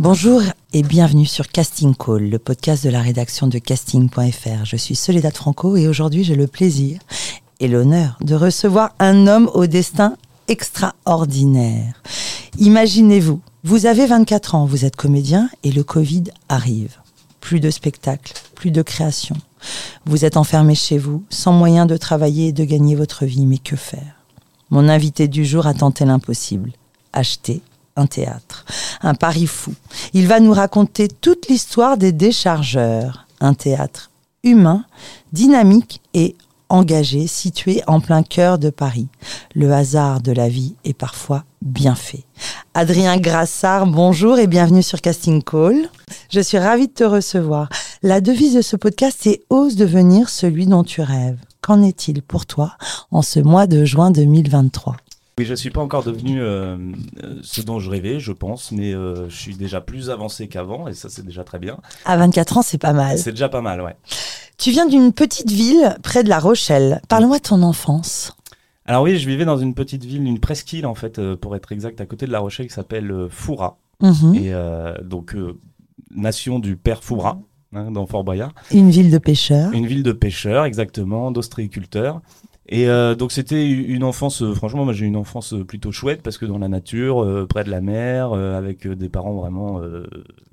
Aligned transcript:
Bonjour 0.00 0.42
et 0.72 0.82
bienvenue 0.82 1.24
sur 1.24 1.46
Casting 1.46 1.94
Call, 1.94 2.28
le 2.28 2.40
podcast 2.40 2.82
de 2.82 2.90
la 2.90 3.00
rédaction 3.00 3.46
de 3.46 3.58
casting.fr. 3.58 4.64
Je 4.64 4.74
suis 4.74 4.96
Soledad 4.96 5.32
Franco 5.32 5.76
et 5.76 5.86
aujourd'hui 5.86 6.24
j'ai 6.24 6.34
le 6.34 6.48
plaisir 6.48 6.98
et 7.60 7.68
l'honneur 7.68 8.18
de 8.20 8.34
recevoir 8.34 8.92
un 8.98 9.28
homme 9.28 9.48
au 9.54 9.66
destin 9.68 10.16
extraordinaire. 10.48 12.02
Imaginez-vous, 12.58 13.40
vous 13.62 13.86
avez 13.86 14.06
24 14.06 14.56
ans, 14.56 14.66
vous 14.66 14.84
êtes 14.84 14.96
comédien 14.96 15.48
et 15.62 15.70
le 15.70 15.84
Covid 15.84 16.24
arrive. 16.48 16.96
Plus 17.38 17.60
de 17.60 17.70
spectacles, 17.70 18.32
plus 18.56 18.72
de 18.72 18.82
création. 18.82 19.36
Vous 20.06 20.24
êtes 20.24 20.36
enfermé 20.36 20.74
chez 20.74 20.98
vous, 20.98 21.22
sans 21.30 21.52
moyen 21.52 21.86
de 21.86 21.96
travailler 21.96 22.48
et 22.48 22.52
de 22.52 22.64
gagner 22.64 22.96
votre 22.96 23.26
vie, 23.26 23.46
mais 23.46 23.58
que 23.58 23.76
faire? 23.76 24.16
Mon 24.70 24.88
invité 24.88 25.28
du 25.28 25.44
jour 25.44 25.68
a 25.68 25.74
tenté 25.74 26.04
l'impossible. 26.04 26.72
Acheter 27.12 27.62
un 27.96 28.06
théâtre, 28.06 28.64
un 29.02 29.14
pari 29.14 29.46
fou. 29.46 29.74
Il 30.12 30.26
va 30.26 30.40
nous 30.40 30.52
raconter 30.52 31.08
toute 31.08 31.48
l'histoire 31.48 31.96
des 31.96 32.12
déchargeurs, 32.12 33.26
un 33.40 33.54
théâtre 33.54 34.10
humain, 34.42 34.84
dynamique 35.32 36.00
et 36.12 36.36
engagé, 36.68 37.26
situé 37.26 37.82
en 37.86 38.00
plein 38.00 38.22
cœur 38.22 38.58
de 38.58 38.70
Paris. 38.70 39.08
Le 39.54 39.72
hasard 39.72 40.20
de 40.20 40.32
la 40.32 40.48
vie 40.48 40.74
est 40.84 40.94
parfois 40.94 41.44
bien 41.62 41.94
fait. 41.94 42.24
Adrien 42.74 43.16
Grassard, 43.18 43.86
bonjour 43.86 44.38
et 44.38 44.46
bienvenue 44.46 44.82
sur 44.82 45.00
Casting 45.00 45.42
Call. 45.42 45.88
Je 46.30 46.40
suis 46.40 46.58
ravie 46.58 46.88
de 46.88 46.92
te 46.92 47.04
recevoir. 47.04 47.68
La 48.02 48.20
devise 48.20 48.54
de 48.54 48.62
ce 48.62 48.76
podcast 48.76 49.26
est 49.26 49.42
Ose 49.50 49.76
devenir 49.76 50.28
celui 50.28 50.66
dont 50.66 50.84
tu 50.84 51.00
rêves. 51.00 51.38
Qu'en 51.60 51.82
est-il 51.82 52.22
pour 52.22 52.44
toi 52.44 52.76
en 53.10 53.22
ce 53.22 53.40
mois 53.40 53.66
de 53.66 53.84
juin 53.84 54.10
2023 54.10 54.96
oui, 55.38 55.44
je 55.44 55.50
ne 55.50 55.56
suis 55.56 55.70
pas 55.70 55.80
encore 55.80 56.04
devenu 56.04 56.40
euh, 56.40 56.76
euh, 57.24 57.38
ce 57.42 57.60
dont 57.60 57.80
je 57.80 57.90
rêvais, 57.90 58.20
je 58.20 58.30
pense, 58.30 58.70
mais 58.70 58.94
euh, 58.94 59.28
je 59.28 59.34
suis 59.34 59.56
déjà 59.56 59.80
plus 59.80 60.10
avancé 60.10 60.46
qu'avant 60.46 60.86
et 60.86 60.94
ça, 60.94 61.08
c'est 61.08 61.24
déjà 61.26 61.42
très 61.42 61.58
bien. 61.58 61.78
À 62.04 62.16
24 62.16 62.58
ans, 62.58 62.62
c'est 62.62 62.78
pas 62.78 62.92
mal. 62.92 63.18
C'est 63.18 63.32
déjà 63.32 63.48
pas 63.48 63.60
mal, 63.60 63.80
ouais. 63.80 63.96
Tu 64.58 64.70
viens 64.70 64.86
d'une 64.86 65.12
petite 65.12 65.50
ville 65.50 65.96
près 66.04 66.22
de 66.22 66.28
La 66.28 66.38
Rochelle. 66.38 67.02
Parle-moi 67.08 67.38
de 67.38 67.42
ton 67.42 67.62
enfance. 67.62 68.36
Alors 68.86 69.02
oui, 69.02 69.18
je 69.18 69.28
vivais 69.28 69.44
dans 69.44 69.56
une 69.56 69.74
petite 69.74 70.04
ville, 70.04 70.24
une 70.24 70.38
presqu'île 70.38 70.86
en 70.86 70.94
fait, 70.94 71.20
pour 71.36 71.56
être 71.56 71.72
exact, 71.72 72.00
à 72.00 72.06
côté 72.06 72.26
de 72.26 72.32
La 72.32 72.38
Rochelle, 72.38 72.68
qui 72.68 72.74
s'appelle 72.74 73.26
Foura. 73.28 73.78
Mhm. 74.00 74.34
Et 74.36 74.52
donc, 75.02 75.34
nation 76.14 76.60
du 76.60 76.76
père 76.76 77.02
Foura, 77.02 77.40
hein, 77.72 77.90
dans 77.90 78.06
Fort 78.06 78.22
Boyard. 78.22 78.52
Une 78.70 78.90
ville 78.90 79.10
de 79.10 79.18
pêcheurs. 79.18 79.72
Une 79.72 79.86
ville 79.86 80.02
de 80.02 80.12
pêcheurs, 80.12 80.64
exactement, 80.64 81.32
d'ostréiculteurs. 81.32 82.20
Et 82.66 82.88
euh, 82.88 83.14
donc 83.14 83.30
c'était 83.30 83.68
une 83.68 84.04
enfance, 84.04 84.42
euh, 84.42 84.54
franchement, 84.54 84.84
moi 84.84 84.94
j'ai 84.94 85.04
une 85.04 85.16
enfance 85.16 85.52
euh, 85.52 85.64
plutôt 85.64 85.92
chouette 85.92 86.22
parce 86.22 86.38
que 86.38 86.46
dans 86.46 86.58
la 86.58 86.68
nature, 86.68 87.46
près 87.48 87.62
de 87.62 87.70
la 87.70 87.80
mer, 87.80 88.32
avec 88.32 88.86
des 88.86 89.08
parents 89.08 89.34
vraiment 89.34 89.80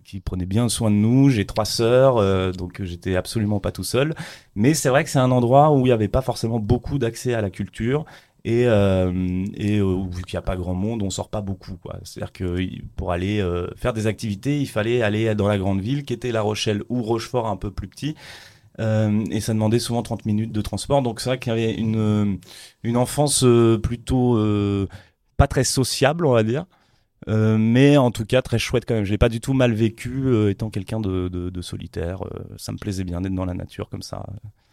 qui 0.04 0.20
prenaient 0.20 0.46
bien 0.46 0.68
soin 0.70 0.92
de 0.92 0.96
nous. 0.96 1.30
J'ai 1.30 1.46
trois 1.46 1.66
sœurs, 1.66 2.54
donc 2.54 2.82
j'étais 2.84 3.16
absolument 3.16 3.60
pas 3.60 3.72
tout 3.72 3.84
seul. 3.84 4.14
Mais 4.56 4.74
c'est 4.74 4.90
vrai 4.90 5.04
que 5.04 5.10
c'est 5.10 5.20
un 5.20 5.32
endroit 5.32 5.72
où 5.72 5.80
il 5.80 5.84
n'y 5.86 5.92
avait 5.92 6.08
pas 6.08 6.22
forcément 6.22 6.60
beaucoup 6.60 6.98
d'accès 6.98 7.34
à 7.34 7.42
la 7.42 7.50
culture. 7.50 8.06
Et, 8.44 8.64
et 8.64 9.80
vu 9.80 10.22
qu'il 10.24 10.34
n'y 10.34 10.38
a 10.38 10.42
pas 10.42 10.56
grand 10.56 10.74
monde, 10.74 11.04
on 11.04 11.10
sort 11.10 11.30
pas 11.30 11.42
beaucoup. 11.42 11.78
C'est-à-dire 12.04 12.34
que 12.34 12.58
pour 12.96 13.12
aller 13.12 13.46
faire 13.76 13.94
des 13.94 14.08
activités, 14.08 14.60
il 14.60 14.68
fallait 14.68 15.02
aller 15.02 15.34
dans 15.36 15.48
la 15.48 15.58
grande 15.58 15.82
ville 15.82 16.04
qui 16.04 16.14
était 16.14 16.32
La 16.32 16.42
Rochelle 16.42 16.84
ou 16.90 17.02
Rochefort 17.02 17.48
un 17.48 17.58
peu 17.58 17.72
plus 17.72 17.88
petit. 17.88 18.16
Euh, 18.80 19.24
et 19.32 19.42
ça 19.42 19.54
demandait 19.54 19.80
souvent 19.80 20.02
30 20.02 20.26
minutes 20.26 20.52
de 20.52 20.62
transport. 20.62 21.02
Donc 21.02 21.20
c'est 21.20 21.30
vrai 21.30 21.40
qu'il 21.40 21.52
y 21.52 21.54
avait 21.54 21.74
une, 21.74 21.98
euh, 21.98 22.36
une 22.84 22.98
enfance 22.98 23.44
euh, 23.44 23.78
plutôt 23.78 24.40
pas 25.38 25.48
très 25.48 25.64
sociable, 25.64 26.26
on 26.26 26.32
va 26.32 26.44
dire. 26.44 26.66
mais 27.28 27.98
en 27.98 28.12
tout 28.12 28.26
cas 28.26 28.42
très 28.42 28.60
chouette 28.60 28.86
quand 28.88 28.96
même. 28.96 29.06
Je 29.06 29.12
l'ai 29.12 29.18
pas 29.18 29.30
du 29.30 29.42
tout 29.42 29.54
mal 29.54 29.74
vécu 29.74 30.50
étant 30.50 30.70
quelqu'un 30.70 31.00
de, 31.00 31.28
de, 31.30 31.62
solitaire. 31.62 32.24
ça 32.58 32.72
me 32.72 32.78
plaisait 32.78 33.04
bien 33.04 33.22
d'être 33.22 33.36
dans 33.36 33.46
la 33.46 33.54
nature 33.54 33.90
comme 33.90 34.04
ça. 34.04 34.26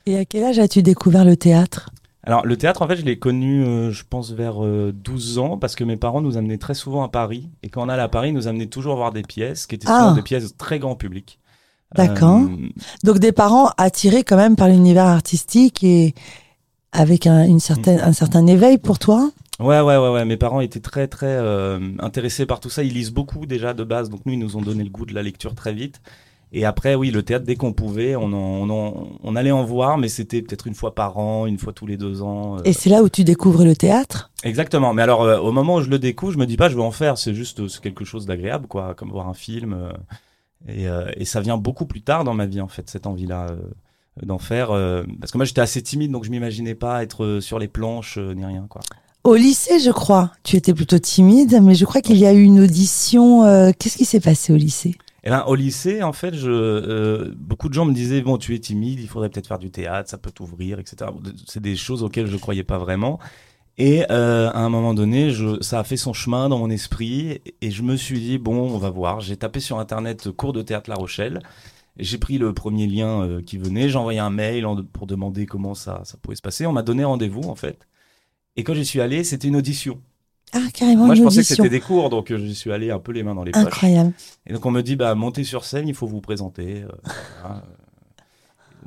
Et 0.07 0.17
à 0.17 0.25
quel 0.25 0.45
âge 0.45 0.59
as-tu 0.59 0.83
découvert 0.83 1.25
le 1.25 1.37
théâtre? 1.37 1.91
Alors 2.25 2.45
le 2.45 2.57
théâtre 2.57 2.83
en 2.83 2.89
fait 2.89 2.97
je 2.97 3.05
l'ai 3.05 3.19
connu 3.19 3.91
je 3.91 4.03
pense 4.09 4.33
vers 4.33 4.61
12 4.61 5.39
ans 5.39 5.57
parce 5.57 5.75
que 5.75 5.85
mes 5.85 5.97
parents 5.97 6.21
nous 6.21 6.37
amenaient 6.37 6.59
très 6.59 6.75
souvent 6.75 7.03
à 7.03 7.09
Paris 7.09 7.49
et 7.63 7.71
quand 7.71 7.87
on 7.87 7.89
allait 7.89 8.03
à 8.03 8.09
Paris 8.09 8.29
ils 8.29 8.35
nous 8.35 8.49
amenaient 8.49 8.67
toujours 8.67 8.97
voir 8.97 9.13
des 9.13 9.23
pièces 9.23 9.67
qui 9.67 9.77
étaient 9.77 9.87
souvent 9.87 10.11
ah. 10.11 10.15
des 10.15 10.23
pièces 10.23 10.55
très 10.57 10.79
grand 10.79 10.97
public. 10.97 11.39
D'accord. 11.95 12.41
Euh, 12.41 12.69
Donc 13.03 13.19
des 13.19 13.33
parents 13.33 13.71
attirés 13.79 14.25
quand 14.25 14.37
même 14.37 14.57
par 14.57 14.69
l'univers 14.69 15.07
artistique 15.07 15.83
et 15.83 16.15
avec 16.93 17.27
un, 17.27 17.45
une 17.45 17.61
certaine, 17.61 18.01
un 18.01 18.13
certain 18.13 18.47
éveil 18.47 18.79
pour 18.79 18.99
toi? 18.99 19.31
Ouais, 19.61 19.81
ouais, 19.81 19.97
ouais, 19.97 20.11
ouais. 20.11 20.25
Mes 20.25 20.37
parents 20.37 20.61
étaient 20.61 20.81
très, 20.81 21.09
très 21.09 21.27
euh, 21.27 21.81
intéressés 21.99 22.47
par 22.47 22.61
tout 22.61 22.71
ça. 22.71 22.83
Ils 22.83 22.95
lisent 22.95 23.11
beaucoup 23.11 23.47
déjà 23.47 23.75
de 23.75 23.85
base. 23.85 24.09
Donc 24.09 24.21
nous, 24.25 24.33
ils 24.35 24.39
nous 24.39 24.57
ont 24.57 24.63
donné 24.63 24.85
le 24.85 24.91
goût 24.91 25.07
de 25.07 25.15
la 25.15 25.23
lecture 25.23 25.55
très 25.55 25.73
vite. 25.73 26.01
Et 26.51 26.65
après, 26.65 26.95
oui, 26.95 27.11
le 27.11 27.23
théâtre, 27.23 27.45
dès 27.45 27.57
qu'on 27.57 27.75
pouvait, 27.75 28.17
on, 28.17 28.33
on, 28.33 29.09
on, 29.23 29.37
allait 29.37 29.51
en 29.51 29.65
voir, 29.65 29.99
mais 29.99 30.09
c'était 30.09 30.41
peut-être 30.41 30.67
une 30.67 30.75
fois 30.75 30.95
par 30.95 31.19
an, 31.19 31.45
une 31.45 31.59
fois 31.59 31.75
tous 31.75 31.87
les 31.87 31.99
deux 31.99 32.23
ans. 32.23 32.57
Euh. 32.57 32.63
Et 32.65 32.73
c'est 32.73 32.89
là 32.89 33.03
où 33.03 33.11
tu 33.11 33.23
découvres 33.23 33.65
le 33.65 33.77
théâtre? 33.77 34.31
Exactement. 34.45 34.95
Mais 34.95 35.03
alors, 35.03 35.45
au 35.45 35.53
moment 35.53 35.75
où 35.75 35.83
je 35.83 35.91
le 35.91 35.99
découvre, 35.99 36.33
je 36.33 36.39
me 36.39 36.47
dis 36.47 36.57
pas, 36.57 36.71
je 36.71 36.77
veux 36.77 36.83
en 36.83 36.93
faire. 36.93 37.19
C'est 37.19 37.35
juste 37.35 37.81
quelque 37.81 38.05
chose 38.05 38.25
d'agréable, 38.25 38.67
quoi, 38.67 38.95
comme 38.95 39.11
voir 39.11 39.29
un 39.29 39.35
film. 39.35 39.77
Euh, 40.69 41.11
et, 41.17 41.25
ça 41.25 41.41
vient 41.41 41.57
beaucoup 41.57 41.87
plus 41.87 42.03
tard 42.03 42.25
dans 42.25 42.35
ma 42.35 42.47
vie, 42.47 42.61
en 42.61 42.69
fait, 42.69 42.89
cette 42.91 43.07
envie-là 43.07 43.49
euh, 43.51 43.57
d'en 44.23 44.39
faire. 44.39 44.71
Euh, 44.71 45.05
parce 45.21 45.33
que 45.33 45.39
moi, 45.39 45.45
j'étais 45.45 45.61
assez 45.61 45.83
timide, 45.83 46.11
donc 46.11 46.25
je 46.25 46.31
m'imaginais 46.31 46.75
pas 46.75 47.03
être 47.03 47.41
sur 47.41 47.59
les 47.59 47.69
planches 47.69 48.19
ni 48.19 48.45
rien, 48.45 48.67
quoi. 48.69 48.83
Au 49.25 49.35
lycée, 49.35 49.79
je 49.81 49.91
crois, 49.91 50.33
tu 50.43 50.57
étais 50.57 50.73
plutôt 50.73 50.99
timide, 50.99 51.61
mais 51.63 51.75
je 51.75 51.85
crois 51.85 52.01
qu'il 52.01 52.17
y 52.17 52.27
a 52.27 52.33
eu 52.33 52.43
une 52.43 52.61
audition. 52.61 53.43
Qu'est-ce 53.79 53.99
qui 53.99 54.05
s'est 54.05 54.21
passé 54.21 54.53
au 54.53 54.57
lycée? 54.57 54.95
Eh 55.25 55.31
ben, 55.31 55.45
au 55.47 55.55
lycée, 55.55 56.03
en 56.03 56.13
fait, 56.13 56.35
je, 56.35 57.29
beaucoup 57.35 57.69
de 57.69 57.75
gens 57.75 57.85
me 57.85 57.93
disaient 57.93 58.23
bon, 58.23 58.39
tu 58.39 58.55
es 58.55 58.59
timide, 58.59 59.01
il 59.01 59.09
faudrait 59.09 59.29
peut-être 59.29 59.49
faire 59.49 59.59
du 59.59 59.71
théâtre, 59.71 60.09
ça 60.09 60.17
peut 60.17 60.31
t'ouvrir, 60.31 60.79
etc. 60.79 61.11
C'est 61.47 61.61
des 61.61 61.77
choses 61.77 62.03
auxquelles 62.05 62.29
je 62.29 62.37
croyais 62.37 62.65
pas 62.65 62.79
vraiment. 62.79 63.19
Et 63.79 64.05
euh, 64.11 64.51
à 64.51 64.59
un 64.59 64.69
moment 64.69 64.93
donné, 64.93 65.31
je, 65.31 65.61
ça 65.63 65.79
a 65.79 65.85
fait 65.85 65.97
son 65.97 66.13
chemin 66.13 66.49
dans 66.49 66.59
mon 66.59 66.69
esprit 66.69 67.41
et 67.63 67.71
je 67.71 67.83
me 67.83 67.97
suis 67.97 68.19
dit 68.19 68.39
bon, 68.39 68.57
on 68.57 68.79
va 68.79 68.91
voir. 68.91 69.21
J'ai 69.21 69.37
tapé 69.37 69.61
sur 69.61 69.79
internet 69.79 70.31
cours 70.33 70.53
de 70.53 70.63
théâtre 70.63 70.91
La 70.91 70.97
Rochelle. 70.97 71.41
J'ai 71.97 72.19
pris 72.19 72.39
le 72.39 72.53
premier 72.53 72.87
lien 72.87 73.23
euh, 73.23 73.43
qui 73.43 73.57
venait, 73.57 73.89
j'ai 73.89 73.97
envoyé 73.97 74.19
un 74.19 74.31
mail 74.31 74.67
pour 74.93 75.07
demander 75.07 75.47
comment 75.47 75.75
ça, 75.75 76.03
ça 76.05 76.17
pouvait 76.21 76.37
se 76.37 76.43
passer. 76.43 76.67
On 76.67 76.73
m'a 76.73 76.83
donné 76.83 77.05
rendez-vous 77.05 77.43
en 77.43 77.55
fait. 77.55 77.87
Et 78.57 78.65
quand 78.65 78.75
j'y 78.75 78.85
suis 78.85 79.01
allé, 79.01 79.23
c'était 79.23 79.49
une 79.49 79.57
audition. 79.57 80.01
Ah, 80.53 80.61
carrément. 80.73 81.07
Moi, 81.07 81.15
je 81.15 81.23
pensais 81.23 81.43
que 81.43 81.47
c'était 81.47 81.69
des 81.69 81.81
cours, 81.81 82.09
donc 82.09 82.31
euh, 82.31 82.39
j'y 82.39 82.55
suis 82.55 82.73
allé 82.73 82.91
un 82.91 82.99
peu 82.99 83.13
les 83.13 83.23
mains 83.23 83.35
dans 83.35 83.45
les 83.45 83.53
poches. 83.53 83.63
Incroyable. 83.63 84.13
Et 84.47 84.53
donc 84.53 84.65
on 84.67 84.71
me 84.71 84.83
dit, 84.83 84.97
bah, 84.97 85.15
montez 85.15 85.45
sur 85.45 85.65
scène, 85.65 85.87
il 85.87 85.95
faut 85.95 86.07
vous 86.07 86.21
présenter. 86.21 86.85
voilà 87.43 87.63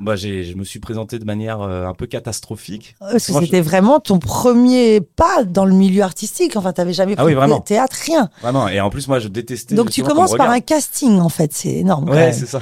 bah, 0.02 0.16
je 0.16 0.54
me 0.54 0.64
suis 0.64 0.80
présenté 0.80 1.18
de 1.18 1.24
manière 1.24 1.60
euh, 1.60 1.86
un 1.86 1.94
peu 1.94 2.06
catastrophique. 2.06 2.96
Parce 2.98 3.26
que 3.26 3.32
c'était 3.32 3.60
vraiment 3.60 4.00
ton 4.00 4.18
premier 4.18 5.00
pas 5.00 5.44
dans 5.44 5.64
le 5.64 5.74
milieu 5.74 6.02
artistique. 6.02 6.56
Enfin, 6.56 6.72
tu 6.72 6.80
n'avais 6.80 6.92
jamais 6.92 7.14
ah 7.16 7.24
fait 7.24 7.34
de 7.34 7.62
théâtre, 7.62 7.96
rien. 8.04 8.28
Vraiment. 8.42 8.68
Et 8.68 8.80
en 8.80 8.90
plus, 8.90 9.08
moi, 9.08 9.18
je 9.18 9.28
détestais. 9.28 9.74
Donc, 9.74 9.90
tu 9.90 10.02
commences 10.02 10.36
par 10.36 10.50
un 10.50 10.60
casting, 10.60 11.18
en 11.20 11.28
fait. 11.28 11.52
C'est 11.52 11.76
énorme. 11.76 12.08
Ouais, 12.10 12.32
c'est 12.32 12.46
ça. 12.46 12.60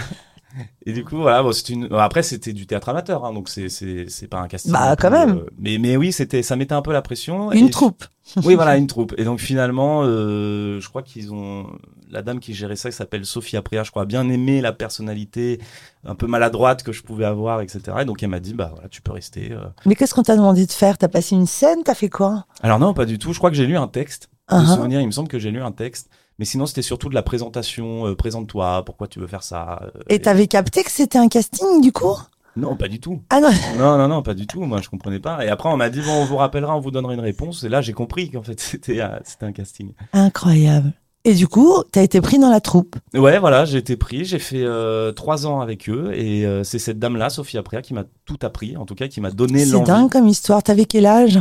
Et 0.86 0.92
du 0.92 1.04
coup, 1.04 1.16
voilà, 1.18 1.42
bon, 1.42 1.52
une... 1.52 1.88
après, 1.92 2.22
c'était 2.22 2.52
du 2.52 2.66
théâtre 2.66 2.88
amateur, 2.88 3.24
hein, 3.24 3.32
donc 3.32 3.48
c'est, 3.48 3.68
c'est, 3.68 4.26
pas 4.28 4.40
un 4.40 4.48
casting. 4.48 4.72
Bah, 4.72 4.96
quand 4.96 5.10
même. 5.10 5.38
Euh, 5.38 5.46
mais, 5.58 5.78
mais 5.78 5.96
oui, 5.96 6.12
c'était, 6.12 6.42
ça 6.42 6.56
mettait 6.56 6.74
un 6.74 6.82
peu 6.82 6.92
la 6.92 7.02
pression. 7.02 7.52
Une 7.52 7.70
troupe. 7.70 8.04
oui, 8.44 8.54
voilà, 8.54 8.76
une 8.76 8.86
troupe. 8.86 9.14
Et 9.18 9.24
donc, 9.24 9.40
finalement, 9.40 10.02
euh, 10.04 10.80
je 10.80 10.88
crois 10.88 11.02
qu'ils 11.02 11.32
ont, 11.32 11.66
la 12.10 12.22
dame 12.22 12.40
qui 12.40 12.54
gérait 12.54 12.76
ça, 12.76 12.90
qui 12.90 12.96
s'appelle 12.96 13.24
Sophie 13.24 13.56
Apria, 13.56 13.82
je 13.82 13.90
crois, 13.90 14.04
bien 14.04 14.28
aimé 14.28 14.60
la 14.60 14.72
personnalité 14.72 15.60
un 16.04 16.14
peu 16.14 16.26
maladroite 16.26 16.82
que 16.82 16.92
je 16.92 17.02
pouvais 17.02 17.24
avoir, 17.24 17.60
etc. 17.60 17.98
Et 18.00 18.04
donc, 18.04 18.22
elle 18.22 18.30
m'a 18.30 18.40
dit, 18.40 18.54
bah, 18.54 18.70
voilà, 18.72 18.88
tu 18.88 19.02
peux 19.02 19.12
rester. 19.12 19.52
Euh. 19.52 19.64
Mais 19.86 19.94
qu'est-ce 19.94 20.14
qu'on 20.14 20.22
t'a 20.22 20.36
demandé 20.36 20.66
de 20.66 20.72
faire? 20.72 20.98
T'as 20.98 21.08
passé 21.08 21.34
une 21.34 21.46
scène? 21.46 21.82
T'as 21.84 21.94
fait 21.94 22.08
quoi? 22.08 22.46
Alors, 22.62 22.78
non, 22.78 22.94
pas 22.94 23.06
du 23.06 23.18
tout. 23.18 23.32
Je 23.32 23.38
crois 23.38 23.50
que 23.50 23.56
j'ai 23.56 23.66
lu 23.66 23.76
un 23.76 23.88
texte. 23.88 24.30
De 24.50 24.56
uh-huh. 24.56 24.74
souvenir, 24.74 25.00
il 25.00 25.06
me 25.06 25.12
semble 25.12 25.28
que 25.28 25.38
j'ai 25.38 25.52
lu 25.52 25.62
un 25.62 25.70
texte. 25.70 26.10
Mais 26.40 26.46
sinon, 26.46 26.64
c'était 26.64 26.80
surtout 26.80 27.10
de 27.10 27.14
la 27.14 27.22
présentation. 27.22 28.06
Euh, 28.06 28.16
présente-toi, 28.16 28.82
pourquoi 28.86 29.08
tu 29.08 29.20
veux 29.20 29.26
faire 29.26 29.42
ça. 29.42 29.82
Euh, 29.82 30.00
et 30.08 30.20
t'avais 30.20 30.46
capté 30.46 30.82
que 30.82 30.90
c'était 30.90 31.18
un 31.18 31.28
casting 31.28 31.82
du 31.82 31.92
coup? 31.92 32.16
Non, 32.56 32.76
pas 32.76 32.88
du 32.88 32.98
tout. 32.98 33.20
Ah 33.28 33.40
non 33.40 33.50
Non, 33.78 33.98
non, 33.98 34.08
non, 34.08 34.22
pas 34.22 34.32
du 34.32 34.46
tout. 34.46 34.62
Moi, 34.62 34.80
je 34.80 34.88
comprenais 34.88 35.20
pas. 35.20 35.44
Et 35.44 35.50
après, 35.50 35.68
on 35.68 35.76
m'a 35.76 35.90
dit, 35.90 36.00
bon, 36.00 36.22
on 36.22 36.24
vous 36.24 36.38
rappellera, 36.38 36.74
on 36.74 36.80
vous 36.80 36.90
donnera 36.90 37.12
une 37.12 37.20
réponse. 37.20 37.62
Et 37.62 37.68
là, 37.68 37.82
j'ai 37.82 37.92
compris 37.92 38.30
qu'en 38.30 38.42
fait, 38.42 38.58
c'était 38.82 39.02
un 39.02 39.52
casting. 39.52 39.92
Incroyable. 40.14 40.94
Et 41.30 41.34
du 41.34 41.46
coup, 41.46 41.84
tu 41.92 41.98
as 42.00 42.02
été 42.02 42.20
pris 42.20 42.40
dans 42.40 42.50
la 42.50 42.60
troupe. 42.60 42.96
Ouais, 43.14 43.38
voilà, 43.38 43.64
j'ai 43.64 43.78
été 43.78 43.96
pris. 43.96 44.24
J'ai 44.24 44.40
fait 44.40 44.64
euh, 44.64 45.12
trois 45.12 45.46
ans 45.46 45.60
avec 45.60 45.88
eux. 45.88 46.10
Et 46.12 46.44
euh, 46.44 46.64
c'est 46.64 46.80
cette 46.80 46.98
dame-là, 46.98 47.30
Sophie 47.30 47.56
Aprea, 47.56 47.82
qui 47.82 47.94
m'a 47.94 48.02
tout 48.24 48.38
appris. 48.42 48.76
En 48.76 48.84
tout 48.84 48.96
cas, 48.96 49.06
qui 49.06 49.20
m'a 49.20 49.30
donné 49.30 49.64
C'est 49.64 49.70
l'envie. 49.72 49.86
dingue 49.86 50.10
comme 50.10 50.26
histoire. 50.26 50.60
T'avais 50.64 50.86
quel 50.86 51.06
âge? 51.06 51.38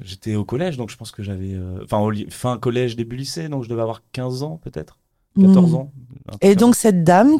J'étais 0.00 0.36
au 0.36 0.44
collège, 0.44 0.76
donc 0.76 0.90
je 0.90 0.96
pense 0.96 1.10
que 1.10 1.24
j'avais. 1.24 1.54
euh, 1.54 1.80
Enfin, 1.82 2.08
fin 2.30 2.56
collège, 2.56 2.94
début 2.94 3.16
lycée. 3.16 3.48
Donc 3.48 3.64
je 3.64 3.68
devais 3.68 3.82
avoir 3.82 4.02
15 4.12 4.44
ans, 4.44 4.60
peut-être. 4.62 4.98
14 5.40 5.72
Hmm. 5.72 5.74
ans. 5.74 5.92
Et 6.40 6.54
donc, 6.54 6.76
cette 6.76 7.02
dame, 7.02 7.38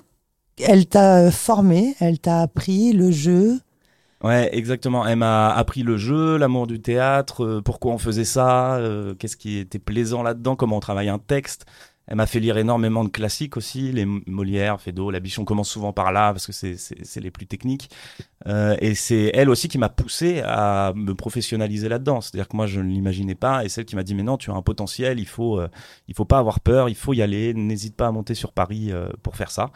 elle 0.58 0.86
t'a 0.86 1.30
formé, 1.30 1.94
elle 2.00 2.18
t'a 2.18 2.40
appris 2.40 2.92
le 2.92 3.12
jeu? 3.12 3.60
Ouais, 4.24 4.48
exactement. 4.56 5.04
Elle 5.06 5.16
m'a 5.18 5.50
appris 5.52 5.82
le 5.82 5.96
jeu, 5.96 6.36
l'amour 6.36 6.66
du 6.68 6.80
théâtre, 6.80 7.44
euh, 7.44 7.60
pourquoi 7.60 7.92
on 7.92 7.98
faisait 7.98 8.24
ça, 8.24 8.76
euh, 8.76 9.14
qu'est-ce 9.14 9.36
qui 9.36 9.58
était 9.58 9.80
plaisant 9.80 10.22
là-dedans, 10.22 10.54
comment 10.56 10.76
on 10.76 10.80
travaille 10.80 11.08
un 11.08 11.18
texte. 11.18 11.66
Elle 12.08 12.16
m'a 12.16 12.26
fait 12.26 12.40
lire 12.40 12.58
énormément 12.58 13.04
de 13.04 13.08
classiques 13.08 13.56
aussi, 13.56 13.92
les 13.92 14.02
M- 14.02 14.22
Molière, 14.26 14.80
Feydeau, 14.80 15.10
La 15.10 15.20
Biche. 15.20 15.38
On 15.38 15.44
commence 15.44 15.68
souvent 15.70 15.92
par 15.92 16.10
là 16.12 16.32
parce 16.32 16.46
que 16.46 16.52
c'est- 16.52 17.20
les 17.20 17.30
plus 17.30 17.46
techniques. 17.46 17.90
Euh, 18.48 18.76
et 18.80 18.94
c'est 18.94 19.30
elle 19.34 19.48
aussi 19.48 19.68
qui 19.68 19.78
m'a 19.78 19.88
poussé 19.88 20.42
à 20.44 20.92
me 20.96 21.14
professionnaliser 21.14 21.88
là-dedans. 21.88 22.20
C'est-à-dire 22.20 22.48
que 22.48 22.56
moi, 22.56 22.66
je 22.66 22.80
ne 22.80 22.88
l'imaginais 22.90 23.36
pas. 23.36 23.64
Et 23.64 23.68
celle 23.68 23.84
qui 23.84 23.94
m'a 23.94 24.02
dit, 24.02 24.14
mais 24.16 24.24
non, 24.24 24.36
tu 24.36 24.50
as 24.50 24.54
un 24.54 24.62
potentiel, 24.62 25.20
il 25.20 25.26
faut, 25.28 25.60
euh, 25.60 25.68
il 26.08 26.14
faut 26.14 26.24
pas 26.24 26.38
avoir 26.38 26.60
peur, 26.60 26.88
il 26.88 26.96
faut 26.96 27.12
y 27.14 27.22
aller. 27.22 27.54
N'hésite 27.54 27.96
pas 27.96 28.08
à 28.08 28.12
monter 28.12 28.34
sur 28.34 28.52
Paris 28.52 28.90
euh, 28.90 29.08
pour 29.22 29.36
faire 29.36 29.50
ça. 29.52 29.70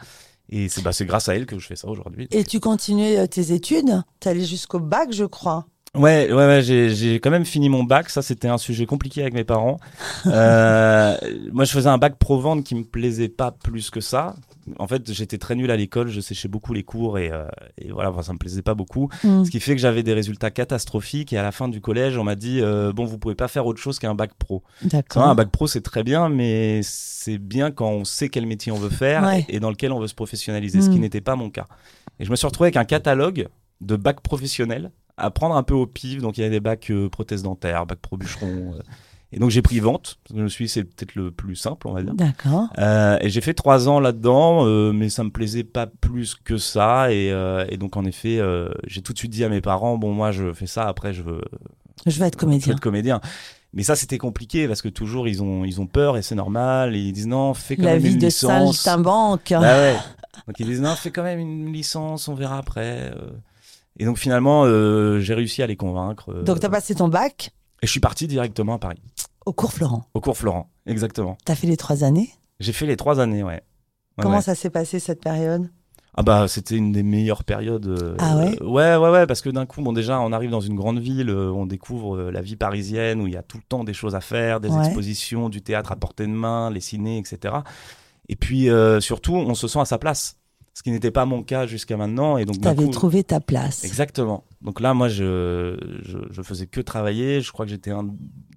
Et 0.49 0.69
c'est 0.69 0.81
bah, 0.81 0.91
grâce 1.01 1.29
à 1.29 1.35
elle 1.35 1.45
que 1.45 1.57
je 1.59 1.65
fais 1.67 1.75
ça 1.75 1.87
aujourd'hui. 1.87 2.27
Et 2.31 2.43
tu 2.43 2.59
continuais 2.59 3.17
euh, 3.19 3.27
tes 3.27 3.51
études? 3.53 4.01
T'es 4.19 4.29
allé 4.29 4.45
jusqu'au 4.45 4.79
bac, 4.79 5.11
je 5.11 5.25
crois. 5.25 5.65
Ouais, 5.95 6.31
ouais, 6.31 6.45
ouais 6.45 6.61
j'ai, 6.61 7.15
quand 7.15 7.31
même 7.31 7.45
fini 7.45 7.69
mon 7.69 7.83
bac. 7.83 8.09
Ça, 8.09 8.21
c'était 8.21 8.47
un 8.49 8.57
sujet 8.57 8.85
compliqué 8.85 9.21
avec 9.21 9.33
mes 9.33 9.43
parents. 9.43 9.79
Euh, 10.27 11.15
moi, 11.53 11.63
je 11.63 11.71
faisais 11.71 11.87
un 11.89 11.97
bac 11.97 12.17
pro-vente 12.17 12.63
qui 12.63 12.75
me 12.75 12.83
plaisait 12.83 13.29
pas 13.29 13.51
plus 13.51 13.89
que 13.89 14.01
ça. 14.01 14.35
En 14.77 14.87
fait, 14.87 15.11
j'étais 15.13 15.37
très 15.37 15.55
nul 15.55 15.71
à 15.71 15.77
l'école. 15.77 16.09
Je 16.09 16.19
séchais 16.19 16.47
beaucoup 16.49 16.73
les 16.73 16.83
cours 16.83 17.17
et, 17.17 17.31
euh, 17.31 17.45
et 17.77 17.91
voilà, 17.91 18.11
enfin, 18.11 18.21
ça 18.23 18.33
me 18.33 18.37
plaisait 18.37 18.61
pas 18.61 18.73
beaucoup. 18.73 19.09
Hmm. 19.23 19.45
Ce 19.45 19.49
qui 19.51 19.59
fait 19.59 19.73
que 19.75 19.81
j'avais 19.81 20.03
des 20.03 20.13
résultats 20.13 20.51
catastrophiques. 20.51 21.31
Et 21.33 21.37
à 21.37 21.43
la 21.43 21.51
fin 21.51 21.69
du 21.69 21.79
collège, 21.81 22.17
on 22.17 22.23
m'a 22.25 22.35
dit 22.35 22.59
euh, 22.61 22.91
bon, 22.91 23.05
vous 23.05 23.17
pouvez 23.17 23.35
pas 23.35 23.47
faire 23.47 23.65
autre 23.65 23.79
chose 23.81 23.99
qu'un 23.99 24.15
bac 24.15 24.31
pro. 24.37 24.63
D'accord. 24.83 25.23
un 25.23 25.35
bac 25.35 25.49
pro, 25.49 25.67
c'est 25.67 25.81
très 25.81 26.03
bien, 26.03 26.27
mais 26.29 26.81
c'est 26.83 27.37
bien 27.37 27.71
quand 27.71 27.89
on 27.89 28.03
sait 28.03 28.29
quel 28.29 28.45
métier 28.45 28.71
on 28.71 28.77
veut 28.77 28.89
faire 28.89 29.23
Ouais. 29.23 29.45
et 29.47 29.59
dans 29.59 29.69
lequel 29.69 29.91
on 29.93 29.99
veut 29.99 30.07
se 30.07 30.15
professionnaliser, 30.15 30.81
ce 30.81 30.89
qui 30.89 30.97
Mm. 30.97 31.01
n'était 31.01 31.21
pas 31.21 31.35
mon 31.35 31.49
cas. 31.49 31.67
Et 32.19 32.25
je 32.25 32.31
me 32.31 32.35
suis 32.35 32.45
retrouvé 32.47 32.67
avec 32.67 32.77
un 32.77 32.85
catalogue 32.85 33.47
de 33.81 33.95
bacs 33.95 34.21
professionnels 34.21 34.91
à 35.17 35.31
prendre 35.31 35.55
un 35.55 35.63
peu 35.63 35.73
au 35.73 35.85
pif. 35.87 36.21
Donc 36.21 36.37
il 36.37 36.41
y 36.41 36.43
avait 36.43 36.51
des 36.55 36.59
bacs 36.59 36.89
euh, 36.91 37.09
prothèses 37.09 37.43
dentaires, 37.43 37.85
bac 37.85 37.99
pro 37.99 38.17
bûcheron. 38.17 38.73
euh. 38.75 38.81
et 39.31 39.39
donc 39.39 39.49
j'ai 39.49 39.61
pris 39.61 39.79
vente. 39.79 40.19
Je 40.33 40.41
me 40.41 40.47
suis 40.47 40.65
dit, 40.65 40.69
c'est 40.71 40.83
peut-être 40.83 41.15
le 41.15 41.31
plus 41.31 41.55
simple, 41.55 41.87
on 41.87 41.93
va 41.93 42.01
dire. 42.03 42.13
D'accord. 42.13 42.67
Euh, 42.77 43.17
et 43.21 43.29
j'ai 43.29 43.41
fait 43.41 43.53
trois 43.53 43.89
ans 43.89 43.99
là-dedans, 43.99 44.65
euh, 44.65 44.91
mais 44.93 45.09
ça 45.09 45.23
me 45.23 45.29
plaisait 45.31 45.63
pas 45.65 45.87
plus 45.87 46.35
que 46.35 46.57
ça. 46.57 47.11
Et, 47.11 47.31
euh, 47.31 47.65
et 47.69 47.77
donc 47.77 47.97
en 47.97 48.05
effet, 48.05 48.37
euh, 48.39 48.69
j'ai 48.85 49.01
tout 49.01 49.13
de 49.13 49.17
suite 49.17 49.31
dit 49.31 49.43
à 49.43 49.49
mes 49.49 49.61
parents, 49.61 49.97
bon 49.97 50.13
moi 50.13 50.31
je 50.31 50.53
fais 50.53 50.67
ça, 50.67 50.87
après 50.87 51.13
je 51.13 51.23
veux, 51.23 51.41
Je 52.05 52.17
vais 52.19 52.27
être 52.27 52.33
je 52.39 52.45
veux 52.45 52.49
comédien. 52.49 52.73
être 52.73 52.79
comédien. 52.79 53.21
Mais 53.73 53.83
ça, 53.83 53.95
c'était 53.97 54.17
compliqué 54.17 54.65
parce 54.67 54.81
que 54.81 54.87
toujours, 54.87 55.27
ils 55.27 55.43
ont, 55.43 55.65
ils 55.65 55.81
ont 55.81 55.87
peur 55.87 56.15
et 56.17 56.21
c'est 56.21 56.35
normal. 56.35 56.95
Et 56.95 56.99
ils 56.99 57.11
disent 57.11 57.27
non, 57.27 57.53
fais 57.53 57.75
quand 57.75 57.83
La 57.83 57.93
même 57.93 58.01
vie 58.01 58.13
une 58.13 58.17
de 58.19 58.25
licence. 58.27 58.79
saltimbanque. 58.79 59.49
Bah 59.51 59.59
ouais. 59.59 59.95
Donc 60.47 60.55
ils 60.59 60.65
disent 60.65 60.81
non, 60.81 60.95
fais 60.95 61.11
quand 61.11 61.21
même 61.23 61.39
une 61.39 61.71
licence, 61.73 62.27
on 62.29 62.33
verra 62.33 62.57
après. 62.59 63.11
euh. 63.13 63.29
Et 63.97 64.05
donc 64.05 64.17
finalement, 64.17 64.63
euh, 64.65 65.19
j'ai 65.19 65.33
réussi 65.33 65.61
à 65.63 65.67
les 65.67 65.75
convaincre. 65.75 66.31
euh. 66.31 66.43
Donc, 66.43 66.59
tu 66.59 66.65
as 66.65 66.69
passé 66.69 66.95
ton 66.95 67.07
bac 67.07 67.51
Et 67.81 67.87
je 67.87 67.91
suis 67.91 67.99
parti 67.99 68.27
directement 68.27 68.75
à 68.75 68.79
Paris, 68.79 69.01
au 69.45 69.53
cours 69.53 69.73
Florent. 69.73 70.05
au 70.13 70.21
cours 70.21 70.37
Florent, 70.37 70.69
exactement. 70.85 71.37
Tu 71.45 71.51
as 71.51 71.55
fait 71.55 71.67
les 71.67 71.77
trois 71.77 72.03
années. 72.03 72.29
J'ai 72.59 72.73
fait 72.73 72.85
les 72.85 72.97
trois 72.97 73.19
années, 73.19 73.43
ouais. 73.43 73.53
Ouais, 73.53 74.23
Comment 74.23 74.37
ouais. 74.37 74.41
ça 74.41 74.55
s'est 74.55 74.69
passé 74.71 74.99
cette 74.99 75.21
période? 75.21 75.69
Ah 76.19 76.23
bah 76.23 76.47
c'était 76.47 76.75
une 76.75 76.91
des 76.91 77.03
meilleures 77.03 77.43
périodes. 77.43 77.85
euh, 77.85 78.15
Ah 78.17 78.37
ouais? 78.37 78.55
Euh, 78.61 78.65
Ouais 78.65 78.95
ouais 78.95 79.09
ouais 79.11 79.27
parce 79.27 79.41
que 79.41 79.49
d'un 79.51 79.67
coup 79.67 79.83
bon 79.83 79.93
déjà 79.93 80.19
on 80.19 80.31
arrive 80.31 80.49
dans 80.49 80.59
une 80.61 80.75
grande 80.75 80.97
ville, 80.97 81.29
euh, 81.29 81.51
on 81.51 81.67
découvre 81.67 82.15
euh, 82.17 82.31
la 82.31 82.41
vie 82.41 82.55
parisienne 82.55 83.21
où 83.21 83.27
il 83.27 83.33
y 83.33 83.37
a 83.37 83.43
tout 83.43 83.57
le 83.57 83.63
temps 83.69 83.83
des 83.83 83.93
choses 83.93 84.15
à 84.15 84.19
faire, 84.21 84.59
des 84.59 84.69
Ouais. 84.69 84.79
expositions, 84.85 85.47
du 85.49 85.61
théâtre 85.61 85.91
à 85.91 85.95
portée 85.95 86.25
de 86.25 86.31
main, 86.31 86.71
les 86.71 86.79
ciné 86.79 87.19
etc. 87.19 87.57
Et 88.29 88.35
puis 88.35 88.67
surtout 88.99 89.35
on 89.35 89.53
se 89.53 89.67
sent 89.67 89.79
à 89.79 89.85
sa 89.85 89.99
place, 89.99 90.37
ce 90.77 90.83
qui 90.83 90.91
n'était 90.91 91.09
pas 91.09 91.25
mon 91.25 91.41
cas 91.41 91.65
jusqu'à 91.65 91.97
maintenant 91.97 92.37
et 92.37 92.45
donc 92.45 92.61
Tu 92.61 92.67
avais 92.67 92.85
coup- 92.85 92.91
trouvé 92.91 93.23
ta 93.23 93.39
place. 93.39 93.83
Exactement. 93.83 94.43
Donc 94.61 94.79
là 94.79 94.93
moi 94.93 95.07
je, 95.09 95.75
je 96.03 96.19
je 96.29 96.41
faisais 96.43 96.67
que 96.67 96.81
travailler, 96.81 97.41
je 97.41 97.51
crois 97.51 97.65
que 97.65 97.71
j'étais 97.71 97.89
un 97.89 98.07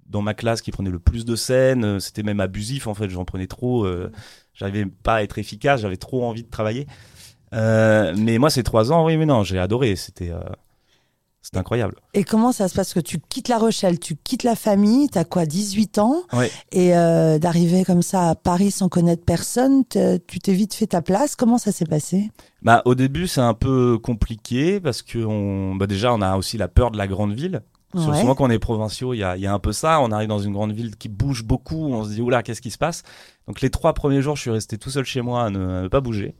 dans 0.07 0.21
ma 0.21 0.35
classe 0.35 0.61
qui 0.61 0.69
prenait 0.69 0.91
le 0.91 0.99
plus 0.99 1.25
de 1.25 1.35
scènes, 1.35 1.83
euh, 1.83 1.99
c'était 1.99 2.21
même 2.21 2.39
abusif 2.39 2.85
en 2.85 2.93
fait, 2.93 3.09
j'en 3.09 3.25
prenais 3.25 3.47
trop, 3.47 3.85
euh, 3.85 4.11
j'arrivais 4.53 4.85
pas 4.85 5.15
à 5.15 5.23
être 5.23 5.39
efficace, 5.39 5.81
j'avais 5.81 5.97
trop 5.97 6.23
envie 6.23 6.43
de 6.43 6.49
travailler. 6.49 6.85
Euh, 7.53 8.13
mais 8.15 8.37
moi, 8.37 8.49
ces 8.51 8.61
trois 8.63 8.91
ans, 8.91 9.03
oui, 9.05 9.17
mais 9.17 9.25
non, 9.25 9.43
j'ai 9.43 9.57
adoré. 9.59 9.95
C'était, 9.95 10.29
euh, 10.29 10.39
c'était 11.41 11.57
incroyable. 11.57 11.95
Et 12.13 12.23
comment 12.23 12.51
ça 12.51 12.67
se 12.67 12.75
passe? 12.75 12.93
Que 12.93 12.99
tu 12.99 13.19
quittes 13.19 13.47
La 13.47 13.57
Rochelle, 13.57 13.99
tu 13.99 14.15
quittes 14.15 14.43
la 14.43 14.55
famille, 14.55 15.09
tu 15.09 15.17
as 15.17 15.25
quoi, 15.25 15.45
18 15.47 15.97
ans? 15.97 16.21
Ouais. 16.33 16.51
Et 16.71 16.95
euh, 16.95 17.39
d'arriver 17.39 17.83
comme 17.83 18.03
ça 18.03 18.29
à 18.29 18.35
Paris 18.35 18.69
sans 18.69 18.89
connaître 18.89 19.25
personne, 19.25 19.83
tu 19.85 20.39
t'es 20.39 20.53
vite 20.53 20.75
fait 20.75 20.87
ta 20.87 21.01
place? 21.01 21.35
Comment 21.35 21.57
ça 21.57 21.71
s'est 21.71 21.85
passé? 21.85 22.29
Bah, 22.61 22.83
au 22.85 22.93
début, 22.93 23.27
c'est 23.27 23.41
un 23.41 23.55
peu 23.55 23.97
compliqué 23.97 24.79
parce 24.79 25.01
que 25.01 25.17
on, 25.17 25.75
bah, 25.75 25.87
déjà, 25.87 26.13
on 26.13 26.21
a 26.21 26.37
aussi 26.37 26.57
la 26.57 26.67
peur 26.67 26.91
de 26.91 26.97
la 26.97 27.07
grande 27.07 27.33
ville. 27.33 27.63
Ouais. 27.95 28.01
Souvent, 28.03 28.35
quand 28.35 28.45
on 28.45 28.49
est 28.49 28.59
provinciaux, 28.59 29.13
il 29.13 29.17
y 29.17 29.23
a, 29.23 29.35
il 29.35 29.41
y 29.41 29.47
a 29.47 29.53
un 29.53 29.59
peu 29.59 29.73
ça. 29.73 29.99
On 29.99 30.11
arrive 30.11 30.29
dans 30.29 30.39
une 30.39 30.53
grande 30.53 30.71
ville 30.71 30.95
qui 30.95 31.09
bouge 31.09 31.43
beaucoup. 31.43 31.91
On 31.91 32.05
se 32.05 32.11
dit, 32.11 32.21
oula, 32.21 32.43
qu'est-ce 32.43 32.61
qui 32.61 32.71
se 32.71 32.77
passe? 32.77 33.03
Donc, 33.47 33.61
les 33.61 33.69
trois 33.71 33.93
premiers 33.93 34.21
jours, 34.21 34.35
je 34.35 34.41
suis 34.41 34.51
resté 34.51 34.77
tout 34.77 34.91
seul 34.91 35.05
chez 35.05 35.21
moi 35.21 35.45
à 35.45 35.49
ne, 35.49 35.59
à 35.59 35.81
ne 35.81 35.87
pas 35.87 36.01
bouger, 36.01 36.35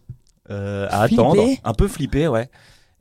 euh, 0.49 0.87
à 0.89 1.01
attendre, 1.01 1.43
un 1.63 1.73
peu 1.73 1.87
flippé, 1.87 2.27
ouais. 2.27 2.49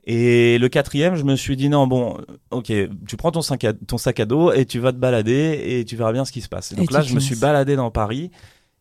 Et 0.05 0.57
le 0.57 0.67
quatrième, 0.67 1.15
je 1.15 1.23
me 1.23 1.35
suis 1.35 1.55
dit, 1.55 1.69
non, 1.69 1.85
bon, 1.85 2.17
ok, 2.49 2.71
tu 3.07 3.17
prends 3.17 3.31
ton 3.31 3.41
sac 3.43 3.63
à, 3.63 3.73
ton 3.73 3.97
sac 3.99 4.19
à 4.19 4.25
dos 4.25 4.51
et 4.51 4.65
tu 4.65 4.79
vas 4.79 4.91
te 4.91 4.97
balader 4.97 5.61
et 5.63 5.85
tu 5.85 5.95
verras 5.95 6.11
bien 6.11 6.25
ce 6.25 6.31
qui 6.31 6.41
se 6.41 6.49
passe. 6.49 6.71
Et 6.71 6.75
donc 6.75 6.89
Et 6.89 6.93
là, 6.93 7.01
je 7.01 7.13
me 7.13 7.19
suis 7.19 7.35
baladé 7.35 7.75
dans 7.75 7.91
Paris. 7.91 8.31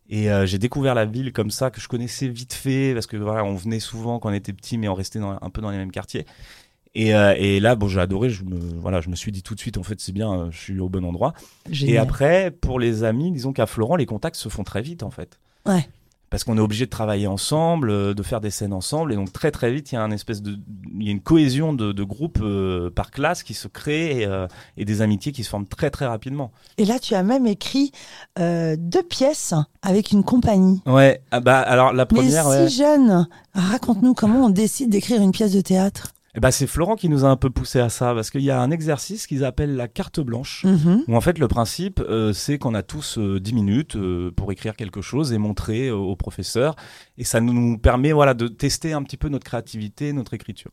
Et 0.08 0.30
euh, 0.30 0.44
j'ai 0.46 0.58
découvert 0.58 0.94
la 0.94 1.04
ville 1.04 1.32
comme 1.32 1.50
ça 1.50 1.70
que 1.70 1.80
je 1.80 1.86
connaissais 1.88 2.26
vite 2.26 2.52
fait 2.54 2.94
parce 2.94 3.06
que 3.06 3.16
voilà, 3.16 3.44
on 3.44 3.54
venait 3.54 3.78
souvent 3.80 4.18
quand 4.18 4.30
on 4.30 4.32
était 4.32 4.52
petit, 4.52 4.76
mais 4.78 4.88
on 4.88 4.94
restait 4.94 5.20
dans- 5.20 5.38
un 5.40 5.50
peu 5.50 5.60
dans 5.60 5.70
les 5.70 5.76
mêmes 5.76 5.92
quartiers. 5.92 6.24
Et, 6.96 7.14
euh, 7.14 7.34
et 7.36 7.60
là, 7.60 7.76
bon, 7.76 7.86
j'ai 7.86 8.00
adoré. 8.00 8.28
Je 8.30 8.42
me, 8.42 8.58
voilà, 8.80 9.00
je 9.00 9.08
me 9.08 9.14
suis 9.14 9.30
dit 9.30 9.42
tout 9.44 9.54
de 9.54 9.60
suite, 9.60 9.78
en 9.78 9.84
fait, 9.84 10.00
c'est 10.00 10.10
bien, 10.12 10.32
euh, 10.32 10.50
je 10.50 10.58
suis 10.58 10.80
au 10.80 10.88
bon 10.88 11.04
endroit. 11.04 11.34
Et 11.86 11.98
après, 11.98 12.50
pour 12.50 12.80
les 12.80 13.04
amis, 13.04 13.30
disons 13.30 13.52
qu'à 13.52 13.66
Florent, 13.66 13.94
les 13.94 14.06
contacts 14.06 14.34
se 14.36 14.48
font 14.48 14.64
très 14.64 14.82
vite, 14.82 15.04
en 15.04 15.10
fait. 15.10 15.38
Ouais. 15.66 15.86
Parce 16.30 16.44
qu'on 16.44 16.56
est 16.56 16.60
obligé 16.60 16.86
de 16.86 16.90
travailler 16.90 17.26
ensemble, 17.26 17.90
euh, 17.90 18.14
de 18.14 18.22
faire 18.22 18.40
des 18.40 18.50
scènes 18.50 18.72
ensemble, 18.72 19.12
et 19.12 19.16
donc 19.16 19.32
très 19.32 19.50
très 19.50 19.72
vite, 19.72 19.90
il 19.90 19.96
y 19.96 19.98
a 19.98 20.02
un 20.02 20.12
espèce 20.12 20.42
de, 20.42 20.56
il 20.96 21.04
y 21.04 21.08
a 21.08 21.10
une 21.10 21.20
cohésion 21.20 21.72
de, 21.72 21.90
de 21.90 22.02
groupe 22.04 22.38
euh, 22.40 22.88
par 22.88 23.10
classe 23.10 23.42
qui 23.42 23.52
se 23.54 23.66
crée 23.66 24.20
et, 24.20 24.26
euh, 24.26 24.46
et 24.76 24.84
des 24.84 25.02
amitiés 25.02 25.32
qui 25.32 25.42
se 25.42 25.50
forment 25.50 25.66
très 25.66 25.90
très 25.90 26.06
rapidement. 26.06 26.52
Et 26.78 26.84
là, 26.84 26.98
tu 27.00 27.14
as 27.14 27.22
même 27.24 27.46
écrit 27.46 27.90
euh, 28.38 28.76
deux 28.78 29.02
pièces 29.02 29.54
avec 29.82 30.12
une 30.12 30.22
compagnie. 30.22 30.82
Ouais, 30.86 31.20
ah 31.32 31.40
bah 31.40 31.58
alors 31.58 31.92
la 31.92 32.06
première, 32.06 32.44
Mais 32.48 32.60
ouais. 32.60 32.68
si 32.68 32.76
jeune, 32.78 33.26
raconte-nous 33.54 34.14
comment 34.14 34.46
on 34.46 34.50
décide 34.50 34.90
d'écrire 34.90 35.20
une 35.20 35.32
pièce 35.32 35.52
de 35.52 35.60
théâtre. 35.60 36.12
Eh 36.36 36.40
ben, 36.40 36.50
c'est 36.52 36.68
Florent 36.68 36.94
qui 36.94 37.08
nous 37.08 37.24
a 37.24 37.28
un 37.28 37.36
peu 37.36 37.50
poussé 37.50 37.80
à 37.80 37.88
ça, 37.88 38.14
parce 38.14 38.30
qu'il 38.30 38.42
y 38.42 38.50
a 38.52 38.60
un 38.60 38.70
exercice 38.70 39.26
qu'ils 39.26 39.44
appellent 39.44 39.74
la 39.74 39.88
carte 39.88 40.20
blanche. 40.20 40.64
Mhm. 40.64 41.04
Où 41.08 41.16
en 41.16 41.20
fait 41.20 41.38
le 41.38 41.48
principe 41.48 42.00
euh, 42.00 42.32
c'est 42.32 42.56
qu'on 42.58 42.74
a 42.74 42.82
tous 42.84 43.18
euh, 43.18 43.40
10 43.40 43.52
minutes 43.52 43.96
euh, 43.96 44.30
pour 44.30 44.52
écrire 44.52 44.76
quelque 44.76 45.00
chose 45.02 45.32
et 45.32 45.38
montrer 45.38 45.88
euh, 45.88 45.96
au 45.96 46.14
professeur 46.14 46.76
et 47.18 47.24
ça 47.24 47.40
nous 47.40 47.78
permet 47.78 48.12
voilà 48.12 48.34
de 48.34 48.46
tester 48.48 48.92
un 48.92 49.02
petit 49.02 49.16
peu 49.16 49.28
notre 49.28 49.44
créativité, 49.44 50.12
notre 50.12 50.34
écriture. 50.34 50.70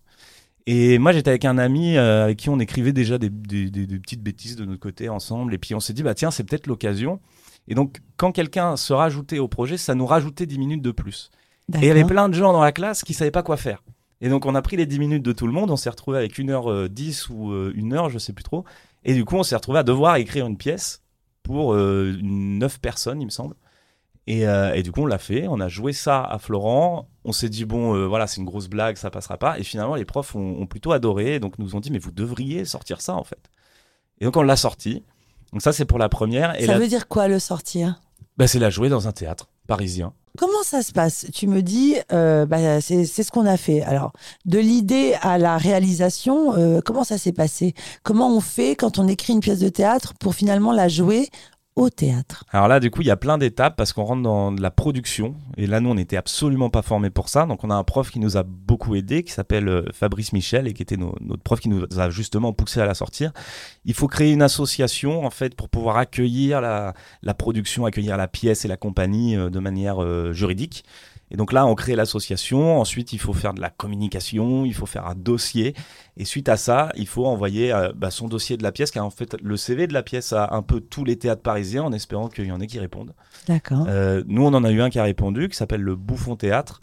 Et 0.67 0.99
moi 0.99 1.11
j'étais 1.11 1.29
avec 1.31 1.45
un 1.45 1.57
ami 1.57 1.97
avec 1.97 2.37
qui 2.37 2.49
on 2.49 2.59
écrivait 2.59 2.93
déjà 2.93 3.17
des, 3.17 3.29
des- 3.29 3.71
des- 3.71 3.87
des 3.87 3.99
petites 3.99 4.21
bêtises 4.21 4.57
de 4.57 4.65
notre 4.65 4.81
côté 4.81 5.09
ensemble 5.09 5.53
et 5.53 5.57
puis 5.57 5.73
on 5.73 5.79
s'est 5.79 5.93
dit 5.93 6.03
bah 6.03 6.13
tiens 6.13 6.29
c'est 6.29 6.43
peut-être 6.43 6.67
l'occasion. 6.67 7.19
Et 7.67 7.73
donc 7.73 7.97
quand 8.17 8.31
quelqu'un 8.31 8.75
se 8.77 8.93
rajoutait 8.93 9.39
au 9.39 9.47
projet 9.47 9.77
ça 9.77 9.95
nous 9.95 10.05
rajoutait 10.05 10.45
10 10.45 10.59
minutes 10.59 10.81
de 10.83 10.91
plus. 10.91 11.31
Et 11.73 11.77
il 11.79 11.85
y 11.85 11.89
avait 11.89 12.01
plein 12.05 12.29
de 12.29 12.33
gens 12.35 12.53
dans 12.53 12.61
la 12.61 12.71
classe 12.71 13.03
qui 13.03 13.13
savaient 13.13 13.31
pas 13.31 13.43
quoi 13.43 13.57
faire. 13.57 13.81
Et 14.21 14.29
donc 14.29 14.45
on 14.45 14.55
a 14.55 14.61
pris 14.61 14.77
les 14.77 14.85
10 14.85 14.99
minutes 14.99 15.23
de 15.23 15.31
tout 15.31 15.45
le 15.47 15.53
monde, 15.53 15.69
on 15.71 15.75
s'est 15.77 15.89
retrouvé 15.89 16.17
avec 16.17 16.37
1h10 16.37 17.27
ou 17.29 17.51
euh, 17.51 17.71
une 17.75 17.93
heure, 17.93 18.09
je 18.09 18.17
sais 18.17 18.33
plus 18.33 18.43
trop. 18.43 18.65
Et 19.03 19.13
du 19.13 19.25
coup, 19.25 19.35
on 19.35 19.43
s'est 19.43 19.55
retrouvé 19.55 19.79
à 19.79 19.83
devoir 19.83 20.15
écrire 20.17 20.47
une 20.47 20.57
pièce 20.57 21.03
pour 21.43 21.73
euh, 21.73 22.17
9 22.21 22.79
personnes, 22.79 23.21
il 23.21 23.25
me 23.25 23.29
semble. 23.31 23.55
Et, 24.29 24.45
euh, 24.47 24.73
et 24.73 24.83
du 24.83 24.91
coup, 24.91 25.03
on 25.03 25.05
l'a 25.05 25.19
fait, 25.19 25.47
on 25.47 25.61
a 25.61 25.69
joué 25.69 25.93
ça 25.93 26.21
à 26.21 26.37
Florent. 26.39 27.07
On 27.23 27.31
s'est 27.31 27.47
dit, 27.47 27.63
bon, 27.63 27.95
euh, 27.95 28.07
voilà, 28.07 28.27
c'est 28.27 28.41
une 28.41 28.45
grosse 28.45 28.67
blague, 28.67 28.97
ça 28.97 29.09
passera 29.09 29.37
pas. 29.37 29.57
Et 29.57 29.63
finalement, 29.63 29.95
les 29.95 30.03
profs 30.03 30.35
ont, 30.35 30.59
ont 30.61 30.65
plutôt 30.65 30.91
adoré, 30.91 31.39
donc 31.39 31.57
nous 31.59 31.75
ont 31.75 31.79
dit, 31.79 31.91
mais 31.91 31.99
vous 31.99 32.11
devriez 32.11 32.65
sortir 32.65 32.99
ça, 32.99 33.13
en 33.15 33.23
fait. 33.23 33.49
Et 34.19 34.25
donc, 34.25 34.35
on 34.35 34.41
l'a 34.41 34.57
sorti. 34.57 35.05
Donc, 35.53 35.61
ça, 35.61 35.71
c'est 35.71 35.85
pour 35.85 35.97
la 35.99 36.09
première. 36.09 36.59
Et 36.59 36.65
Ça 36.65 36.73
la- 36.73 36.79
veut 36.79 36.89
dire 36.89 37.07
quoi 37.07 37.29
le 37.29 37.39
sortir? 37.39 38.01
Bah, 38.35 38.47
c'est 38.47 38.59
la 38.59 38.69
jouer 38.69 38.89
dans 38.89 39.07
un 39.07 39.13
théâtre 39.13 39.47
parisien. 39.67 40.11
Comment 40.37 40.61
ça 40.63 40.83
se 40.83 40.91
passe? 40.91 41.25
Tu 41.33 41.47
me 41.47 41.63
dis, 41.63 41.95
euh, 42.13 42.45
bah, 42.45 42.79
c'est 42.79 43.05
ce 43.05 43.31
qu'on 43.31 43.47
a 43.47 43.57
fait. 43.57 43.81
Alors, 43.81 44.13
de 44.45 44.59
l'idée 44.59 45.15
à 45.21 45.39
la 45.39 45.57
réalisation, 45.57 46.55
euh, 46.55 46.79
comment 46.85 47.03
ça 47.03 47.17
s'est 47.17 47.31
passé? 47.31 47.73
Comment 48.03 48.29
on 48.29 48.39
fait 48.39 48.75
quand 48.75 48.99
on 48.99 49.07
écrit 49.07 49.33
une 49.33 49.39
pièce 49.39 49.59
de 49.59 49.69
théâtre 49.69 50.13
pour 50.19 50.35
finalement 50.35 50.71
la 50.71 50.89
jouer 50.89 51.29
au 51.77 51.91
théâtre 51.91 52.43
Alors 52.51 52.67
là, 52.67 52.79
du 52.79 52.89
coup, 52.89 53.01
il 53.01 53.07
y 53.07 53.11
a 53.11 53.15
plein 53.15 53.37
d'étapes 53.37 53.75
parce 53.77 53.93
qu'on 53.93 54.03
rentre 54.03 54.23
dans 54.23 54.51
de 54.51 54.61
la 54.61 54.71
production. 54.71 55.35
Et 55.57 55.67
là, 55.67 55.79
nous, 55.79 55.91
on 55.91 55.95
n'était 55.95 56.17
absolument 56.17 56.71
pas 56.71 56.81
formés 56.81 57.11
pour 57.11 57.29
ça. 57.29 57.45
Donc, 57.45 57.63
on 57.63 57.69
a 57.69 57.75
un 57.75 57.83
prof 57.83 58.09
qui 58.09 58.19
nous 58.19 58.35
a 58.35 58.43
beaucoup 58.43 58.95
aidé, 58.95 59.23
qui 59.23 59.31
s'appelle 59.31 59.69
euh, 59.69 59.83
Fabrice 59.93 60.33
Michel, 60.33 60.67
et 60.67 60.73
qui 60.73 60.81
était 60.81 60.97
notre 60.97 61.43
prof 61.43 61.59
qui 61.59 61.69
nous 61.69 61.85
a 61.95 62.09
justement 62.09 62.51
poussé 62.51 62.81
à 62.81 62.87
la 62.87 62.95
sortir. 62.95 63.31
Il 63.85 63.93
faut 63.93 64.07
créer 64.07 64.33
une 64.33 64.41
association, 64.41 65.23
en 65.23 65.29
fait, 65.29 65.55
pour 65.55 65.69
pouvoir 65.69 65.97
accueillir 65.97 66.61
la, 66.61 66.95
la 67.21 67.33
production, 67.35 67.85
accueillir 67.85 68.17
la 68.17 68.27
pièce 68.27 68.65
et 68.65 68.67
la 68.67 68.77
compagnie 68.77 69.37
euh, 69.37 69.51
de 69.51 69.59
manière 69.59 70.03
euh, 70.03 70.33
juridique. 70.33 70.83
Et 71.29 71.35
donc 71.37 71.51
là, 71.51 71.65
on 71.65 71.75
crée 71.75 71.95
l'association. 71.95 72.79
Ensuite, 72.79 73.13
il 73.13 73.19
faut 73.19 73.33
faire 73.33 73.53
de 73.53 73.61
la 73.61 73.69
communication, 73.69 74.65
il 74.65 74.73
faut 74.73 74.85
faire 74.85 75.07
un 75.07 75.15
dossier. 75.15 75.73
Et 76.15 76.25
suite 76.25 76.49
à 76.49 76.57
ça, 76.57 76.91
il 76.95 77.07
faut 77.07 77.25
envoyer 77.25 77.73
euh, 77.73 77.91
bah, 77.95 78.11
son 78.11 78.27
dossier 78.27 78.57
de 78.57 78.63
la 78.63 78.71
pièce, 78.71 78.91
car 78.91 79.05
en 79.05 79.09
fait, 79.09 79.35
le 79.41 79.57
CV 79.57 79.87
de 79.87 79.93
la 79.93 80.03
pièce 80.03 80.33
a 80.33 80.53
un 80.53 80.61
peu 80.61 80.79
tous 80.79 81.03
les 81.03 81.17
théâtres 81.17 81.41
parisiens, 81.41 81.83
en 81.83 81.91
espérant 81.91 82.29
qu'il 82.29 82.45
y 82.45 82.51
en 82.51 82.61
ait 82.61 82.67
qui 82.67 82.79
répondent. 82.79 83.13
D'accord. 83.47 83.85
Euh, 83.87 84.23
nous, 84.27 84.43
on 84.43 84.53
en 84.53 84.63
a 84.63 84.71
eu 84.71 84.81
un 84.81 84.89
qui 84.89 84.99
a 84.99 85.03
répondu, 85.03 85.49
qui 85.49 85.57
s'appelle 85.57 85.81
le 85.81 85.95
Bouffon 85.95 86.35
Théâtre. 86.35 86.79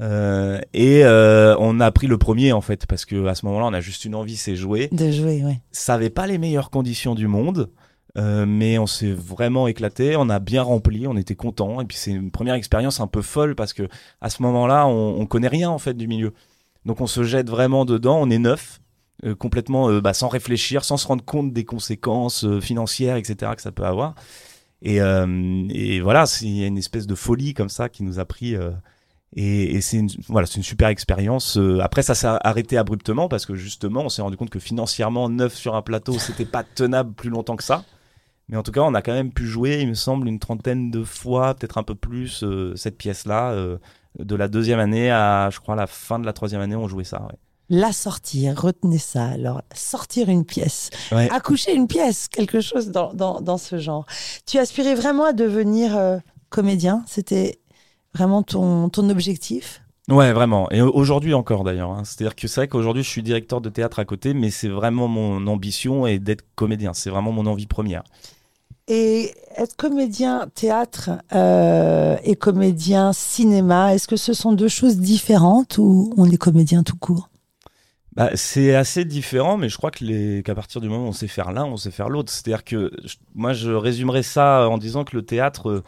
Euh, 0.00 0.60
et 0.74 1.02
on 1.04 1.80
a 1.80 1.90
pris 1.90 2.06
le 2.06 2.18
premier 2.18 2.52
en 2.52 2.60
fait 2.60 2.86
parce 2.86 3.04
que 3.04 3.26
à 3.26 3.34
ce 3.34 3.44
moment-là 3.46 3.66
on 3.66 3.72
a 3.72 3.80
juste 3.80 4.04
une 4.04 4.14
envie 4.14 4.36
c'est 4.36 4.54
jouer 4.54 4.88
De 4.92 5.10
jouer, 5.10 5.42
oui. 5.44 5.54
ça 5.72 5.94
avait 5.94 6.08
pas 6.08 6.28
les 6.28 6.38
meilleures 6.38 6.70
conditions 6.70 7.16
du 7.16 7.26
monde 7.26 7.68
euh, 8.18 8.44
mais 8.46 8.78
on 8.78 8.86
s'est 8.86 9.12
vraiment 9.12 9.68
éclaté, 9.68 10.16
on 10.16 10.28
a 10.28 10.38
bien 10.40 10.62
rempli, 10.62 11.06
on 11.06 11.16
était 11.16 11.36
content. 11.36 11.80
Et 11.80 11.84
puis 11.84 11.96
c'est 11.96 12.10
une 12.10 12.30
première 12.30 12.54
expérience 12.54 13.00
un 13.00 13.06
peu 13.06 13.22
folle 13.22 13.54
parce 13.54 13.72
que 13.72 13.88
à 14.20 14.28
ce 14.28 14.42
moment-là, 14.42 14.86
on, 14.86 15.20
on 15.20 15.26
connaît 15.26 15.48
rien 15.48 15.70
en 15.70 15.78
fait 15.78 15.94
du 15.94 16.08
milieu. 16.08 16.34
Donc 16.84 17.00
on 17.00 17.06
se 17.06 17.22
jette 17.22 17.48
vraiment 17.48 17.84
dedans, 17.84 18.18
on 18.20 18.30
est 18.30 18.38
neuf, 18.38 18.80
euh, 19.24 19.34
complètement 19.34 19.90
euh, 19.90 20.00
bah, 20.00 20.14
sans 20.14 20.28
réfléchir, 20.28 20.84
sans 20.84 20.96
se 20.96 21.06
rendre 21.06 21.24
compte 21.24 21.52
des 21.52 21.64
conséquences 21.64 22.44
euh, 22.44 22.60
financières, 22.60 23.16
etc. 23.16 23.52
que 23.56 23.62
ça 23.62 23.72
peut 23.72 23.84
avoir. 23.84 24.14
Et, 24.80 24.98
et 24.98 26.00
voilà, 26.00 26.24
il 26.40 26.56
y 26.56 26.62
a 26.62 26.68
une 26.68 26.78
espèce 26.78 27.08
de 27.08 27.16
folie 27.16 27.52
comme 27.52 27.68
ça 27.68 27.88
qui 27.88 28.04
nous 28.04 28.20
a 28.20 28.24
pris. 28.24 28.54
et, 29.34 29.74
et 29.74 29.80
c'est 29.80 29.96
une, 29.96 30.08
voilà, 30.28 30.46
c'est 30.46 30.58
une 30.58 30.62
super 30.62 30.86
expérience. 30.86 31.58
Après, 31.82 32.02
ça 32.02 32.14
s'est 32.14 32.28
arrêté 32.28 32.78
abruptement 32.78 33.28
parce 33.28 33.44
que 33.44 33.56
justement, 33.56 34.02
on 34.02 34.08
s'est 34.08 34.22
rendu 34.22 34.36
compte 34.36 34.50
que 34.50 34.60
financièrement, 34.60 35.28
neuf 35.28 35.54
sur 35.54 35.74
un 35.74 35.82
plateau, 35.82 36.16
c'était 36.20 36.44
pas 36.44 36.62
tenable 36.62 37.12
plus 37.12 37.28
longtemps 37.28 37.56
que 37.56 37.64
ça. 37.64 37.84
Mais 38.48 38.56
en 38.56 38.62
tout 38.62 38.72
cas, 38.72 38.80
on 38.82 38.94
a 38.94 39.02
quand 39.02 39.12
même 39.12 39.32
pu 39.32 39.46
jouer, 39.46 39.80
il 39.80 39.88
me 39.88 39.94
semble, 39.94 40.26
une 40.28 40.38
trentaine 40.38 40.90
de 40.90 41.04
fois, 41.04 41.54
peut-être 41.54 41.78
un 41.78 41.82
peu 41.82 41.94
plus, 41.94 42.42
euh, 42.44 42.74
cette 42.76 42.96
pièce-là. 42.98 43.52
euh, 43.52 43.78
de 44.18 44.34
la 44.34 44.48
deuxième 44.48 44.80
année 44.80 45.10
à, 45.12 45.48
je 45.52 45.60
crois, 45.60 45.76
la 45.76 45.86
fin 45.86 46.18
de 46.18 46.24
la 46.26 46.32
troisième 46.32 46.60
année, 46.60 46.74
on 46.74 46.88
jouait 46.88 47.04
ça. 47.04 47.22
ouais. 47.22 47.38
La 47.70 47.92
sortir, 47.92 48.58
retenez 48.60 48.96
ça. 48.98 49.26
Alors, 49.26 49.62
sortir 49.74 50.28
une 50.30 50.44
pièce, 50.46 50.88
Ouais. 51.12 51.28
accoucher 51.30 51.74
une 51.74 51.86
pièce, 51.86 52.26
quelque 52.28 52.60
chose 52.62 52.88
dans, 52.88 53.12
dans, 53.12 53.40
dans 53.42 53.58
ce 53.58 53.78
genre. 53.78 54.06
Tu 54.46 54.58
aspirais 54.58 54.94
vraiment 54.94 55.26
à 55.26 55.32
devenir 55.34 55.96
euh, 55.96 56.16
comédien? 56.48 57.04
C'était 57.06 57.60
vraiment 58.14 58.42
ton, 58.42 58.88
ton 58.88 59.08
objectif? 59.10 59.82
Ouais, 60.08 60.32
vraiment. 60.32 60.70
Et 60.70 60.80
au- 60.80 60.90
aujourd'hui 60.94 61.34
encore 61.34 61.62
d'ailleurs. 61.62 61.90
hein. 61.90 62.02
C'est-à-dire 62.04 62.34
que 62.34 62.48
c'est 62.48 62.62
vrai 62.62 62.68
qu'aujourd'hui 62.68 63.02
je 63.02 63.08
suis 63.10 63.22
directeur 63.22 63.60
de 63.60 63.68
théâtre 63.68 63.98
à 63.98 64.06
côté, 64.06 64.32
mais 64.32 64.50
c'est 64.50 64.68
vraiment 64.70 65.06
mon 65.06 65.46
ambition 65.46 66.06
et 66.06 66.18
d'être 66.18 66.44
comédien. 66.54 66.94
C'est 66.94 67.10
vraiment 67.10 67.30
mon 67.32 67.44
envie 67.46 67.66
première. 67.66 68.02
Et 68.88 69.34
être 69.56 69.76
comédien 69.76 70.48
théâtre 70.54 71.10
euh, 71.34 72.16
et 72.24 72.36
comédien 72.36 73.12
cinéma, 73.12 73.94
est-ce 73.94 74.08
que 74.08 74.16
ce 74.16 74.32
sont 74.32 74.52
deux 74.52 74.68
choses 74.68 74.96
différentes 74.96 75.76
ou 75.76 76.12
on 76.16 76.24
est 76.24 76.38
comédien 76.38 76.82
tout 76.82 76.96
court? 76.96 77.28
Bah, 78.16 78.30
c'est 78.34 78.74
assez 78.74 79.04
différent, 79.04 79.58
mais 79.58 79.68
je 79.68 79.76
crois 79.76 79.90
qu'à 79.90 80.54
partir 80.54 80.80
du 80.80 80.88
moment 80.88 81.04
où 81.04 81.08
on 81.08 81.12
sait 81.12 81.28
faire 81.28 81.52
l'un, 81.52 81.66
on 81.66 81.76
sait 81.76 81.90
faire 81.90 82.08
l'autre. 82.08 82.32
C'est-à-dire 82.32 82.64
que 82.64 82.90
moi 83.34 83.52
je 83.52 83.70
résumerais 83.70 84.22
ça 84.22 84.68
en 84.70 84.78
disant 84.78 85.04
que 85.04 85.14
le 85.14 85.22
théâtre, 85.22 85.68
euh, 85.68 85.84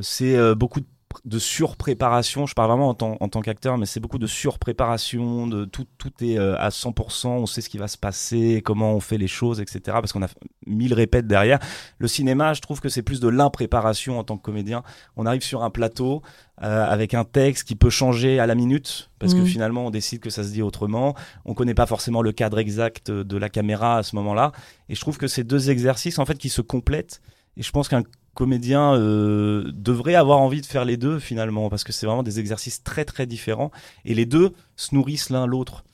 c'est 0.00 0.36
euh, 0.36 0.56
beaucoup 0.56 0.80
de 0.80 0.86
de 1.24 1.38
surpréparation, 1.38 2.46
je 2.46 2.54
parle 2.54 2.68
vraiment 2.70 2.88
en 2.88 2.94
tant, 2.94 3.16
en 3.20 3.28
tant 3.28 3.40
qu'acteur, 3.40 3.78
mais 3.78 3.86
c'est 3.86 4.00
beaucoup 4.00 4.18
de 4.18 4.26
surpréparation, 4.26 5.46
de 5.46 5.64
tout, 5.64 5.86
tout 5.98 6.12
est 6.22 6.38
euh, 6.38 6.56
à 6.58 6.70
100%, 6.70 7.28
on 7.28 7.46
sait 7.46 7.60
ce 7.60 7.68
qui 7.68 7.78
va 7.78 7.88
se 7.88 7.98
passer, 7.98 8.62
comment 8.64 8.94
on 8.94 9.00
fait 9.00 9.18
les 9.18 9.28
choses, 9.28 9.60
etc. 9.60 9.80
Parce 9.86 10.12
qu'on 10.12 10.22
a 10.22 10.28
mille 10.66 10.94
répètes 10.94 11.26
derrière. 11.26 11.58
Le 11.98 12.08
cinéma, 12.08 12.54
je 12.54 12.60
trouve 12.60 12.80
que 12.80 12.88
c'est 12.88 13.02
plus 13.02 13.20
de 13.20 13.28
l'impréparation 13.28 14.18
en 14.18 14.24
tant 14.24 14.36
que 14.36 14.42
comédien. 14.42 14.82
On 15.16 15.26
arrive 15.26 15.42
sur 15.42 15.62
un 15.62 15.70
plateau 15.70 16.22
euh, 16.62 16.84
avec 16.84 17.14
un 17.14 17.24
texte 17.24 17.66
qui 17.66 17.74
peut 17.74 17.90
changer 17.90 18.38
à 18.38 18.46
la 18.46 18.54
minute, 18.54 19.10
parce 19.18 19.34
que 19.34 19.40
Mhm. 19.40 19.46
finalement 19.46 19.86
on 19.86 19.90
décide 19.90 20.20
que 20.20 20.30
ça 20.30 20.44
se 20.44 20.50
dit 20.50 20.62
autrement. 20.62 21.14
On 21.44 21.54
connaît 21.54 21.74
pas 21.74 21.86
forcément 21.86 22.22
le 22.22 22.32
cadre 22.32 22.58
exact 22.58 23.10
de 23.10 23.36
la 23.36 23.48
caméra 23.48 23.98
à 23.98 24.02
ce 24.02 24.14
moment-là. 24.16 24.52
Et 24.88 24.94
je 24.94 25.00
trouve 25.00 25.18
que 25.18 25.26
ces 25.26 25.44
deux 25.44 25.70
exercices, 25.70 26.18
en 26.18 26.26
fait, 26.26 26.38
qui 26.38 26.48
se 26.48 26.60
complètent. 26.60 27.20
Et 27.56 27.62
je 27.62 27.70
pense 27.70 27.88
qu'un 27.88 28.02
comédien 28.34 28.94
euh, 28.94 29.70
devrait 29.74 30.14
avoir 30.14 30.40
envie 30.40 30.60
de 30.60 30.66
faire 30.66 30.84
les 30.84 30.96
deux 30.96 31.18
finalement, 31.18 31.68
parce 31.68 31.84
que 31.84 31.92
c'est 31.92 32.06
vraiment 32.06 32.22
des 32.22 32.40
exercices 32.40 32.82
très 32.82 33.04
très 33.04 33.26
différents. 33.26 33.70
Et 34.04 34.14
les 34.14 34.26
deux 34.26 34.52
se 34.76 34.94
nourrissent 34.94 35.30
l'un 35.30 35.46
l'autre. 35.46 35.84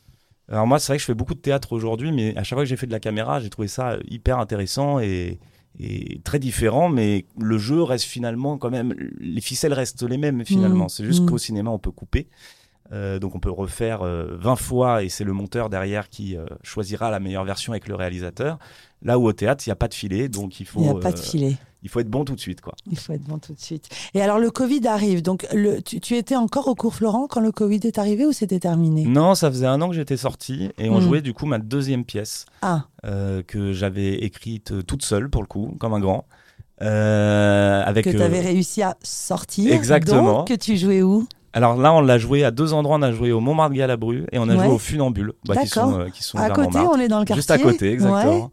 Alors 0.49 0.67
moi, 0.67 0.79
c'est 0.79 0.93
vrai 0.93 0.97
que 0.97 1.03
je 1.03 1.07
fais 1.07 1.15
beaucoup 1.15 1.35
de 1.35 1.41
théâtre 1.41 1.73
aujourd'hui, 1.73 2.13
mais 2.13 2.37
à 2.37 2.43
chaque 2.43 2.57
fois 2.57 2.65
que 2.65 2.69
j'ai 2.69 2.77
fait 2.77 2.87
de 2.87 2.93
la 2.93 3.01
caméra, 3.01 3.41
j'ai 3.41 3.51
trouvé 3.51 3.69
ça 3.69 3.99
hyper 4.09 4.39
intéressant 4.39 4.99
et, 4.99 5.39
et 5.79 6.21
très 6.25 6.39
différent. 6.39 6.89
Mais 6.89 7.27
le 7.39 7.59
jeu 7.59 7.83
reste 7.83 8.05
finalement 8.05 8.57
quand 8.57 8.71
même, 8.71 8.95
les 9.19 9.41
ficelles 9.41 9.75
restent 9.75 10.09
les 10.09 10.17
mêmes 10.17 10.45
finalement. 10.47 10.87
Mmh, 10.87 10.91
C'est 10.91 11.05
juste 11.05 11.23
mmh. 11.23 11.27
qu'au 11.27 11.39
cinéma, 11.39 11.71
on 11.71 11.79
peut 11.79 11.91
couper. 11.91 12.29
Euh, 12.93 13.19
donc 13.19 13.35
on 13.35 13.41
peut 13.41 13.51
refaire 13.51 14.03
euh, 14.03 14.37
20 14.39 14.57
fois 14.57 15.03
et 15.03 15.09
c'est 15.09 15.25
le 15.25 15.33
monteur 15.33 15.69
derrière 15.69 16.09
qui 16.09 16.37
euh, 16.37 16.47
choisira 16.63 17.11
la 17.11 17.21
meilleure 17.21 17.45
version 17.45 17.73
avec 17.73 17.87
le 17.89 17.95
réalisateur. 17.95 18.59
Là 19.03 19.19
où 19.19 19.27
au 19.27 19.33
théâtre, 19.33 19.65
il 19.67 19.71
n'y 19.71 19.73
a 19.73 19.77
pas 19.77 19.89
de 19.89 19.95
filet, 19.95 20.29
donc 20.29 20.59
il 20.61 20.67
faut, 20.67 20.81
Il 20.81 20.85
n'y 20.85 20.89
a 20.89 20.95
pas 20.95 21.13
de 21.13 21.19
euh, 21.19 21.23
filet. 21.23 21.57
il 21.85 21.89
faut 21.89 22.01
être 22.01 22.09
bon 22.11 22.25
tout 22.25 22.35
de 22.35 22.41
suite. 22.41 22.61
Quoi. 22.61 22.75
Il 22.91 22.99
faut 22.99 23.13
être 23.13 23.23
bon 23.23 23.39
tout 23.39 23.53
de 23.55 23.61
suite. 23.61 23.89
Et 24.15 24.21
alors, 24.21 24.39
le 24.41 24.51
Covid 24.51 24.87
arrive. 24.89 25.23
Donc, 25.23 25.47
le, 25.53 25.81
tu, 25.83 26.01
tu 26.01 26.17
étais 26.17 26.35
encore 26.35 26.67
au 26.67 26.75
cours 26.75 26.95
Florent 26.97 27.29
quand 27.29 27.41
le 27.41 27.53
Covid 27.53 27.79
est 27.85 27.99
arrivé 27.99 28.27
ou 28.27 28.33
c'était 28.33 28.59
terminé? 28.59 29.05
Non, 29.05 29.37
ça 29.37 29.51
faisait 29.51 29.67
un 29.67 29.81
an 29.83 29.89
que 29.89 29.95
j'étais 29.95 30.17
sorti 30.17 30.71
et 30.79 30.91
on 30.91 30.99
Mm. 30.99 31.03
jouait 31.03 31.21
du 31.21 31.33
coup 31.33 31.47
ma 31.47 31.59
deuxième 31.59 32.05
pièce 32.05 32.45
Ah, 32.63 32.87
euh, 33.07 33.43
que 33.47 33.73
j'avais 33.73 34.15
écrite 34.15 34.73
euh, 34.73 34.83
toute 34.83 35.05
seule 35.05 35.31
pour 35.31 35.43
le 35.43 35.47
coup, 35.47 35.77
comme 35.79 35.95
un 35.95 36.01
grand. 36.01 36.25
Euh, 36.83 37.83
avec, 37.85 38.05
que 38.05 38.11
tu 38.11 38.19
euh, 38.21 38.25
avais 38.25 38.41
réussi 38.41 38.83
à 38.83 38.97
sortir. 39.03 39.73
Exactement. 39.73 40.39
Donc, 40.39 40.49
que 40.49 40.55
tu 40.55 40.77
jouais 40.77 41.03
où? 41.03 41.27
Alors 41.53 41.77
là, 41.77 41.93
on 41.93 42.01
l'a 42.01 42.19
joué 42.19 42.45
à 42.45 42.51
deux 42.51 42.73
endroits. 42.73 42.97
On 42.99 43.03
a 43.03 43.11
joué 43.13 43.33
au 43.33 43.41
Montmartre-Galabru 43.41 44.27
et 44.33 44.39
on 44.39 44.49
a 44.49 44.55
Ouais. 44.57 44.65
joué 44.65 44.75
au 44.75 44.79
Funambule, 44.79 45.33
bah, 45.47 45.55
qui 45.57 45.69
D'accord. 45.69 45.91
sont, 45.93 45.99
euh, 46.01 46.09
qui 46.11 46.23
sont 46.23 46.39
À 46.39 46.51
côté, 46.51 46.79
on 46.79 46.99
est 47.01 47.09
dans 47.09 47.19
le 47.19 47.25
quartier. 47.25 47.37
Juste 47.37 47.51
à 47.51 47.59
côté, 47.59 47.91
exactement. 47.93 48.45
Ouais. 48.45 48.51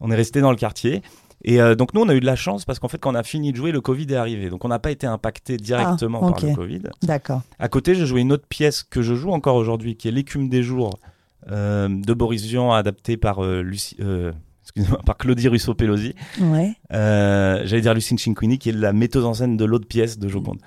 On 0.00 0.10
est 0.10 0.16
resté 0.16 0.40
dans 0.40 0.50
le 0.50 0.56
quartier. 0.56 1.02
Et 1.46 1.60
euh, 1.60 1.74
donc 1.74 1.92
nous, 1.92 2.00
on 2.00 2.08
a 2.08 2.14
eu 2.14 2.20
de 2.20 2.26
la 2.26 2.36
chance 2.36 2.64
parce 2.64 2.78
qu'en 2.78 2.88
fait, 2.88 2.98
quand 2.98 3.12
on 3.12 3.14
a 3.14 3.22
fini 3.22 3.52
de 3.52 3.56
jouer, 3.56 3.70
le 3.70 3.80
Covid 3.82 4.06
est 4.10 4.16
arrivé. 4.16 4.48
Donc 4.48 4.64
on 4.64 4.68
n'a 4.68 4.78
pas 4.78 4.90
été 4.90 5.06
impacté 5.06 5.56
directement 5.58 6.20
Ah, 6.22 6.30
par 6.32 6.44
le. 6.44 6.54
Covid. 6.54 6.82
D'accord. 7.02 7.42
À 7.58 7.68
côté, 7.68 7.94
j'ai 7.94 8.06
joué 8.06 8.22
une 8.22 8.32
autre 8.32 8.46
pièce 8.48 8.82
que 8.82 9.02
je 9.02 9.14
joue 9.14 9.30
encore 9.30 9.56
aujourd'hui, 9.56 9.96
qui 9.96 10.08
est 10.08 10.10
L'écume 10.10 10.48
des 10.48 10.62
jours 10.62 10.98
euh, 11.50 11.88
de 11.88 12.14
Boris 12.14 12.44
Vian, 12.44 12.72
adaptée 12.72 13.18
par, 13.18 13.44
euh, 13.44 13.60
Lucie- 13.62 13.98
excusez-moi, 14.62 15.00
par 15.04 15.18
Claudie 15.18 15.48
Russo-Pelosi. 15.48 16.14
Ouais. 16.40 16.72
J'allais 16.90 17.82
dire 17.82 17.92
Lucine 17.92 18.16
Cinquini, 18.16 18.58
qui 18.58 18.70
est 18.70 18.72
la 18.72 18.94
metteuse 18.94 19.26
en 19.26 19.34
scène 19.34 19.58
de 19.58 19.64
l'autre 19.66 19.86
pièce 19.86 20.18
de 20.18 20.28
Joconde. 20.28 20.58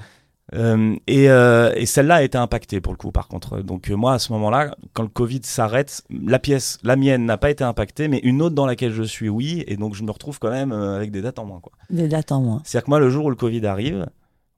Euh, 0.55 0.95
et 1.07 1.29
euh, 1.29 1.73
et 1.75 1.85
celle-là 1.85 2.15
a 2.15 2.21
été 2.23 2.37
impactée 2.37 2.79
pour 2.79 2.93
le 2.93 2.97
coup, 2.97 3.11
par 3.11 3.27
contre. 3.27 3.59
Donc 3.61 3.89
euh, 3.91 3.95
moi, 3.95 4.13
à 4.13 4.19
ce 4.19 4.31
moment-là, 4.31 4.75
quand 4.93 5.03
le 5.03 5.09
Covid 5.09 5.41
s'arrête, 5.43 6.03
la 6.09 6.39
pièce, 6.39 6.79
la 6.83 6.95
mienne, 6.95 7.25
n'a 7.25 7.37
pas 7.37 7.49
été 7.49 7.63
impactée, 7.65 8.07
mais 8.07 8.19
une 8.19 8.41
autre 8.41 8.55
dans 8.55 8.65
laquelle 8.65 8.93
je 8.93 9.03
suis, 9.03 9.27
oui. 9.27 9.63
Et 9.67 9.75
donc 9.75 9.93
je 9.95 10.03
me 10.03 10.11
retrouve 10.11 10.39
quand 10.39 10.49
même 10.51 10.71
euh, 10.71 10.95
avec 10.95 11.11
des 11.11 11.21
dates 11.21 11.39
en 11.39 11.45
moins. 11.45 11.59
quoi. 11.59 11.73
Des 11.89 12.07
dates 12.07 12.31
en 12.31 12.41
moins. 12.41 12.61
C'est-à-dire 12.63 12.85
que 12.85 12.91
moi, 12.91 12.99
le 12.99 13.09
jour 13.09 13.25
où 13.25 13.29
le 13.29 13.35
Covid 13.35 13.65
arrive, 13.65 14.05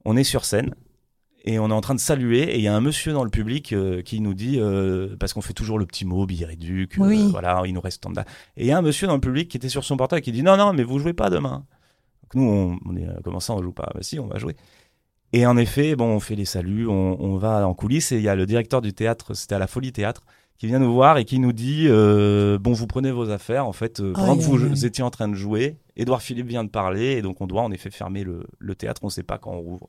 on 0.04 0.16
est 0.16 0.22
sur 0.24 0.44
scène 0.44 0.74
et 1.44 1.58
on 1.58 1.70
est 1.70 1.72
en 1.72 1.80
train 1.80 1.94
de 1.94 2.00
saluer 2.00 2.42
et 2.54 2.56
il 2.58 2.62
y 2.62 2.68
a 2.68 2.74
un 2.76 2.80
monsieur 2.82 3.12
dans 3.12 3.24
le 3.24 3.30
public 3.30 3.74
qui 4.04 4.20
nous 4.20 4.34
dit 4.34 4.58
euh, 4.60 5.16
parce 5.18 5.32
qu'on 5.32 5.40
fait 5.40 5.54
toujours 5.54 5.78
le 5.78 5.86
petit 5.86 6.04
mot 6.04 6.24
billet 6.26 6.44
réduc, 6.46 6.98
euh, 6.98 7.02
Oui. 7.04 7.28
voilà, 7.30 7.62
il 7.66 7.72
nous 7.74 7.80
reste 7.80 8.02
tant 8.02 8.10
de 8.10 8.14
dates. 8.16 8.28
Et 8.58 8.64
il 8.64 8.66
y 8.66 8.72
a 8.72 8.78
un 8.78 8.82
monsieur 8.82 9.06
dans 9.08 9.14
le 9.14 9.20
public 9.20 9.48
qui 9.48 9.56
était 9.56 9.70
sur 9.70 9.82
son 9.82 9.96
portable 9.96 10.20
qui 10.22 10.32
dit 10.32 10.42
non 10.42 10.56
non 10.58 10.72
mais 10.74 10.82
vous 10.84 10.98
jouez 10.98 11.14
pas 11.14 11.30
demain. 11.30 11.64
Donc 12.22 12.34
nous 12.34 12.42
on, 12.44 12.78
on 12.84 12.94
est 12.96 13.08
euh, 13.08 13.14
comment 13.24 13.40
ça 13.40 13.54
on 13.54 13.62
joue 13.62 13.72
pas? 13.72 13.90
Bah 13.94 14.00
si 14.02 14.20
on 14.20 14.26
va 14.26 14.38
jouer. 14.38 14.54
Et 15.32 15.46
en 15.46 15.56
effet 15.56 15.94
bon 15.96 16.06
on 16.06 16.20
fait 16.20 16.34
les 16.36 16.44
saluts, 16.44 16.86
on, 16.88 17.16
on 17.20 17.36
va 17.36 17.66
en 17.66 17.74
coulisses 17.74 18.12
et 18.12 18.16
il 18.16 18.22
y 18.22 18.28
a 18.28 18.34
le 18.34 18.46
directeur 18.46 18.80
du 18.80 18.92
théâtre, 18.92 19.34
c'était 19.34 19.54
à 19.54 19.58
la 19.58 19.66
Folie 19.66 19.92
Théâtre 19.92 20.22
qui 20.58 20.66
vient 20.66 20.78
nous 20.78 20.92
voir 20.92 21.16
et 21.16 21.24
qui 21.24 21.38
nous 21.38 21.52
dit 21.54 21.86
euh, 21.88 22.58
bon 22.58 22.72
vous 22.72 22.86
prenez 22.86 23.10
vos 23.12 23.30
affaires 23.30 23.66
en 23.66 23.72
fait 23.72 24.00
euh, 24.00 24.12
pendant 24.12 24.36
que 24.36 24.42
vous 24.42 24.84
étiez 24.84 25.02
en 25.02 25.10
train 25.10 25.28
de 25.28 25.34
jouer 25.34 25.76
Édouard 25.96 26.20
Philippe 26.20 26.48
vient 26.48 26.64
de 26.64 26.68
parler 26.68 27.12
et 27.12 27.22
donc 27.22 27.40
on 27.40 27.46
doit 27.46 27.62
en 27.62 27.70
effet 27.70 27.90
fermer 27.90 28.24
le, 28.24 28.44
le 28.58 28.74
théâtre 28.74 29.00
on 29.04 29.06
ne 29.06 29.12
sait 29.12 29.22
pas 29.22 29.38
quand 29.38 29.52
on 29.52 29.60
rouvre 29.60 29.88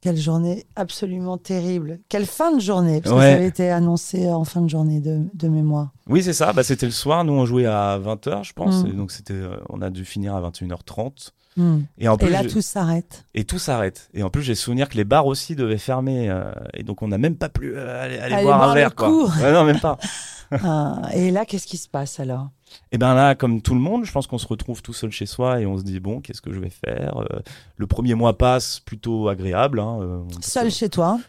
Quelle 0.00 0.16
journée 0.16 0.64
absolument 0.76 1.38
terrible. 1.38 1.98
Quelle 2.08 2.26
fin 2.26 2.52
de 2.56 2.60
journée. 2.60 3.00
Parce 3.00 3.14
que 3.14 3.20
ça 3.20 3.32
avait 3.34 3.46
été 3.48 3.68
annoncé 3.70 4.28
en 4.28 4.44
fin 4.44 4.62
de 4.62 4.68
journée 4.70 5.00
de, 5.00 5.20
de 5.34 5.48
mémoire. 5.48 5.90
oui 6.08 6.22
c'est 6.24 6.32
ça 6.32 6.52
bah, 6.52 6.62
c'était 6.64 6.86
le 6.86 6.92
soir 6.92 7.22
nous 7.24 7.34
on 7.34 7.44
jouait 7.44 7.66
à 7.66 7.98
20h 7.98 8.44
je 8.44 8.52
pense 8.54 8.82
Mm. 8.82 8.86
et 8.88 8.92
donc 8.94 9.12
c'était 9.12 9.34
euh, 9.34 9.56
on 9.68 9.80
a 9.82 9.90
dû 9.90 10.04
finir 10.04 10.34
à 10.34 10.40
21h30 10.50 11.30
Hmm. 11.56 11.80
et 11.98 12.06
en 12.08 12.14
Et 12.14 12.18
plus 12.18 12.30
là, 12.30 12.42
j'ai- 12.42 12.48
tout 12.48 12.60
s'arrête. 12.62 13.24
et 13.34 13.42
tout 13.44 13.58
s'arrête 13.58 14.10
et 14.14 14.22
en 14.22 14.30
plus 14.30 14.42
j'ai 14.42 14.54
souvenir 14.54 14.88
que 14.88 14.96
les 14.96 15.02
bars 15.04 15.26
aussi 15.26 15.56
devaient 15.56 15.76
fermer 15.78 16.28
euh, 16.30 16.52
et 16.74 16.84
donc 16.84 17.02
on 17.02 17.08
n'a 17.08 17.18
même 17.18 17.34
pas 17.36 17.48
pu 17.48 17.72
euh, 17.74 18.04
aller, 18.04 18.18
aller 18.18 18.34
Aller 18.34 18.44
boire 18.44 18.58
boire 18.58 18.70
un 18.70 18.74
verre 18.74 18.94
quoi. 18.94 19.10
Ouais, 19.10 19.52
non 19.52 19.64
même 19.64 19.80
pas 19.80 19.98
Ah, 20.50 21.02
et 21.12 21.30
là, 21.30 21.44
qu'est-ce 21.44 21.66
qui 21.66 21.76
se 21.76 21.88
passe 21.90 22.20
alors? 22.20 22.48
Et 22.90 22.96
ben 22.96 23.12
là, 23.14 23.34
comme 23.34 23.60
tout 23.60 23.74
le 23.74 23.80
monde, 23.80 24.06
je 24.06 24.12
pense 24.12 24.26
qu'on 24.26 24.38
se 24.38 24.46
retrouve 24.46 24.80
tout 24.80 24.94
seul 24.94 25.10
chez 25.10 25.26
soi 25.26 25.60
et 25.60 25.66
on 25.66 25.76
se 25.76 25.82
dit 25.82 26.00
bon, 26.00 26.22
qu'est-ce 26.22 26.40
que 26.40 26.54
je 26.54 26.58
vais 26.58 26.70
faire? 26.70 27.18
Euh, 27.20 27.40
Le 27.76 27.86
premier 27.86 28.14
mois 28.14 28.38
passe 28.38 28.80
plutôt 28.80 29.28
agréable. 29.28 29.78
Hein, 29.78 29.98
euh, 30.00 30.20
Seul 30.40 30.70
chez 30.70 30.88
toi? 30.88 31.20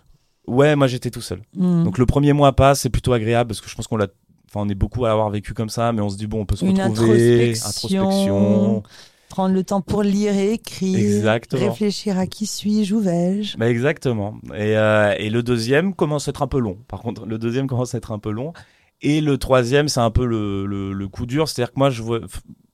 Ouais, 0.48 0.78
moi 0.78 0.88
j'étais 0.88 1.10
tout 1.12 1.20
seul. 1.20 1.42
Hmm. 1.54 1.84
Donc 1.84 1.98
le 1.98 2.06
premier 2.06 2.32
mois 2.32 2.54
passe, 2.56 2.80
c'est 2.80 2.90
plutôt 2.90 3.12
agréable 3.12 3.50
parce 3.50 3.60
que 3.60 3.70
je 3.70 3.76
pense 3.76 3.88
qu'on 3.88 3.98
l'a, 3.98 4.08
enfin 4.50 4.62
on 4.66 4.70
est 4.70 4.74
beaucoup 4.76 5.04
à 5.04 5.10
l'avoir 5.10 5.30
vécu 5.30 5.54
comme 5.54 5.70
ça, 5.70 5.92
mais 5.92 6.02
on 6.02 6.08
se 6.10 6.16
dit 6.16 6.26
bon, 6.28 6.40
on 6.40 6.46
peut 6.46 6.56
se 6.56 6.64
Une 6.64 6.82
retrouver, 6.82 7.56
introspection. 7.62 8.84
Prendre 9.30 9.54
le 9.54 9.64
temps 9.64 9.82
pour 9.82 10.02
lire 10.04 10.34
et 10.34 10.54
écrire. 10.54 10.98
Exactement. 10.98 11.70
Réfléchir 11.70 12.18
à 12.18 12.26
qui 12.26 12.46
suis-je, 12.46 12.96
où 12.96 13.00
vais-je. 13.00 13.58
Bah 13.58 13.70
exactement. 13.70 14.36
Et, 14.56 14.76
euh, 14.76 15.14
et 15.18 15.30
le 15.30 15.44
deuxième 15.44 15.94
commence 15.94 16.28
à 16.28 16.32
être 16.32 16.42
un 16.42 16.48
peu 16.48 16.60
long. 16.60 16.78
Par 16.88 17.02
contre, 17.02 17.26
le 17.26 17.38
deuxième 17.38 17.68
commence 17.68 17.94
à 17.94 18.00
être 18.00 18.12
un 18.12 18.20
peu 18.20 18.32
long. 18.32 18.54
Et 19.02 19.22
le 19.22 19.38
troisième, 19.38 19.88
c'est 19.88 20.00
un 20.00 20.12
peu 20.12 20.26
le, 20.26 20.66
le, 20.66 20.92
le 20.92 21.08
coup 21.08 21.26
dur. 21.26 21.48
C'est-à-dire 21.48 21.74
que 21.74 21.80
moi, 21.80 21.90
je, 21.90 22.02
vois, 22.02 22.20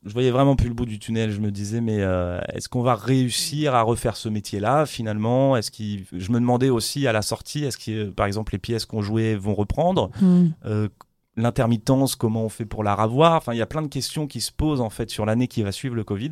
je 0.05 0.13
voyais 0.13 0.31
vraiment 0.31 0.55
plus 0.55 0.69
le 0.69 0.73
bout 0.73 0.85
du 0.85 0.97
tunnel. 0.97 1.29
Je 1.29 1.39
me 1.39 1.51
disais, 1.51 1.81
mais 1.81 1.97
euh, 1.99 2.39
est-ce 2.53 2.69
qu'on 2.69 2.81
va 2.81 2.95
réussir 2.95 3.75
à 3.75 3.81
refaire 3.83 4.15
ce 4.15 4.29
métier-là 4.29 4.85
finalement? 4.85 5.57
Est-ce 5.57 5.71
qu'il... 5.71 6.05
Je 6.11 6.31
me 6.31 6.39
demandais 6.39 6.69
aussi 6.69 7.05
à 7.05 7.11
la 7.11 7.21
sortie, 7.21 7.65
est-ce 7.65 7.77
que, 7.77 8.09
par 8.09 8.25
exemple, 8.25 8.53
les 8.53 8.59
pièces 8.59 8.85
qu'on 8.85 9.01
jouait 9.01 9.35
vont 9.35 9.53
reprendre? 9.53 10.09
Hmm. 10.21 10.47
Euh, 10.65 10.87
L'intermittence, 11.37 12.15
comment 12.15 12.43
on 12.45 12.49
fait 12.49 12.65
pour 12.65 12.83
la 12.83 12.95
ravoir 12.95 13.33
Enfin, 13.33 13.53
il 13.53 13.57
y 13.57 13.61
a 13.61 13.65
plein 13.65 13.81
de 13.81 13.87
questions 13.87 14.25
qui 14.27 14.39
se 14.41 14.51
posent 14.53 14.81
en 14.81 14.89
fait 14.89 15.09
sur 15.09 15.25
l'année 15.25 15.47
qui 15.47 15.63
va 15.63 15.71
suivre 15.73 15.95
le 15.95 16.03
Covid. 16.05 16.31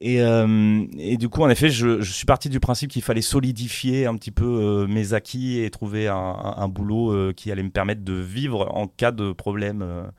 Et, 0.00 0.20
euh, 0.22 0.84
et 0.98 1.16
du 1.16 1.28
coup, 1.28 1.42
en 1.42 1.48
effet, 1.50 1.70
je, 1.70 2.00
je 2.00 2.12
suis 2.12 2.26
parti 2.26 2.48
du 2.48 2.58
principe 2.60 2.90
qu'il 2.90 3.02
fallait 3.02 3.22
solidifier 3.22 4.06
un 4.06 4.16
petit 4.16 4.32
peu 4.32 4.44
euh, 4.44 4.86
mes 4.88 5.12
acquis 5.12 5.60
et 5.60 5.70
trouver 5.70 6.08
un, 6.08 6.16
un- 6.16 6.54
un 6.56 6.68
boulot 6.68 7.12
euh, 7.12 7.32
qui 7.32 7.52
allait 7.52 7.62
me 7.62 7.70
permettre 7.70 8.02
de 8.02 8.14
vivre 8.14 8.68
en 8.74 8.88
cas 8.88 9.12
de 9.12 9.32
problème. 9.32 10.10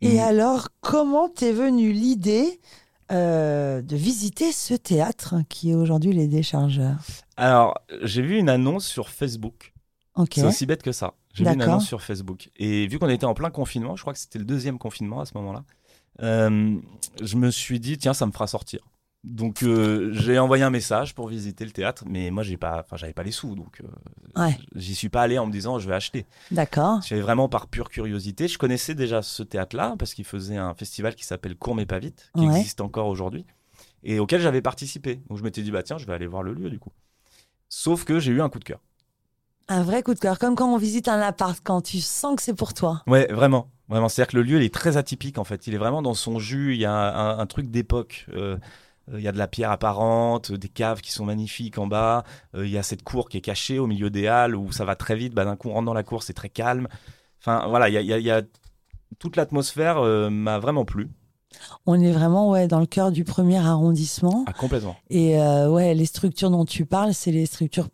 Et 0.00 0.20
alors, 0.20 0.68
comment 0.80 1.28
t'es 1.28 1.52
venue 1.52 1.92
l'idée 1.92 2.60
euh, 3.10 3.82
de 3.82 3.96
visiter 3.96 4.52
ce 4.52 4.74
théâtre 4.74 5.34
qui 5.48 5.70
est 5.70 5.74
aujourd'hui 5.74 6.12
les 6.12 6.28
déchargeurs? 6.28 6.98
Alors, 7.36 7.74
j'ai 8.02 8.22
vu 8.22 8.38
une 8.38 8.48
annonce 8.48 8.86
sur 8.86 9.08
Facebook. 9.10 9.72
Ok. 10.14 10.32
C'est 10.34 10.44
aussi 10.44 10.66
bête 10.66 10.82
que 10.82 10.92
ça. 10.92 11.14
J'ai 11.38 11.44
vu 11.44 11.54
une 11.54 11.62
annonce 11.62 11.86
sur 11.86 12.02
Facebook. 12.02 12.50
Et 12.56 12.86
vu 12.86 12.98
qu'on 12.98 13.08
était 13.08 13.26
en 13.26 13.34
plein 13.34 13.50
confinement, 13.50 13.96
je 13.96 14.02
crois 14.02 14.12
que 14.12 14.18
c'était 14.18 14.38
le 14.38 14.44
deuxième 14.44 14.78
confinement 14.78 15.20
à 15.20 15.24
ce 15.26 15.32
moment-là, 15.36 15.64
euh, 16.22 16.76
je 17.22 17.36
me 17.36 17.50
suis 17.50 17.80
dit, 17.80 17.96
tiens, 17.98 18.14
ça 18.14 18.26
me 18.26 18.32
fera 18.32 18.46
sortir. 18.46 18.80
Donc 19.24 19.64
euh, 19.64 20.10
j'ai 20.12 20.38
envoyé 20.38 20.62
un 20.62 20.70
message 20.70 21.12
pour 21.14 21.26
visiter 21.28 21.64
le 21.64 21.72
théâtre, 21.72 22.04
mais 22.06 22.30
moi 22.30 22.44
j'ai 22.44 22.56
pas, 22.56 22.80
enfin 22.84 22.96
j'avais 22.96 23.12
pas 23.12 23.24
les 23.24 23.32
sous, 23.32 23.56
donc 23.56 23.82
euh, 23.82 24.40
Ouais. 24.40 24.56
j'y 24.76 24.94
suis 24.94 25.08
pas 25.08 25.22
allé 25.22 25.38
en 25.40 25.46
me 25.46 25.50
disant 25.52 25.80
je 25.80 25.88
vais 25.88 25.94
acheter. 25.96 26.24
D'accord. 26.52 27.02
J'y 27.02 27.14
allais 27.14 27.22
vraiment 27.22 27.48
par 27.48 27.66
pure 27.66 27.88
curiosité. 27.90 28.46
Je 28.46 28.58
connaissais 28.58 28.94
déjà 28.94 29.20
ce 29.20 29.42
théâtre-là 29.42 29.96
parce 29.98 30.14
qu'il 30.14 30.24
faisait 30.24 30.56
un 30.56 30.72
festival 30.74 31.16
qui 31.16 31.24
s'appelle 31.24 31.56
Court 31.56 31.74
mais 31.74 31.84
pas 31.84 31.98
vite, 31.98 32.30
qui 32.36 32.46
Ouais. 32.46 32.56
existe 32.56 32.80
encore 32.80 33.08
aujourd'hui 33.08 33.44
et 34.04 34.20
auquel 34.20 34.40
j'avais 34.40 34.62
participé. 34.62 35.20
Donc 35.28 35.36
je 35.38 35.42
m'étais 35.42 35.62
dit 35.62 35.72
bah 35.72 35.82
tiens 35.82 35.98
je 35.98 36.06
vais 36.06 36.12
aller 36.14 36.28
voir 36.28 36.44
le 36.44 36.54
lieu 36.54 36.70
du 36.70 36.78
coup. 36.78 36.92
Sauf 37.68 38.04
que 38.04 38.20
j'ai 38.20 38.30
eu 38.32 38.40
un 38.40 38.48
coup 38.48 38.60
de 38.60 38.64
cœur. 38.64 38.78
Un 39.68 39.82
vrai 39.82 40.02
coup 40.02 40.14
de 40.14 40.18
cœur, 40.18 40.38
comme 40.38 40.54
quand 40.54 40.72
on 40.72 40.78
visite 40.78 41.08
un 41.08 41.20
appart, 41.20 41.58
quand 41.62 41.82
tu 41.82 42.00
sens 42.00 42.36
que 42.36 42.42
c'est 42.42 42.54
pour 42.54 42.72
toi. 42.74 43.02
Ouais, 43.06 43.26
vraiment. 43.30 43.68
Vraiment, 43.88 44.08
c'est-à-dire 44.08 44.32
que 44.32 44.36
le 44.38 44.42
lieu, 44.42 44.56
il 44.58 44.62
est 44.64 44.72
très 44.74 44.96
atypique 44.96 45.38
en 45.38 45.44
fait. 45.44 45.66
Il 45.66 45.74
est 45.74 45.78
vraiment 45.78 46.02
dans 46.02 46.14
son 46.14 46.38
jus. 46.38 46.74
Il 46.74 46.80
y 46.80 46.84
a 46.86 46.92
un, 46.92 47.38
un 47.38 47.46
truc 47.46 47.70
d'époque. 47.70 48.26
Euh, 48.34 48.56
euh, 49.12 49.18
il 49.18 49.22
y 49.22 49.28
a 49.28 49.32
de 49.32 49.38
la 49.38 49.46
pierre 49.48 49.70
apparente, 49.70 50.52
des 50.52 50.68
caves 50.68 51.00
qui 51.00 51.12
sont 51.12 51.24
magnifiques 51.24 51.78
en 51.78 51.86
bas. 51.86 52.24
Euh, 52.54 52.66
il 52.66 52.72
y 52.72 52.78
a 52.78 52.82
cette 52.82 53.02
cour 53.02 53.28
qui 53.28 53.38
est 53.38 53.42
cachée 53.42 53.78
au 53.78 53.86
milieu 53.86 54.10
des 54.10 54.26
halles 54.26 54.54
où 54.56 54.72
ça 54.72 54.84
va 54.84 54.94
très 54.96 55.16
vite. 55.16 55.34
Bah, 55.34 55.44
D'un 55.44 55.56
coup, 55.56 55.68
on 55.70 55.74
rentre 55.74 55.86
dans 55.86 55.94
la 55.94 56.02
cour, 56.02 56.22
c'est 56.22 56.34
très 56.34 56.48
calme. 56.50 56.88
Enfin, 57.40 57.66
voilà, 57.68 57.88
il 57.88 57.94
y 57.94 57.98
a, 57.98 58.00
il 58.00 58.06
y 58.06 58.12
a- 58.12 58.18
il 58.18 58.24
y 58.24 58.30
a- 58.30 58.42
toute 59.18 59.36
l'atmosphère 59.36 59.98
euh, 59.98 60.28
m'a 60.30 60.58
vraiment 60.58 60.84
plu. 60.84 61.08
On 61.86 61.98
est 62.00 62.12
vraiment 62.12 62.50
ouais, 62.50 62.68
dans 62.68 62.80
le 62.80 62.86
cœur 62.86 63.10
du 63.10 63.24
premier 63.24 63.56
arrondissement. 63.58 64.44
Ah, 64.46 64.52
complètement. 64.52 64.96
Et 65.08 65.40
euh, 65.40 65.70
ouais, 65.70 65.94
les 65.94 66.04
structures 66.04 66.50
dont 66.50 66.66
tu 66.66 66.84
parles, 66.84 67.14
c'est 67.14 67.32
les 67.32 67.46
structures 67.46 67.88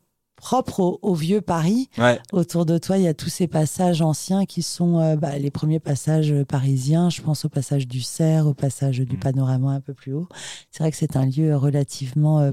propres 0.44 0.80
au, 0.80 0.98
au 1.00 1.14
vieux 1.14 1.40
Paris. 1.40 1.88
Ouais, 1.96 2.20
Autour 2.32 2.66
de 2.66 2.76
toi, 2.76 2.98
il 2.98 3.04
y 3.04 3.08
a 3.08 3.14
tous 3.14 3.30
ces 3.30 3.46
passages 3.46 4.02
anciens 4.02 4.44
qui 4.44 4.60
sont 4.60 4.98
euh, 5.00 5.16
bah, 5.16 5.38
les 5.38 5.50
premiers 5.50 5.80
passages 5.80 6.30
euh, 6.32 6.44
parisiens. 6.44 7.08
Je 7.08 7.22
pense 7.22 7.46
au 7.46 7.48
passage 7.48 7.88
du 7.88 8.02
Cerf, 8.02 8.46
au 8.46 8.52
passage 8.52 8.98
du 8.98 9.16
Mm. 9.16 9.20
Panorama 9.20 9.70
un 9.70 9.80
peu 9.80 9.94
plus 9.94 10.12
haut. 10.12 10.28
C'est 10.70 10.82
vrai 10.82 10.90
que 10.90 10.98
c'est 10.98 11.16
un 11.16 11.24
lieu 11.24 11.56
relativement 11.56 12.40
euh, 12.40 12.52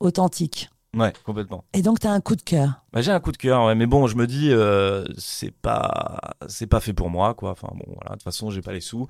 authentique. 0.00 0.68
ouais, 0.96 1.12
complètement. 1.24 1.64
Et 1.74 1.82
donc, 1.82 2.00
tu 2.00 2.08
as 2.08 2.12
un 2.12 2.20
coup 2.20 2.34
de 2.34 2.42
cœur. 2.42 2.82
Bah, 2.92 3.00
j'ai 3.02 3.12
un 3.12 3.20
coup 3.20 3.30
de 3.32 3.36
cœur, 3.36 3.64
ouais, 3.66 3.76
mais 3.76 3.86
bon, 3.86 4.08
je 4.08 4.16
me 4.16 4.26
dis, 4.26 4.50
euh, 4.50 5.04
c'est 5.16 5.52
pas, 5.52 6.18
c'est 6.48 6.66
pas 6.66 6.80
fait 6.80 6.92
pour 6.92 7.08
moi, 7.08 7.34
quoi. 7.34 7.52
Enfin 7.52 7.68
bon, 7.72 7.84
voilà, 7.94 8.10
de 8.10 8.14
toute 8.14 8.24
façon, 8.24 8.50
j'ai 8.50 8.62
pas 8.62 8.72
les 8.72 8.80
sous, 8.80 9.06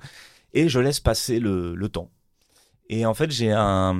et 0.53 0.69
je 0.69 0.79
laisse 0.79 0.99
passer 0.99 1.39
le, 1.39 1.73
le 1.75 1.89
temps. 1.89 2.09
Et 2.87 3.05
en 3.05 3.15
fait, 3.15 3.31
j'ai 3.31 3.51
un, 3.51 3.95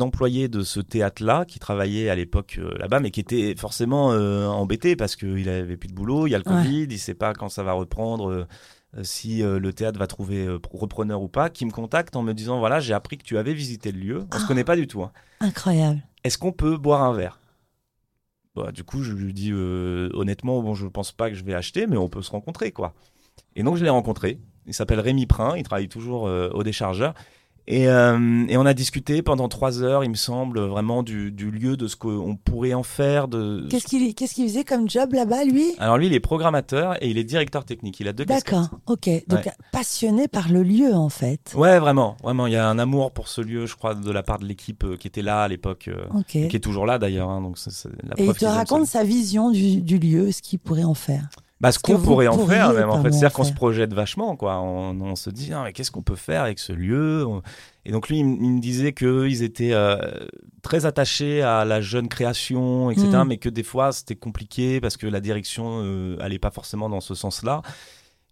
employé 0.00 0.48
de 0.48 0.62
ce 0.62 0.78
théâtre-là 0.80 1.46
qui 1.46 1.58
travaillait 1.58 2.10
à 2.10 2.14
l'époque 2.14 2.56
euh, 2.58 2.76
là-bas, 2.78 3.00
mais 3.00 3.10
qui 3.10 3.20
était 3.20 3.54
forcément 3.56 4.12
euh, 4.12 4.46
embêté 4.46 4.94
parce 4.94 5.16
qu'il 5.16 5.48
avait 5.48 5.78
plus 5.78 5.88
de 5.88 5.94
boulot, 5.94 6.26
il 6.26 6.30
y 6.30 6.34
a 6.34 6.38
le 6.38 6.46
Ouais. 6.46 6.62
Covid, 6.62 6.86
il 6.90 6.98
sait 6.98 7.14
pas 7.14 7.32
quand 7.32 7.48
ça 7.48 7.62
va 7.62 7.72
reprendre. 7.72 8.30
euh, 8.30 8.46
si 9.04 9.40
le 9.42 9.72
théâtre 9.72 10.00
va 10.00 10.08
trouver 10.08 10.48
repreneur 10.72 11.22
ou 11.22 11.28
pas, 11.28 11.48
qui 11.48 11.64
me 11.64 11.70
contacte 11.70 12.16
en 12.16 12.22
me 12.24 12.34
disant 12.34 12.58
voilà 12.58 12.80
j'ai 12.80 12.92
appris 12.92 13.18
que 13.18 13.22
tu 13.22 13.38
avais 13.38 13.54
visité 13.54 13.92
le 13.92 14.00
lieu, 14.00 14.24
on 14.34 14.36
se 14.38 14.42
Ah. 14.44 14.48
connaît 14.48 14.64
pas 14.64 14.74
du 14.74 14.88
tout. 14.88 15.04
hein 15.04 15.12
Incroyable. 15.38 16.02
est-ce 16.24 16.36
qu'on 16.38 16.50
peut 16.50 16.76
boire 16.76 17.04
un 17.04 17.12
verre? 17.14 17.38
Bah, 18.56 18.72
Du 18.72 18.82
coup, 18.82 19.02
je 19.04 19.12
lui 19.12 19.32
dis 19.32 19.52
honnêtement, 19.52 20.60
bon, 20.60 20.74
je 20.74 20.88
pense 20.88 21.12
pas 21.12 21.30
que 21.30 21.36
je 21.36 21.44
vais 21.44 21.54
acheter, 21.54 21.86
mais 21.86 21.96
on 21.96 22.08
peut 22.08 22.20
se 22.20 22.32
rencontrer, 22.32 22.72
quoi. 22.72 22.92
Et 23.54 23.62
donc, 23.62 23.76
je 23.76 23.84
l'ai 23.84 23.90
rencontré. 23.90 24.40
Il 24.66 24.74
s'appelle 24.74 24.98
Rémi 25.00 25.26
Prin, 25.26 25.56
il 25.56 25.62
travaille 25.62 25.88
toujours 25.88 26.22
au 26.24 26.62
déchargeur. 26.64 27.14
Et, 27.66 27.88
euh, 27.88 28.44
et 28.48 28.56
on 28.56 28.66
a 28.66 28.74
discuté 28.74 29.22
pendant 29.22 29.48
trois 29.48 29.82
heures, 29.82 30.02
il 30.02 30.10
me 30.10 30.14
semble, 30.16 30.60
vraiment 30.60 31.02
du, 31.02 31.30
du 31.30 31.50
lieu, 31.50 31.76
de 31.76 31.86
ce 31.86 31.94
qu'on 31.94 32.36
pourrait 32.36 32.74
en 32.74 32.82
faire. 32.82 33.28
De... 33.28 33.66
Qu'est-ce 33.70 33.86
qu'il 34.34 34.48
faisait 34.48 34.64
comme 34.64 34.88
job 34.90 35.12
là-bas, 35.12 35.44
lui? 35.44 35.72
Alors 35.78 35.96
lui, 35.98 36.06
il 36.06 36.12
est 36.14 36.20
programmateur 36.20 37.00
et 37.02 37.08
il 37.10 37.18
est 37.18 37.24
directeur 37.24 37.64
technique. 37.64 38.00
Il 38.00 38.08
a 38.08 38.12
deux. 38.12 38.24
D'accord, 38.24 38.68
ok. 38.86 39.08
Donc, 39.28 39.46
Ouais. 39.46 39.52
passionné 39.72 40.26
par 40.26 40.50
le 40.50 40.62
lieu, 40.62 40.92
en 40.94 41.08
fait. 41.10 41.52
Ouais, 41.56 41.78
vraiment, 41.78 42.16
vraiment. 42.22 42.46
Il 42.46 42.52
y 42.52 42.56
a 42.56 42.68
un 42.68 42.78
amour 42.78 43.12
pour 43.12 43.28
ce 43.28 43.40
lieu, 43.40 43.66
je 43.66 43.76
crois, 43.76 43.94
de 43.94 44.10
la 44.10 44.22
part 44.22 44.38
de 44.40 44.46
l'équipe 44.46 44.82
euh, 44.84 44.96
qui 44.96 45.06
était 45.06 45.22
là 45.22 45.42
à 45.42 45.48
l'époque, 45.48 45.88
euh, 45.88 46.22
qui 46.26 46.38
est 46.56 46.60
toujours 46.60 46.86
là 46.86 46.98
d'ailleurs. 46.98 47.28
hein, 47.30 47.40
donc 47.40 47.56
la 48.02 48.14
Et 48.20 48.26
il 48.26 48.34
te 48.34 48.44
raconte 48.46 48.86
sa 48.86 49.04
vision 49.04 49.50
du, 49.50 49.80
du 49.80 49.98
lieu, 49.98 50.32
ce 50.32 50.42
qu'il 50.42 50.58
pourrait 50.58 50.84
en 50.84 50.94
faire. 50.94 51.28
Bah, 51.60 51.72
ce 51.72 51.78
qu'on 51.78 51.98
pourrait 51.98 52.26
en 52.26 52.38
faire, 52.46 52.72
même, 52.72 52.88
en 52.88 53.02
fait. 53.02 53.10
C'est-à-dire 53.12 53.32
qu'on 53.34 53.44
se 53.44 53.52
projette 53.52 53.92
vachement, 53.92 54.34
quoi. 54.36 54.60
On, 54.60 54.98
on 55.00 55.14
se 55.14 55.28
dit, 55.28 55.50
ah, 55.54 55.62
mais 55.64 55.72
qu'est-ce 55.74 55.90
qu'on 55.90 56.02
peut 56.02 56.16
faire 56.16 56.42
avec 56.44 56.58
ce 56.58 56.72
lieu? 56.72 57.26
On- 57.26 57.42
Et 57.84 57.92
donc, 57.92 58.08
lui, 58.08 58.20
il, 58.20 58.24
me 58.24 58.60
disait 58.60 58.94
qu'ils 58.94 59.42
étaient 59.42 59.74
euh, 59.74 59.96
très 60.62 60.86
attachés 60.86 61.42
à 61.42 61.66
la 61.66 61.80
jeune 61.82 62.08
création, 62.08 62.90
etc., 62.90 63.08
Mm. 63.08 63.24
mais 63.28 63.36
que 63.36 63.50
des 63.50 63.62
fois, 63.62 63.92
c'était 63.92 64.16
compliqué 64.16 64.80
parce 64.80 64.96
que 64.96 65.06
la 65.06 65.20
direction 65.20 65.80
euh, 65.82 66.16
allait 66.20 66.38
pas 66.38 66.50
forcément 66.50 66.88
dans 66.88 67.00
ce 67.00 67.14
sens-là. 67.14 67.60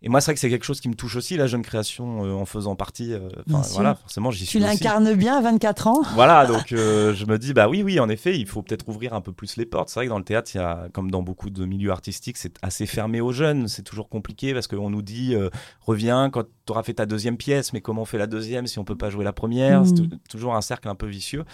Et 0.00 0.08
moi, 0.08 0.20
c'est 0.20 0.26
vrai 0.26 0.34
que 0.34 0.40
c'est 0.40 0.48
quelque 0.48 0.64
chose 0.64 0.80
qui 0.80 0.88
me 0.88 0.94
touche 0.94 1.16
aussi, 1.16 1.36
la 1.36 1.48
jeune 1.48 1.62
création, 1.62 2.24
euh, 2.24 2.32
en 2.32 2.44
faisant 2.44 2.76
partie. 2.76 3.12
euh, 3.14 3.28
voilà, 3.74 3.96
forcément, 3.96 4.30
j'y 4.30 4.44
Tu 4.44 4.50
suis 4.50 4.58
aussi. 4.58 4.66
l'incarnes 4.84 5.12
bien 5.14 5.36
à 5.36 5.40
24 5.40 5.86
ans 5.88 6.02
Voilà, 6.14 6.46
donc 6.46 6.70
euh, 6.72 7.14
je 7.14 7.26
me 7.26 7.36
dis, 7.36 7.52
bah 7.52 7.68
oui, 7.68 7.82
oui, 7.82 7.98
en 7.98 8.08
effet, 8.08 8.38
il 8.38 8.46
faut 8.46 8.62
peut-être 8.62 8.88
ouvrir 8.88 9.12
un 9.12 9.20
peu 9.20 9.32
plus 9.32 9.56
les 9.56 9.66
portes. 9.66 9.88
C'est 9.88 9.98
vrai 9.98 10.06
que 10.06 10.10
dans 10.10 10.18
le 10.18 10.24
théâtre, 10.24 10.52
il 10.54 10.58
y 10.58 10.60
a, 10.60 10.88
comme 10.92 11.10
dans 11.10 11.22
beaucoup 11.22 11.50
de 11.50 11.64
milieux 11.64 11.90
artistiques, 11.90 12.36
c'est 12.36 12.54
assez 12.62 12.86
fermé 12.86 13.20
aux 13.20 13.32
jeunes. 13.32 13.66
C'est 13.66 13.82
toujours 13.82 14.08
compliqué 14.08 14.54
parce 14.54 14.68
qu'on 14.68 14.88
nous 14.88 15.02
dit, 15.02 15.34
euh, 15.34 15.50
reviens 15.80 16.30
quand 16.30 16.44
tu 16.44 16.48
auras 16.72 16.84
fait 16.84 16.94
ta 16.94 17.06
deuxième 17.06 17.36
pièce, 17.36 17.72
mais 17.72 17.80
comment 17.80 18.02
on 18.02 18.06
fait 18.06 18.18
la 18.18 18.28
deuxième 18.28 18.68
si 18.68 18.78
on 18.78 18.84
peut 18.84 18.96
pas 18.96 19.10
jouer 19.10 19.24
la 19.24 19.32
première? 19.32 19.84
C'est 19.84 19.94
tou- 19.94 20.08
toujours 20.30 20.54
un 20.54 20.60
cercle 20.60 20.88
un 20.88 20.94
peu 20.94 21.06
vicieux. 21.08 21.44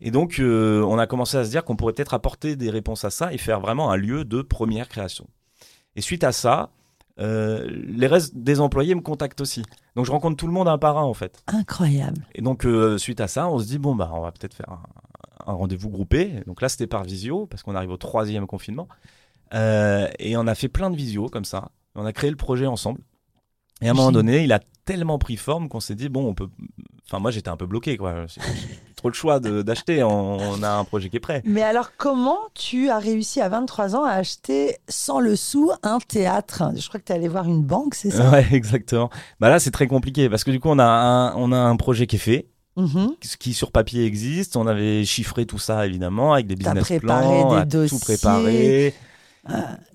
Et 0.00 0.12
donc, 0.12 0.38
euh, 0.38 0.80
on 0.84 0.96
a 0.98 1.08
commencé 1.08 1.36
à 1.36 1.44
se 1.44 1.50
dire 1.50 1.64
qu'on 1.64 1.74
pourrait 1.76 1.92
peut-être 1.92 2.14
apporter 2.14 2.54
des 2.54 2.70
réponses 2.70 3.04
à 3.04 3.10
ça 3.10 3.32
et 3.34 3.38
faire 3.38 3.58
vraiment 3.60 3.90
un 3.90 3.96
lieu 3.96 4.24
de 4.24 4.42
première 4.42 4.88
création. 4.88 5.26
Et 5.96 6.00
suite 6.00 6.22
à 6.24 6.30
ça, 6.32 6.70
les 7.20 8.06
restes 8.06 8.36
des 8.36 8.60
employés 8.60 8.94
me 8.94 9.02
contactent 9.02 9.40
aussi. 9.40 9.62
Donc, 9.94 10.06
je 10.06 10.10
rencontre 10.10 10.36
tout 10.36 10.46
le 10.46 10.52
monde 10.52 10.68
un 10.68 10.78
par 10.78 10.98
un, 10.98 11.02
en 11.02 11.14
fait. 11.14 11.42
Incroyable. 11.46 12.26
Et 12.34 12.42
donc, 12.42 12.64
euh, 12.64 12.98
suite 12.98 13.20
à 13.20 13.28
ça, 13.28 13.48
on 13.48 13.58
se 13.58 13.66
dit, 13.66 13.78
bon, 13.78 13.94
bah, 13.94 14.10
on 14.14 14.20
va 14.20 14.32
peut-être 14.32 14.54
faire 14.54 14.70
un, 14.70 14.82
un 15.46 15.52
rendez-vous 15.52 15.90
groupé. 15.90 16.42
Donc 16.46 16.62
là, 16.62 16.68
c'était 16.68 16.86
par 16.86 17.04
visio, 17.04 17.46
parce 17.46 17.62
qu'on 17.62 17.74
arrive 17.74 17.90
au 17.90 17.96
troisième 17.96 18.46
confinement. 18.46 18.88
Euh, 19.54 20.08
et 20.18 20.36
on 20.36 20.46
a 20.46 20.54
fait 20.54 20.68
plein 20.68 20.90
de 20.90 20.96
visio 20.96 21.28
comme 21.28 21.44
ça. 21.44 21.70
On 21.94 22.06
a 22.06 22.12
créé 22.12 22.30
le 22.30 22.36
projet 22.36 22.66
ensemble. 22.66 23.00
Et 23.82 23.88
à 23.88 23.92
un 23.92 23.94
moment 23.94 24.12
donné, 24.12 24.44
il 24.44 24.52
a 24.52 24.60
tellement 24.84 25.18
pris 25.18 25.36
forme 25.36 25.68
qu'on 25.68 25.80
s'est 25.80 25.94
dit, 25.94 26.08
bon, 26.08 26.26
on 26.26 26.34
peut. 26.34 26.48
Enfin, 27.06 27.18
moi, 27.18 27.30
j'étais 27.30 27.48
un 27.48 27.56
peu 27.56 27.66
bloqué, 27.66 27.96
quoi. 27.96 28.26
Trop 29.00 29.08
le 29.08 29.14
choix 29.14 29.40
d'acheter. 29.40 30.02
On, 30.02 30.36
on 30.36 30.62
a 30.62 30.68
un 30.72 30.84
projet 30.84 31.08
qui 31.08 31.16
est 31.16 31.20
prêt. 31.20 31.40
Mais 31.46 31.62
alors, 31.62 31.92
comment 31.96 32.36
tu 32.52 32.90
as 32.90 32.98
réussi 32.98 33.40
à 33.40 33.48
23 33.48 33.96
ans 33.96 34.04
à 34.04 34.10
acheter 34.10 34.76
sans 34.90 35.20
le 35.20 35.36
sou 35.36 35.72
un 35.82 36.00
théâtre? 36.00 36.64
Je 36.76 36.86
crois 36.86 37.00
que 37.00 37.06
tu 37.06 37.12
es 37.12 37.14
allé 37.14 37.26
voir 37.26 37.46
une 37.48 37.62
banque, 37.62 37.94
c'est 37.94 38.10
ça? 38.10 38.28
Ouais, 38.28 38.46
exactement. 38.52 39.08
Bah 39.40 39.48
là, 39.48 39.58
c'est 39.58 39.70
très 39.70 39.86
compliqué 39.86 40.28
parce 40.28 40.44
que 40.44 40.50
du 40.50 40.60
coup, 40.60 40.68
on 40.68 40.78
a 40.78 40.84
un, 40.84 41.34
on 41.36 41.50
a 41.50 41.56
un 41.56 41.76
projet 41.76 42.06
qui 42.06 42.16
est 42.16 42.18
fait. 42.18 42.46
Mhm. 42.76 43.14
ce 43.22 43.36
qui 43.38 43.54
sur 43.54 43.72
papier 43.72 44.04
existe. 44.04 44.54
On 44.56 44.66
avait 44.66 45.04
chiffré 45.06 45.46
tout 45.46 45.58
ça 45.58 45.86
évidemment 45.86 46.34
avec 46.34 46.46
des 46.46 46.56
business 46.56 46.84
préparé 46.84 47.26
plans, 47.40 47.58
des 47.60 47.64
dossiers. 47.64 47.98
tout 47.98 48.04
préparé. 48.04 48.94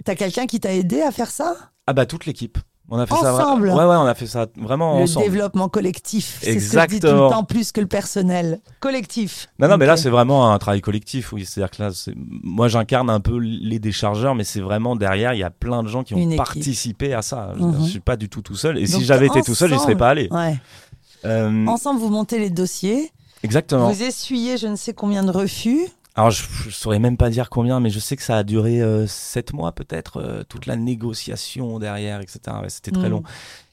T'as 0.03 0.15
quelqu'un 0.15 0.47
qui 0.47 0.59
t'a 0.59 0.73
aidé 0.73 1.01
à 1.01 1.11
faire 1.11 1.29
ça? 1.29 1.55
Ah 1.87 1.93
bah 1.93 2.05
toute 2.07 2.25
l'équipe, 2.25 2.57
On 2.89 2.99
a 2.99 3.05
fait 3.07 3.13
ensemble. 3.13 3.69
ça. 3.69 3.75
Ouais, 3.75 3.83
ouais, 3.83 3.95
on 3.95 4.05
a 4.05 4.13
fait 4.13 4.27
ça 4.27 4.45
vraiment 4.57 4.97
le 4.97 5.03
ensemble. 5.03 5.25
développement 5.25 5.69
collectif. 5.69 6.37
C'est 6.41 6.59
ce 6.59 6.71
que 6.75 6.81
je 6.81 6.85
dis 6.87 6.99
tout 6.99 7.07
le 7.07 7.29
temps 7.31 7.43
plus 7.43 7.71
que 7.71 7.81
le 7.81 7.87
personnel. 7.87 8.59
Collectif. 8.79 9.47
Non, 9.57 9.67
non, 9.67 9.77
mais 9.77 9.85
là, 9.87 9.97
c'est 9.97 10.09
vraiment 10.11 10.51
un 10.51 10.57
travail 10.59 10.81
collectif. 10.81 11.33
Oui, 11.33 11.45
c'est-à-dire 11.45 11.71
que 11.75 11.81
là, 11.81 11.89
moi, 12.43 12.67
j'incarne 12.67 13.09
un 13.09 13.19
peu 13.19 13.37
les 13.39 13.79
déchargeurs, 13.79 14.35
mais 14.35 14.43
c'est 14.43 14.61
vraiment 14.61 14.95
derrière, 14.95 15.33
il 15.33 15.39
y 15.39 15.43
a 15.43 15.49
plein 15.49 15.81
de 15.81 15.87
gens 15.87 16.03
qui 16.03 16.13
ont 16.13 16.35
participé 16.35 17.13
à 17.13 17.21
ça. 17.23 17.53
Je, 17.57 17.63
veux 17.63 17.71
dire, 17.71 17.79
Mhm. 17.79 17.85
je 17.85 17.89
suis 17.91 17.99
pas 17.99 18.17
du 18.17 18.29
tout 18.29 18.41
tout 18.41 18.55
seul. 18.55 18.77
Et 18.77 18.85
Donc, 18.85 18.99
si 19.01 19.05
j'avais 19.05 19.25
été 19.27 19.41
tout 19.41 19.55
seul, 19.55 19.71
j'y 19.73 19.79
serais 19.79 19.95
pas 19.95 20.09
allé. 20.09 20.27
Ouais. 20.31 20.55
Euh, 21.25 21.65
Ensemble, 21.65 21.99
vous 21.99 22.09
montez 22.09 22.37
les 22.37 22.51
dossiers. 22.51 23.11
exactement. 23.41 23.89
Vous 23.91 24.03
essuyez 24.03 24.57
je 24.57 24.67
ne 24.67 24.75
sais 24.75 24.93
combien 24.93 25.23
de 25.23 25.31
refus. 25.31 25.87
Alors, 26.15 26.31
je, 26.31 26.43
je 26.65 26.69
saurais 26.69 26.99
même 26.99 27.17
pas 27.17 27.29
dire 27.29 27.49
combien, 27.49 27.79
mais 27.81 27.89
je 27.89 27.99
sais 27.99 28.15
que 28.15 28.23
ça 28.23 28.37
a 28.37 28.43
duré 28.43 28.81
euh, 28.81 29.05
sept 29.07 29.51
mois 29.53 29.73
peut-être, 29.73 30.17
euh, 30.21 30.43
toute 30.47 30.65
la 30.65 30.75
négociation 30.77 31.77
derrière, 31.79 32.21
etc. 32.21 32.39
Ouais, 32.61 32.69
C'était 32.69 32.91
très 32.91 33.07
Mm. 33.09 33.11
long. 33.11 33.23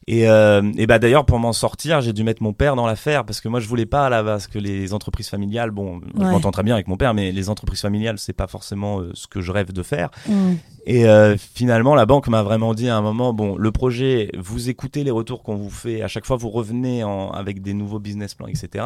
Et, 0.08 0.28
euh, 0.28 0.62
et 0.76 0.88
bah 0.88 0.98
d'ailleurs, 0.98 1.24
pour 1.24 1.38
m'en 1.38 1.52
sortir, 1.52 2.00
j'ai 2.00 2.12
dû 2.12 2.24
mettre 2.24 2.42
mon 2.42 2.52
père 2.52 2.74
dans 2.74 2.86
l'affaire 2.88 3.24
parce 3.24 3.40
que 3.40 3.46
moi, 3.46 3.60
je 3.60 3.68
voulais 3.68 3.86
pas 3.86 4.06
à 4.06 4.10
la 4.10 4.24
base 4.24 4.48
que 4.48 4.58
les 4.58 4.92
entreprises 4.92 5.28
familiales, 5.28 5.70
bon, 5.70 6.00
je 6.18 6.24
m'entends 6.24 6.50
très 6.50 6.64
bien 6.64 6.74
avec 6.74 6.88
mon 6.88 6.96
père, 6.96 7.14
mais 7.14 7.30
les 7.30 7.48
entreprises 7.48 7.80
familiales, 7.82 8.18
c'est 8.18 8.32
pas 8.32 8.48
forcément 8.48 8.98
euh, 8.98 9.12
ce 9.14 9.28
que 9.28 9.40
je 9.40 9.52
rêve 9.52 9.72
de 9.72 9.82
faire. 9.84 10.10
Mm. 10.28 10.54
Et 10.86 11.06
euh, 11.06 11.36
finalement, 11.38 11.94
la 11.94 12.04
banque 12.06 12.26
m'a 12.26 12.42
vraiment 12.42 12.74
dit 12.74 12.88
à 12.88 12.96
un 12.96 13.00
moment, 13.00 13.32
bon, 13.32 13.54
le 13.56 13.70
projet, 13.70 14.32
vous 14.36 14.68
écoutez 14.68 15.04
les 15.04 15.12
retours 15.12 15.44
qu'on 15.44 15.54
vous 15.54 15.70
fait, 15.70 16.02
à 16.02 16.08
chaque 16.08 16.26
fois 16.26 16.36
vous 16.36 16.50
revenez 16.50 17.04
en, 17.04 17.30
avec 17.30 17.62
des 17.62 17.72
nouveaux 17.72 18.00
business 18.00 18.34
plans, 18.34 18.48
etc. 18.48 18.84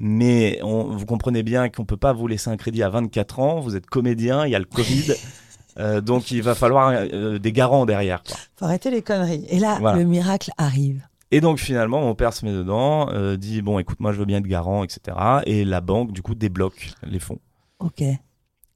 Mais 0.00 0.60
on, 0.62 0.84
vous 0.84 1.06
comprenez 1.06 1.42
bien 1.42 1.68
qu'on 1.68 1.84
peut 1.84 1.96
pas 1.96 2.12
vous 2.12 2.28
laisser 2.28 2.48
un 2.50 2.56
crédit 2.56 2.82
à 2.84 2.88
24 2.88 3.40
ans, 3.40 3.60
vous 3.60 3.74
êtes 3.74 3.86
comédien, 3.86 4.46
il 4.46 4.52
y 4.52 4.54
a 4.54 4.60
le 4.60 4.64
Covid, 4.64 5.12
euh, 5.78 6.00
donc 6.00 6.30
il 6.30 6.40
va 6.40 6.54
falloir 6.54 6.90
euh, 6.92 7.38
des 7.40 7.50
garants 7.52 7.84
derrière. 7.84 8.22
Quoi. 8.22 8.36
Faut 8.56 8.64
arrêter 8.66 8.90
les 8.92 9.02
conneries. 9.02 9.44
Et 9.48 9.58
là, 9.58 9.78
Voilà. 9.80 9.98
le 9.98 10.04
miracle 10.04 10.52
arrive. 10.56 11.02
Et 11.32 11.40
donc 11.40 11.58
finalement, 11.58 12.00
mon 12.00 12.14
père 12.14 12.32
se 12.32 12.46
met 12.46 12.52
dedans, 12.52 13.10
euh, 13.10 13.36
dit, 13.36 13.60
bon, 13.60 13.78
écoute, 13.80 13.98
moi 14.00 14.12
je 14.12 14.18
veux 14.18 14.24
bien 14.24 14.38
être 14.38 14.46
garant, 14.46 14.84
etc. 14.84 15.16
Et 15.46 15.64
la 15.64 15.80
banque, 15.80 16.12
du 16.12 16.22
coup, 16.22 16.34
débloque 16.36 16.90
les 17.02 17.18
fonds. 17.18 17.40
Ok. 17.80 18.02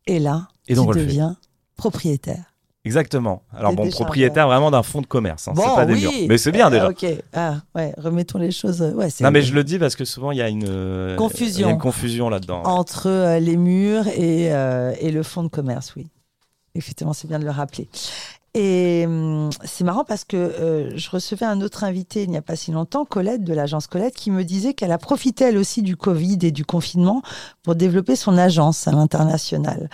Et 0.07 0.19
là, 0.19 0.49
Et 0.69 0.75
donc, 0.75 0.93
tu 0.93 0.99
deviens 0.99 1.37
propriétaire. 1.77 2.52
Exactement. 2.85 3.42
Alors 3.57 3.75
bon, 3.75 3.88
propriétaire 3.90 4.49
vraiment 4.49 4.71
d'un 4.73 4.83
fonds 4.83 5.03
de 5.03 5.07
commerce, 5.07 5.47
hein, 5.47 5.53
c'est 5.57 5.62
pas 5.62 5.87
des 5.87 5.95
oui. 5.95 6.01
murs. 6.01 6.12
Mais 6.29 6.37
c'est 6.37 6.51
bien 6.51 6.66
Euh, 6.66 6.71
déjà. 6.71 6.88
Ok. 6.88 7.07
Ah, 7.33 7.59
ouais. 7.77 7.95
Remettons 7.97 8.38
les 8.38 8.51
choses. 8.51 8.83
Ouais, 8.83 9.09
Non 9.21 9.31
mais 9.31 9.42
je 9.42 9.55
le 9.55 9.62
dis 9.62 9.79
parce 9.79 9.95
que 9.95 10.05
souvent 10.05 10.33
il 10.33 10.38
y 10.38 10.42
a 10.42 10.49
une 10.49 10.64
euh, 10.68 11.16
Confusion. 11.16 11.59
il 11.61 11.62
y 11.62 11.71
a 11.71 11.71
une 11.71 11.79
confusion 11.79 12.29
là-dedans. 12.29 12.62
entre 12.64 13.09
euh, 13.09 13.38
les 13.38 13.57
murs 13.57 14.09
et, 14.09 14.53
euh, 14.53 14.92
et 15.01 15.12
le 15.12 15.23
fonds 15.23 15.45
de 15.45 15.49
commerce, 15.49 15.95
oui. 15.97 16.09
Effectivement, 16.75 17.12
c'est 17.12 17.29
bien 17.29 17.38
de 17.38 17.45
le 17.45 17.51
rappeler. 17.51 17.87
Et 18.55 19.05
hum, 19.07 19.49
c'est 19.65 19.83
marrant 19.83 20.05
parce 20.05 20.25
que 20.25 20.37
euh, 20.37 20.91
je 20.95 21.09
recevais 21.09 21.47
un 21.47 21.62
autre 21.62 21.85
invité 21.85 22.25
il 22.25 22.31
n'y 22.31 22.37
a 22.37 22.43
pas 22.43 22.55
si 22.55 22.71
longtemps, 22.71 23.07
Colette 23.07 23.45
de 23.45 23.55
l'agence 23.55 23.87
Colette, 23.87 24.15
qui 24.15 24.31
me 24.31 24.45
disait 24.45 24.75
qu'elle 24.75 24.93
a 24.93 24.99
profité 24.99 25.45
elle 25.45 25.57
aussi 25.57 25.81
du 25.81 25.97
Covid 25.97 26.38
et 26.43 26.51
du 26.51 26.67
confinement 26.67 27.23
pour 27.62 27.75
développer 27.75 28.15
son 28.15 28.37
agence 28.37 28.87
à 28.87 28.93
l'international. 28.93 29.88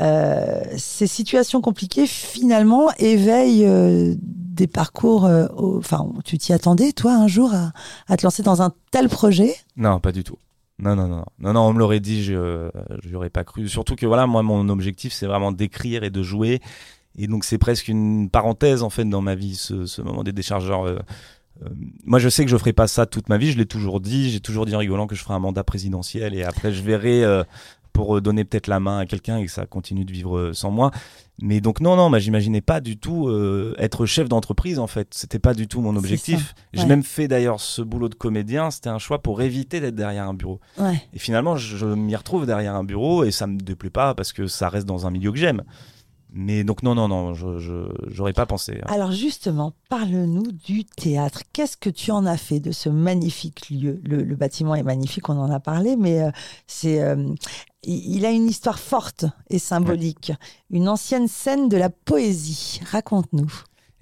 Euh, 0.00 0.62
ces 0.78 1.06
situations 1.06 1.60
compliquées, 1.60 2.06
finalement, 2.06 2.88
éveillent 2.98 3.66
euh, 3.66 4.14
des 4.18 4.66
parcours. 4.68 5.28
Enfin, 5.58 6.10
tu 6.24 6.38
t'y 6.38 6.54
attendais, 6.54 6.92
toi, 6.92 7.12
un 7.12 7.28
jour, 7.28 7.52
à, 7.52 7.72
à 8.08 8.16
te 8.16 8.24
lancer 8.24 8.42
dans 8.42 8.62
un 8.62 8.72
tel 8.90 9.10
projet? 9.10 9.54
Non, 9.76 10.00
pas 10.00 10.12
du 10.12 10.24
tout. 10.24 10.38
Non 10.80 10.94
non 10.94 11.08
non 11.08 11.24
non 11.40 11.52
non, 11.54 11.60
on 11.62 11.72
me 11.72 11.80
l'aurait 11.80 11.98
dit, 11.98 12.22
je 12.22 12.70
j'y 13.04 13.14
aurais 13.16 13.30
pas 13.30 13.42
cru. 13.42 13.68
Surtout 13.68 13.96
que 13.96 14.06
voilà, 14.06 14.28
moi 14.28 14.44
mon 14.44 14.68
objectif 14.68 15.12
c'est 15.12 15.26
vraiment 15.26 15.50
d'écrire 15.50 16.04
et 16.04 16.10
de 16.10 16.22
jouer. 16.22 16.60
Et 17.18 17.26
donc 17.26 17.44
c'est 17.44 17.58
presque 17.58 17.88
une 17.88 18.30
parenthèse 18.30 18.82
en 18.82 18.90
fait 18.90 19.04
dans 19.04 19.20
ma 19.20 19.34
vie 19.34 19.56
ce, 19.56 19.86
ce 19.86 20.00
moment 20.02 20.22
des 20.22 20.32
déchargeurs. 20.32 20.86
euh, 20.86 20.98
euh, 21.64 21.68
moi 22.04 22.18
je 22.20 22.28
sais 22.28 22.44
que 22.44 22.50
je 22.50 22.56
ferai 22.56 22.72
pas 22.72 22.86
ça 22.86 23.04
toute 23.06 23.28
ma 23.28 23.36
vie, 23.36 23.50
je 23.52 23.58
l'ai 23.58 23.66
toujours 23.66 24.00
dit, 24.00 24.30
j'ai 24.30 24.40
toujours 24.40 24.64
dit 24.64 24.74
en 24.74 24.78
rigolant 24.78 25.06
que 25.08 25.16
je 25.16 25.22
ferai 25.22 25.34
un 25.34 25.40
mandat 25.40 25.64
présidentiel 25.64 26.34
et 26.34 26.44
après 26.44 26.72
je 26.72 26.82
verrai 26.82 27.24
euh, 27.24 27.42
pour 27.92 28.20
donner 28.20 28.44
peut-être 28.44 28.68
la 28.68 28.78
main 28.78 28.98
à 28.98 29.06
quelqu'un 29.06 29.38
et 29.38 29.46
que 29.46 29.50
ça 29.50 29.66
continue 29.66 30.04
de 30.04 30.12
vivre 30.12 30.52
sans 30.52 30.70
moi. 30.70 30.92
Mais 31.40 31.60
donc 31.60 31.80
non, 31.80 31.96
non, 31.96 32.10
moi 32.10 32.20
j'imaginais 32.20 32.60
pas 32.60 32.80
du 32.80 32.96
tout 32.96 33.26
euh, 33.28 33.74
être 33.78 34.06
chef 34.06 34.28
d'entreprise 34.28 34.78
en 34.78 34.86
fait. 34.86 35.08
C'était 35.12 35.40
pas 35.40 35.52
du 35.54 35.66
tout 35.66 35.80
mon 35.80 35.96
objectif. 35.96 36.54
J'ai 36.72 36.86
même 36.86 37.02
fait 37.02 37.26
d'ailleurs 37.26 37.58
ce 37.60 37.82
boulot 37.82 38.08
de 38.08 38.14
comédien. 38.14 38.70
C'était 38.70 38.88
un 38.88 38.98
choix 38.98 39.20
pour 39.20 39.42
éviter 39.42 39.80
d'être 39.80 39.96
derrière 39.96 40.28
un 40.28 40.34
bureau. 40.34 40.60
Ouais. 40.78 41.00
Et 41.12 41.18
finalement, 41.18 41.56
je, 41.56 41.76
je 41.76 41.86
m'y 41.86 42.14
retrouve 42.14 42.46
derrière 42.46 42.76
un 42.76 42.84
bureau 42.84 43.24
et 43.24 43.32
ça 43.32 43.48
me 43.48 43.58
déplaît 43.58 43.90
pas 43.90 44.14
parce 44.14 44.32
que 44.32 44.46
ça 44.46 44.68
reste 44.68 44.86
dans 44.86 45.06
un 45.06 45.10
milieu 45.10 45.32
que 45.32 45.38
j'aime. 45.38 45.62
Mais 46.30 46.62
donc 46.62 46.82
non, 46.82 46.94
non, 46.94 47.08
non, 47.08 47.32
je 47.34 47.88
j'aurais 48.08 48.34
pas 48.34 48.44
pensé. 48.44 48.80
Alors 48.86 49.12
justement, 49.12 49.72
parle-nous 49.88 50.52
du 50.52 50.84
théâtre. 50.84 51.42
Qu'est-ce 51.52 51.76
que 51.76 51.88
tu 51.88 52.10
en 52.10 52.26
as 52.26 52.36
fait 52.36 52.60
de 52.60 52.70
ce 52.70 52.90
magnifique 52.90 53.70
lieu? 53.70 54.00
Le, 54.04 54.22
le 54.22 54.36
bâtiment 54.36 54.74
est 54.74 54.82
magnifique, 54.82 55.28
on 55.28 55.38
en 55.38 55.50
a 55.50 55.60
parlé, 55.60 55.96
mais 55.96 56.20
euh, 56.20 56.30
c'est, 56.66 57.00
euh, 57.00 57.34
il, 57.82 58.26
a 58.26 58.30
une 58.30 58.46
histoire 58.46 58.78
forte 58.78 59.24
et 59.48 59.58
symbolique. 59.58 60.32
Une 60.70 60.88
ancienne 60.88 61.28
scène 61.28 61.70
de 61.70 61.78
la 61.78 61.88
poésie. 61.88 62.80
Raconte-nous. 62.90 63.50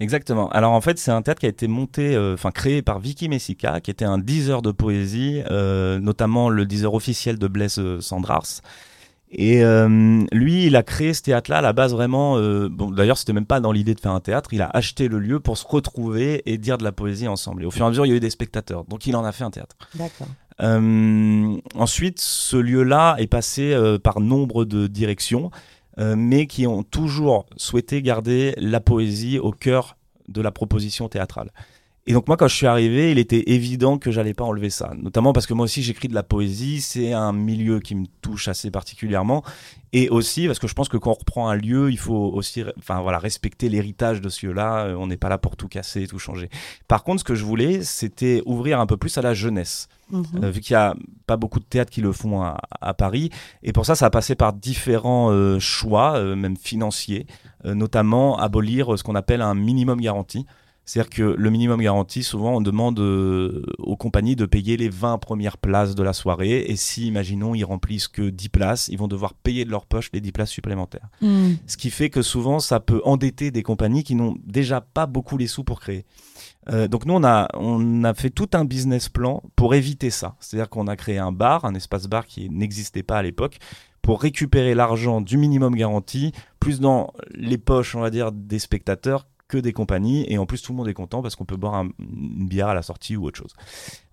Exactement. 0.01 0.49
Alors 0.49 0.73
en 0.73 0.81
fait, 0.81 0.99
c'est 0.99 1.11
un 1.11 1.21
théâtre 1.21 1.39
qui 1.39 1.45
a 1.47 1.49
été 1.49 1.67
monté, 1.67 2.13
euh, 2.13 2.33
enfin 2.33 2.51
créé 2.51 2.81
par 2.81 2.99
Vicky 2.99 3.29
Messica, 3.29 3.79
qui 3.79 3.89
était 3.89 4.05
un 4.05 4.17
diseur 4.17 4.61
de 4.61 4.71
poésie, 4.71 5.41
notamment 5.49 6.49
le 6.49 6.65
diseur 6.65 6.93
officiel 6.93 7.39
de 7.39 7.47
Blaise 7.47 7.79
Sandrars. 8.01 8.61
Et 9.29 9.63
euh, 9.63 10.23
lui, 10.31 10.67
il 10.67 10.75
a 10.75 10.83
créé 10.83 11.13
ce 11.13 11.21
théâtre-là 11.21 11.57
à 11.57 11.61
la 11.61 11.73
base 11.73 11.91
vraiment. 11.91 12.37
euh, 12.37 12.69
bon, 12.69 12.91
d'ailleurs, 12.91 13.17
c'était 13.17 13.33
même 13.33 13.45
pas 13.45 13.59
dans 13.59 13.71
l'idée 13.71 13.93
de 13.93 13.99
faire 13.99 14.13
un 14.13 14.21
théâtre. 14.21 14.53
Il 14.53 14.61
a 14.61 14.69
acheté 14.69 15.09
le 15.09 15.19
lieu 15.19 15.39
pour 15.39 15.57
se 15.57 15.65
retrouver 15.67 16.43
et 16.45 16.57
dire 16.57 16.77
de 16.77 16.83
la 16.83 16.91
poésie 16.93 17.27
ensemble. 17.27 17.63
Et 17.63 17.65
au 17.65 17.71
fur 17.71 17.83
et 17.83 17.87
à 17.87 17.89
mesure, 17.89 18.05
il 18.05 18.09
y 18.09 18.13
a 18.13 18.15
eu 18.15 18.21
des 18.21 18.29
spectateurs. 18.29 18.85
Donc, 18.85 19.05
il 19.05 19.15
en 19.15 19.25
a 19.25 19.31
fait 19.31 19.43
un 19.43 19.51
théâtre. 19.51 19.75
D'accord. 19.95 20.27
Euh, 20.61 21.57
ensuite, 21.75 22.19
ce 22.19 22.57
lieu-là 22.57 23.15
est 23.19 23.27
passé 23.27 23.73
euh, 23.73 23.99
par 23.99 24.19
nombre 24.19 24.65
de 24.65 24.87
directions, 24.87 25.51
euh, 25.99 26.15
mais 26.17 26.47
qui 26.47 26.65
ont 26.67 26.83
toujours 26.83 27.45
souhaité 27.57 28.01
garder 28.01 28.53
la 28.57 28.79
poésie 28.79 29.39
au 29.39 29.51
cœur 29.51 29.97
de 30.27 30.41
la 30.41 30.51
proposition 30.51 31.09
théâtrale. 31.09 31.51
Et 32.07 32.13
donc 32.13 32.27
moi, 32.27 32.37
quand 32.37 32.47
je 32.47 32.55
suis 32.55 32.67
arrivé, 32.67 33.11
il 33.11 33.19
était 33.19 33.51
évident 33.51 33.97
que 33.97 34.11
j'allais 34.11 34.33
pas 34.33 34.45
enlever 34.45 34.69
ça, 34.69 34.93
notamment 34.97 35.33
parce 35.33 35.45
que 35.45 35.53
moi 35.53 35.65
aussi 35.65 35.83
j'écris 35.83 36.07
de 36.07 36.15
la 36.15 36.23
poésie, 36.23 36.79
c'est 36.79 37.11
un 37.11 37.33
milieu 37.33 37.81
qui 37.81 37.95
me 37.95 38.05
touche 38.21 38.47
assez 38.47 38.71
particulièrement, 38.71 39.43
et 39.91 40.07
aussi 40.09 40.47
parce 40.47 40.57
que 40.57 40.67
je 40.67 40.73
pense 40.73 40.87
que 40.87 40.95
quand 40.95 41.11
on 41.11 41.15
reprend 41.15 41.49
un 41.49 41.55
lieu, 41.55 41.91
il 41.91 41.97
faut 41.97 42.31
aussi, 42.33 42.63
enfin 42.77 43.01
voilà, 43.01 43.19
respecter 43.19 43.67
l'héritage 43.67 44.21
de 44.21 44.29
ce 44.29 44.45
lieu-là. 44.45 44.85
Euh, 44.85 44.95
On 44.95 45.07
n'est 45.07 45.17
pas 45.17 45.29
là 45.29 45.37
pour 45.37 45.57
tout 45.57 45.67
casser, 45.67 46.07
tout 46.07 46.19
changer. 46.19 46.49
Par 46.87 47.03
contre, 47.03 47.19
ce 47.19 47.23
que 47.25 47.35
je 47.35 47.43
voulais, 47.43 47.83
c'était 47.83 48.41
ouvrir 48.45 48.79
un 48.79 48.85
peu 48.85 48.97
plus 48.97 49.17
à 49.17 49.21
la 49.21 49.33
jeunesse. 49.33 49.89
Mhm. 50.11 50.25
Euh, 50.43 50.51
vu 50.51 50.61
qu'il 50.61 50.73
y 50.73 50.77
a 50.77 50.95
pas 51.25 51.37
beaucoup 51.37 51.59
de 51.59 51.65
théâtres 51.65 51.91
qui 51.91 52.01
le 52.01 52.11
font 52.11 52.41
à, 52.41 52.57
à 52.79 52.93
Paris. 52.93 53.29
Et 53.63 53.73
pour 53.73 53.85
ça, 53.85 53.95
ça 53.95 54.05
a 54.05 54.09
passé 54.09 54.35
par 54.35 54.53
différents 54.53 55.31
euh, 55.31 55.59
choix, 55.59 56.17
euh, 56.17 56.35
même 56.35 56.55
financiers, 56.55 57.27
notamment 57.65 58.39
abolir 58.39 58.97
ce 58.97 59.03
qu'on 59.03 59.15
appelle 59.15 59.41
un 59.41 59.55
minimum 59.55 59.99
garanti. 59.99 60.45
C'est-à-dire 60.87 61.09
que 61.09 61.21
le 61.21 61.49
minimum 61.49 61.81
garanti, 61.81 62.23
souvent, 62.23 62.55
on 62.55 62.61
demande 62.61 62.97
euh, 63.01 63.61
aux 63.77 63.97
compagnies 63.97 64.37
de 64.37 64.45
payer 64.45 64.77
les 64.77 64.87
20 64.87 65.17
premières 65.17 65.57
places 65.57 65.95
de 65.95 66.01
la 66.01 66.13
soirée. 66.13 66.63
Et 66.69 66.77
si, 66.77 67.07
imaginons, 67.07 67.53
ils 67.53 67.65
remplissent 67.65 68.07
que 68.07 68.29
10 68.29 68.47
places, 68.47 68.87
ils 68.87 68.97
vont 68.97 69.09
devoir 69.09 69.33
payer 69.33 69.65
de 69.65 69.69
leur 69.69 69.85
poche 69.85 70.09
les 70.13 70.21
10 70.21 70.31
places 70.31 70.49
supplémentaires. 70.49 71.09
Mm. 71.21 71.55
Ce 71.67 71.75
qui 71.75 71.89
fait 71.89 72.09
que 72.09 72.21
souvent, 72.21 72.59
ça 72.59 72.79
peut 72.79 73.01
endetter 73.03 73.51
des 73.51 73.63
compagnies 73.63 74.05
qui 74.05 74.15
n'ont 74.15 74.37
déjà 74.45 74.79
pas 74.79 75.07
beaucoup 75.07 75.35
les 75.35 75.47
sous 75.47 75.65
pour 75.65 75.81
créer. 75.81 76.05
Euh, 76.69 76.87
donc 76.87 77.05
nous, 77.05 77.15
on 77.15 77.23
a, 77.25 77.49
on 77.55 78.05
a 78.05 78.13
fait 78.13 78.29
tout 78.29 78.49
un 78.53 78.63
business 78.63 79.09
plan 79.09 79.43
pour 79.57 79.75
éviter 79.75 80.09
ça. 80.09 80.35
C'est-à-dire 80.39 80.69
qu'on 80.69 80.87
a 80.87 80.95
créé 80.95 81.17
un 81.17 81.33
bar, 81.33 81.65
un 81.65 81.75
espace 81.75 82.07
bar 82.07 82.25
qui 82.25 82.49
n'existait 82.49 83.03
pas 83.03 83.17
à 83.17 83.23
l'époque, 83.23 83.57
pour 84.01 84.21
récupérer 84.21 84.73
l'argent 84.73 85.19
du 85.19 85.35
minimum 85.35 85.75
garanti, 85.75 86.31
plus 86.61 86.79
dans 86.79 87.13
les 87.35 87.57
poches, 87.57 87.93
on 87.93 87.99
va 87.99 88.09
dire, 88.09 88.31
des 88.31 88.59
spectateurs 88.59 89.27
que 89.47 89.57
des 89.57 89.73
compagnies. 89.73 90.25
Et 90.27 90.37
en 90.37 90.45
plus, 90.45 90.61
tout 90.61 90.71
le 90.73 90.77
monde 90.77 90.87
est 90.87 90.93
content 90.93 91.21
parce 91.21 91.35
qu'on 91.35 91.45
peut 91.45 91.55
boire 91.57 91.75
un- 91.75 91.89
une 91.99 92.47
bière 92.47 92.67
à 92.67 92.73
la 92.73 92.81
sortie 92.81 93.15
ou 93.15 93.25
autre 93.25 93.37
chose. 93.37 93.53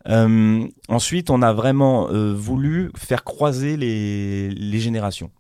Euh, 0.08 0.66
ensuite, 0.88 1.30
on 1.30 1.42
a 1.42 1.52
vraiment 1.52 2.08
euh, 2.10 2.32
voulu 2.34 2.90
faire 2.96 3.24
croiser 3.24 3.76
les, 3.76 4.50
les 4.50 4.78
générations. 4.80 5.30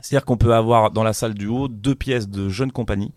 C'est-à-dire 0.00 0.24
qu'on 0.24 0.36
peut 0.36 0.54
avoir 0.54 0.90
dans 0.90 1.02
la 1.02 1.12
salle 1.12 1.34
du 1.34 1.46
haut 1.46 1.68
deux 1.68 1.94
pièces 1.94 2.28
de 2.28 2.48
jeunes 2.48 2.72
compagnies 2.72 3.12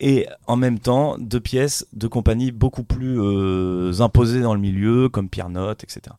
et 0.00 0.26
en 0.46 0.56
même 0.56 0.78
temps 0.78 1.16
deux 1.18 1.40
pièces 1.40 1.86
de 1.92 2.06
compagnies 2.08 2.52
beaucoup 2.52 2.84
plus 2.84 3.20
euh, 3.20 3.92
imposées 4.00 4.40
dans 4.40 4.54
le 4.54 4.60
milieu, 4.60 5.10
comme 5.10 5.28
Pierre 5.28 5.50
Note, 5.50 5.84
etc. 5.84 6.16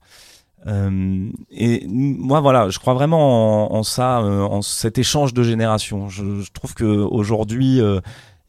Euh, 0.67 1.31
et 1.49 1.87
moi, 1.87 2.39
voilà, 2.41 2.69
je 2.69 2.77
crois 2.77 2.93
vraiment 2.93 3.71
en, 3.73 3.77
en 3.79 3.83
ça, 3.83 4.19
euh, 4.21 4.41
en 4.43 4.61
cet 4.61 4.99
échange 4.99 5.33
de 5.33 5.41
générations. 5.41 6.07
Je, 6.09 6.41
je 6.41 6.51
trouve 6.51 6.75
que 6.75 6.85
aujourd'hui, 6.85 7.81
euh, 7.81 7.99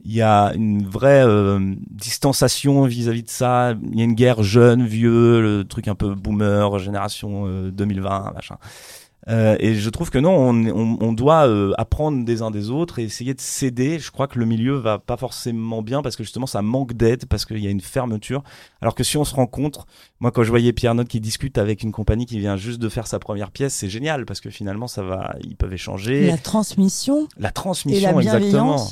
il 0.05 0.13
y 0.13 0.23
a 0.23 0.53
une 0.55 0.87
vraie 0.87 1.25
euh, 1.25 1.75
distanciation 1.91 2.85
vis-à-vis 2.85 3.23
de 3.23 3.31
ça. 3.31 3.75
Il 3.93 3.99
y 3.99 4.01
a 4.01 4.05
une 4.05 4.15
guerre 4.15 4.43
jeune, 4.43 4.85
vieux, 4.87 5.41
le 5.41 5.65
truc 5.65 5.89
un 5.89 5.95
peu 5.95 6.15
boomer, 6.15 6.79
génération 6.79 7.45
euh, 7.47 7.71
2020, 7.71 8.33
machin. 8.35 8.57
Euh, 9.29 9.57
et 9.61 9.75
je 9.75 9.89
trouve 9.89 10.11
que 10.11 10.19
non, 10.19 10.33
on, 10.33 10.67
on, 10.67 10.99
on 11.01 11.13
doit 11.13 11.47
euh, 11.47 11.73
apprendre 11.79 12.25
des 12.25 12.43
uns 12.43 12.51
des 12.51 12.71
autres 12.71 12.99
et 12.99 13.05
essayer 13.05 13.35
de 13.35 13.41
s'aider. 13.41 13.99
Je 14.01 14.11
crois 14.11 14.27
que 14.27 14.39
le 14.39 14.47
milieu 14.47 14.75
va 14.75 14.99
pas 14.99 15.17
forcément 15.17 15.81
bien 15.83 16.03
parce 16.03 16.17
que 16.17 16.25
justement 16.25 16.47
ça 16.47 16.61
manque 16.61 16.95
d'aide, 16.95 17.27
parce 17.27 17.45
qu'il 17.45 17.59
y 17.59 17.69
a 17.69 17.71
une 17.71 17.81
fermeture. 17.81 18.43
Alors 18.81 18.97
que 18.97 19.05
si 19.05 19.17
on 19.17 19.25
se 19.25 19.35
rencontre, 19.35 19.87
moi 20.19 20.33
quand 20.33 20.43
je 20.43 20.51
voyais 20.51 20.73
Pierre 20.73 20.97
Note 20.97 21.09
qui 21.09 21.21
discute 21.21 21.57
avec 21.59 21.85
une 21.85 21.93
compagnie 21.93 22.27
qui 22.27 22.41
vient 22.41 22.57
juste 22.57 22.81
de 22.81 22.89
faire 22.89 23.07
sa 23.07 23.21
première 23.21 23.53
pièce, 23.53 23.75
c'est 23.75 23.89
génial 23.89 24.27
parce 24.27 24.41
que 24.41 24.51
finalement 24.51 24.89
ça 24.89 25.03
va, 25.03 25.37
ils 25.45 25.57
peuvent 25.57 25.73
échanger. 25.73 26.27
La 26.27 26.39
transmission. 26.39 27.29
La 27.39 27.53
transmission, 27.53 28.11
et 28.11 28.13
la 28.13 28.21
exactement. 28.21 28.89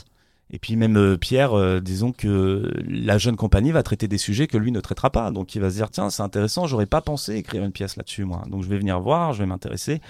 Et 0.53 0.59
puis 0.59 0.77
même 0.77 0.97
euh, 0.97 1.17
Pierre, 1.17 1.57
euh, 1.57 1.81
disons 1.81 2.13
que 2.13 2.73
la 2.87 3.19
jeune 3.19 3.37
compagnie 3.37 3.71
va 3.71 3.83
traiter 3.83 4.09
des 4.09 4.19
sujets 4.19 4.47
que 4.47 4.59
lui 4.59 4.73
ne 4.73 4.81
traitera 4.81 5.11
pas. 5.11 5.31
Donc 5.31 5.55
il 5.55 5.61
va 5.61 5.71
se 5.71 5.77
dire 5.77 5.91
tiens 5.91 6.11
c'est 6.11 6.23
intéressant, 6.23 6.67
j'aurais 6.67 6.87
pas 6.87 7.01
pensé 7.01 7.37
écrire 7.37 7.65
une 7.65 7.73
pièce 7.73 7.97
là-dessus 7.97 8.25
moi. 8.25 8.43
Donc 8.49 8.63
je 8.63 8.69
vais 8.69 8.79
venir 8.79 9.01
voir, 9.01 9.33
je 9.33 9.41
vais 9.41 9.47
m'intéresser. 9.47 10.01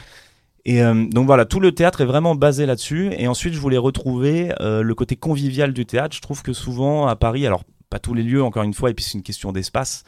Et 0.64 0.83
euh, 0.83 1.07
donc 1.09 1.26
voilà, 1.26 1.44
tout 1.44 1.61
le 1.61 1.72
théâtre 1.72 2.00
est 2.00 2.07
vraiment 2.07 2.35
basé 2.35 2.64
là-dessus. 2.64 3.11
Et 3.18 3.29
ensuite 3.29 3.53
je 3.53 3.61
voulais 3.61 3.79
retrouver 3.79 4.53
le 4.61 4.92
côté 4.94 5.16
convivial 5.16 5.72
du 5.72 5.85
théâtre. 5.85 6.16
Je 6.16 6.22
trouve 6.22 6.42
que 6.42 6.53
souvent 6.53 7.07
à 7.07 7.16
Paris, 7.16 7.46
alors 7.46 7.64
pas 7.90 7.98
tous 7.98 8.14
les 8.14 8.22
lieux 8.22 8.42
encore 8.42 8.62
une 8.62 8.74
fois, 8.74 8.90
et 8.90 8.94
puis 8.94 9.05
c'est 9.05 9.18
une 9.18 9.22
question 9.22 9.53
d'espace. 9.53 10.05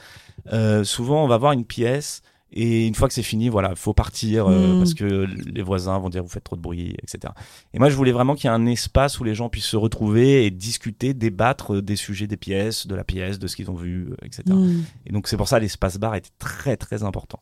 souvent 0.85 1.25
on 1.25 1.29
va 1.29 1.37
voir 1.37 1.53
une 1.53 1.65
pièce 1.65 2.23
et 2.53 2.87
une 2.87 2.95
fois 2.95 3.09
que 3.09 3.15
c'est 3.15 3.23
fini, 3.23 3.49
voilà, 3.49 3.75
faut 3.75 3.95
partir 3.95 4.47
euh, 4.47 4.73
Mm. 4.75 4.79
parce 4.79 4.95
que 4.95 5.27
les 5.47 5.63
voisins 5.63 5.99
vont 5.99 6.09
dire 6.09 6.23
vous 6.23 6.29
faites 6.29 6.45
trop 6.45 6.57
de 6.57 6.61
bruit, 6.61 6.95
etc. 7.03 7.33
Et 7.73 7.79
moi, 7.79 7.89
je 7.89 7.97
voulais 7.97 8.13
vraiment 8.13 8.35
qu'il 8.35 8.49
y 8.49 8.53
ait 8.53 8.57
un 8.57 8.67
espace 8.67 9.21
où 9.21 9.25
les 9.25 9.35
gens 9.35 9.49
puissent 9.49 9.65
se 9.65 9.77
retrouver 9.77 10.45
et 10.45 10.51
discuter, 10.51 11.15
débattre 11.15 11.83
des 11.83 11.97
sujets 11.97 12.27
des 12.27 12.37
pièces, 12.37 12.87
de 12.87 12.95
la 12.95 13.05
pièce, 13.05 13.39
de 13.39 13.47
ce 13.47 13.57
qu'ils 13.57 13.71
ont 13.71 13.75
vu, 13.75 14.09
euh, 14.11 14.17
etc. 14.25 14.43
Mm. 14.49 14.83
Et 15.07 15.13
donc 15.13 15.29
c'est 15.29 15.37
pour 15.37 15.49
ça 15.49 15.59
l'espace 15.59 15.99
bar 15.99 16.15
était 16.15 16.31
très 16.39 16.77
très 16.77 17.03
important. 17.03 17.41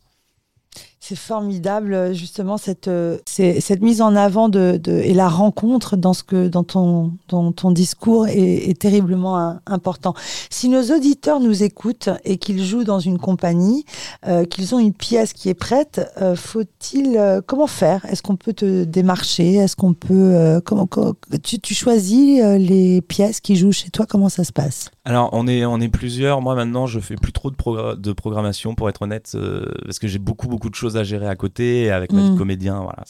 C'est 1.02 1.16
formidable, 1.16 2.12
justement, 2.14 2.58
cette, 2.58 2.88
euh, 2.88 3.16
cette 3.26 3.80
mise 3.80 4.02
en 4.02 4.14
avant 4.14 4.50
de, 4.50 4.78
et 4.86 5.14
la 5.14 5.30
rencontre 5.30 5.96
dans, 5.96 6.12
ce 6.12 6.22
que, 6.22 6.46
dans, 6.46 6.62
ton, 6.62 7.12
dans 7.28 7.52
ton 7.52 7.70
discours 7.70 8.26
est, 8.28 8.78
terriblement 8.78 9.38
hein, 9.38 9.60
important. 9.66 10.12
Si 10.50 10.68
nos 10.68 10.82
auditeurs 10.94 11.40
nous 11.40 11.62
écoutent 11.62 12.10
et 12.24 12.36
qu'ils 12.36 12.62
jouent 12.62 12.84
dans 12.84 13.00
une 13.00 13.16
compagnie, 13.18 13.86
euh, 14.26 14.44
qu'ils 14.44 14.74
ont 14.74 14.78
une 14.78 14.92
pièce 14.92 15.32
qui 15.32 15.48
est 15.48 15.54
prête, 15.54 16.02
euh, 16.20 16.36
faut-il. 16.36 17.16
euh, 17.16 17.40
comment 17.46 17.66
faire? 17.66 18.04
Est-ce 18.04 18.20
qu'on 18.22 18.36
peut 18.36 18.52
te 18.52 18.84
démarcher? 18.84 19.54
Est-ce 19.54 19.76
qu'on 19.76 19.94
peut. 19.94 20.12
euh, 20.12 20.60
comment, 20.62 20.86
co- 20.86 21.14
tu, 21.42 21.74
choisis 21.74 22.42
euh, 22.42 22.58
les 22.58 23.00
pièces 23.00 23.40
qui 23.40 23.56
jouent 23.56 23.72
chez 23.72 23.88
toi? 23.88 24.04
Comment 24.06 24.28
ça 24.28 24.44
se 24.44 24.52
passe? 24.52 24.90
Alors 25.06 25.30
on 25.32 25.48
est 25.48 25.64
on 25.64 25.80
est 25.80 25.88
plusieurs. 25.88 26.42
Moi 26.42 26.54
maintenant, 26.54 26.86
je 26.86 27.00
fais 27.00 27.16
plus 27.16 27.32
trop 27.32 27.50
de, 27.50 27.94
de 27.96 28.12
programmation 28.12 28.74
pour 28.74 28.90
être 28.90 29.00
honnête, 29.02 29.32
euh, 29.34 29.64
parce 29.86 29.98
que 29.98 30.06
j'ai 30.06 30.18
beaucoup 30.18 30.46
beaucoup 30.46 30.68
de 30.68 30.74
choses 30.74 30.89
à 30.96 31.04
gérer 31.04 31.28
à 31.28 31.36
côté 31.36 31.90
avec 31.90 32.12
ma 32.12 32.22
vie 32.22 32.30
de 32.30 32.38
comédien. 32.38 32.80
Voilà. 32.80 33.04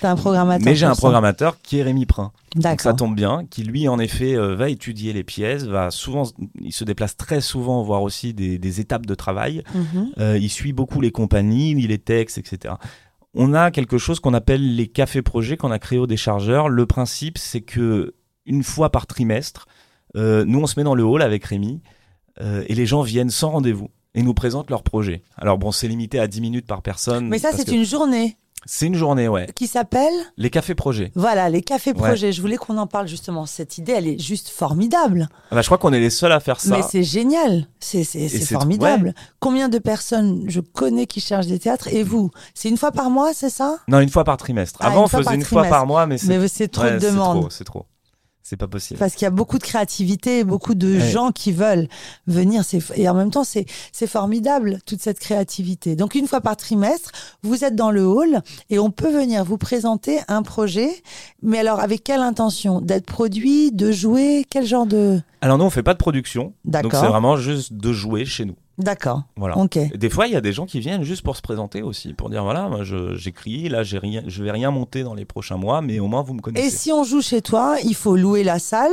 T'as 0.00 0.10
un 0.10 0.16
programmateur 0.16 0.64
Mais 0.64 0.74
j'ai 0.74 0.86
un 0.86 0.94
programmateur 0.94 1.60
qui 1.62 1.78
est 1.78 1.82
Rémi 1.82 2.06
Prin. 2.06 2.32
Donc 2.54 2.80
ça 2.80 2.94
tombe 2.94 3.14
bien, 3.14 3.44
qui 3.50 3.62
lui 3.64 3.88
en 3.88 3.98
effet 3.98 4.34
euh, 4.34 4.54
va 4.54 4.70
étudier 4.70 5.12
les 5.12 5.24
pièces, 5.24 5.64
va 5.64 5.90
souvent, 5.90 6.24
il 6.60 6.72
se 6.72 6.84
déplace 6.84 7.16
très 7.16 7.40
souvent 7.40 7.82
voir 7.82 8.02
aussi 8.02 8.32
des, 8.32 8.58
des 8.58 8.80
étapes 8.80 9.06
de 9.06 9.14
travail. 9.14 9.62
Mhm. 9.74 10.10
Euh, 10.18 10.38
il 10.38 10.48
suit 10.48 10.72
beaucoup 10.72 11.00
les 11.00 11.10
compagnies, 11.10 11.74
lit 11.74 11.86
les 11.86 11.98
textes, 11.98 12.38
etc. 12.38 12.74
On 13.34 13.52
a 13.52 13.70
quelque 13.70 13.98
chose 13.98 14.20
qu'on 14.20 14.32
appelle 14.32 14.76
les 14.76 14.86
cafés 14.86 15.20
projets 15.20 15.58
qu'on 15.58 15.70
a 15.70 15.78
créé 15.78 15.98
au 15.98 16.06
déchargeur. 16.06 16.70
Le 16.70 16.86
principe, 16.86 17.36
c'est 17.36 17.60
que 17.60 18.14
une 18.46 18.62
fois 18.62 18.90
par 18.90 19.06
trimestre, 19.06 19.66
euh, 20.16 20.44
nous 20.46 20.60
on 20.60 20.66
se 20.66 20.78
met 20.80 20.84
dans 20.84 20.94
le 20.94 21.04
hall 21.04 21.20
avec 21.20 21.44
Rémi 21.44 21.82
euh, 22.40 22.64
et 22.68 22.74
les 22.74 22.86
gens 22.86 23.02
viennent 23.02 23.30
sans 23.30 23.50
rendez-vous 23.50 23.90
et 24.16 24.22
nous 24.22 24.34
présentent 24.34 24.70
leurs 24.70 24.82
projets. 24.82 25.22
Alors 25.36 25.58
bon, 25.58 25.70
c'est 25.70 25.86
limité 25.86 26.18
à 26.18 26.26
10 26.26 26.40
minutes 26.40 26.66
par 26.66 26.82
personne. 26.82 27.28
Mais 27.28 27.38
ça, 27.38 27.50
c'est 27.54 27.64
que 27.64 27.70
une 27.70 27.84
journée 27.84 28.36
c'est 28.68 28.86
une 28.86 28.96
journée, 28.96 29.28
ouais. 29.28 29.46
qui 29.54 29.68
s'appelle 29.68 30.12
Les 30.36 30.50
cafés 30.50 30.74
projets. 30.74 31.12
Voilà, 31.14 31.48
les 31.48 31.62
cafés 31.62 31.90
Ouais. 31.92 31.94
projets. 31.96 32.32
Je 32.32 32.40
voulais 32.40 32.56
qu'on 32.56 32.78
en 32.78 32.88
parle 32.88 33.06
justement. 33.06 33.46
Cette 33.46 33.78
idée, 33.78 33.92
elle 33.92 34.08
est 34.08 34.18
juste 34.18 34.48
formidable. 34.48 35.28
Ah 35.52 35.54
bah, 35.54 35.62
je 35.62 35.66
crois 35.66 35.78
qu'on 35.78 35.92
est 35.92 36.00
les 36.00 36.10
seuls 36.10 36.32
à 36.32 36.40
faire 36.40 36.58
ça. 36.58 36.76
Mais 36.76 36.82
c'est 36.82 37.04
génial. 37.04 37.68
C'est 37.78 38.02
c'est- 38.02 38.28
c'est 38.28 38.40
c'est- 38.40 38.54
formidable. 38.54 39.14
Combien 39.38 39.68
de 39.68 39.78
personnes 39.78 40.46
je 40.48 40.58
connais 40.60 41.06
qui 41.06 41.20
cherchent 41.20 41.46
des 41.46 41.60
théâtres 41.60 41.86
Et 41.94 42.02
vous? 42.02 42.32
C'est 42.54 42.68
une 42.68 42.76
fois 42.76 42.90
par 42.90 43.08
mois, 43.08 43.32
c'est 43.34 43.50
ça? 43.50 43.78
Non, 43.86 44.00
une 44.00 44.08
fois 44.08 44.24
par 44.24 44.36
trimestre. 44.36 44.80
Ah, 44.82 44.88
Avant, 44.88 45.04
on 45.04 45.08
faisait 45.08 45.34
une 45.36 45.44
fois 45.44 45.62
par 45.64 45.86
mois, 45.86 46.06
mais 46.06 46.18
c'est 46.18 46.48
c'est 46.48 46.66
trop 46.66 46.82
ouais, 46.82 46.94
de 46.94 46.98
c'est 46.98 47.10
demandes. 47.12 47.40
trop, 47.42 47.50
C'est 47.50 47.64
trop. 47.64 47.86
C'est 48.48 48.56
pas 48.56 48.68
possible. 48.68 49.00
Parce 49.00 49.14
qu'il 49.14 49.24
y 49.24 49.26
a 49.26 49.30
beaucoup 49.30 49.58
de 49.58 49.64
créativité, 49.64 50.44
beaucoup 50.44 50.76
de 50.76 50.98
Ouais. 50.98 51.10
gens 51.10 51.32
qui 51.32 51.50
veulent 51.50 51.88
venir. 52.28 52.62
Et 52.94 53.08
en 53.08 53.14
même 53.14 53.32
temps, 53.32 53.42
c'est 53.42 53.66
formidable, 54.06 54.78
toute 54.86 55.02
cette 55.02 55.18
créativité. 55.18 55.96
Donc, 55.96 56.14
une 56.14 56.28
fois 56.28 56.40
par 56.40 56.56
trimestre, 56.56 57.10
vous 57.42 57.64
êtes 57.64 57.74
dans 57.74 57.90
le 57.90 58.06
hall 58.06 58.42
et 58.70 58.78
on 58.78 58.92
peut 58.92 59.10
venir 59.10 59.44
vous 59.44 59.58
présenter 59.58 60.20
un 60.28 60.42
projet. 60.44 60.88
Mais 61.42 61.58
alors, 61.58 61.80
avec 61.80 62.04
quelle 62.04 62.20
intention? 62.20 62.80
D'être 62.80 63.06
produit, 63.06 63.72
de 63.72 63.90
jouer? 63.90 64.46
Quel 64.48 64.64
genre 64.64 64.86
de... 64.86 65.20
Alors 65.40 65.58
nous, 65.58 65.64
on 65.64 65.70
fait 65.70 65.82
pas 65.82 65.94
de 65.94 65.98
production. 65.98 66.54
Donc 66.64 66.84
D'accord. 66.84 67.00
c'est 67.00 67.08
vraiment 67.08 67.36
juste 67.36 67.72
de 67.72 67.92
jouer 67.92 68.24
chez 68.24 68.44
nous. 68.44 68.54
D'accord. 68.78 69.22
Voilà. 69.36 69.56
Ok. 69.56 69.76
Et 69.76 69.88
Des 69.96 70.10
fois, 70.10 70.26
il 70.26 70.32
y 70.32 70.36
a 70.36 70.40
des 70.42 70.52
gens 70.52 70.66
qui 70.66 70.80
viennent 70.80 71.02
juste 71.02 71.22
pour 71.22 71.36
se 71.36 71.42
présenter 71.42 71.82
aussi, 71.82 72.12
pour 72.12 72.28
dire 72.28 72.42
voilà, 72.44 72.68
moi 72.68 72.80
j'écris, 73.14 73.68
là 73.70 73.82
j'ai 73.82 73.98
rien, 73.98 74.22
je 74.26 74.44
vais 74.44 74.50
rien 74.50 74.70
monter 74.70 75.02
dans 75.02 75.14
les 75.14 75.24
prochains 75.24 75.56
mois, 75.56 75.80
mais 75.80 75.98
au 75.98 76.08
moins 76.08 76.22
vous 76.22 76.34
me 76.34 76.40
Et 76.40 76.42
connaissez. 76.42 76.70
si 76.76 76.92
on 76.92 77.02
joue 77.02 77.22
chez 77.22 77.40
toi, 77.40 77.76
il 77.84 77.94
faut 77.94 78.16
louer 78.16 78.44
la 78.44 78.58
salle? 78.58 78.92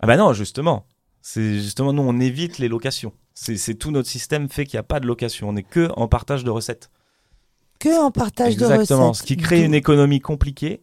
Ah 0.00 0.06
bah 0.06 0.16
non, 0.16 0.32
justement. 0.32 0.86
C'est 1.22 1.54
justement 1.54 1.92
nous 1.92 2.02
on 2.02 2.20
évite 2.20 2.58
les 2.58 2.68
locations. 2.68 3.12
C'est 3.34 3.74
tout 3.74 3.90
notre 3.90 4.08
système 4.08 4.48
fait 4.48 4.64
qu'il 4.64 4.76
n'y 4.76 4.80
a 4.80 4.84
pas 4.84 5.00
de 5.00 5.06
location. 5.06 5.48
On 5.48 5.56
est 5.56 5.62
que 5.64 5.90
en 5.96 6.06
partage 6.08 6.44
de 6.44 6.50
recettes. 6.50 6.90
Que 7.80 8.00
en 8.00 8.10
partage 8.10 8.56
de 8.56 8.64
recettes. 8.64 8.80
Exactement. 8.80 9.12
Ce 9.12 9.22
qui 9.24 9.36
crée 9.36 9.62
une 9.64 9.74
économie 9.74 10.20
compliquée. 10.20 10.82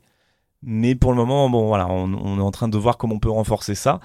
Mais 0.62 0.96
pour 0.96 1.12
le 1.12 1.18
moment, 1.18 1.50
bon 1.50 1.68
voilà, 1.68 1.88
on, 1.90 2.14
on 2.14 2.38
est 2.38 2.42
en 2.44 2.52
train 2.52 2.68
de 2.68 2.78
voir 2.78 2.98
comment 2.98 3.16
on 3.16 3.20
peut 3.20 3.30
renforcer 3.32 3.74
ça. 3.76 4.00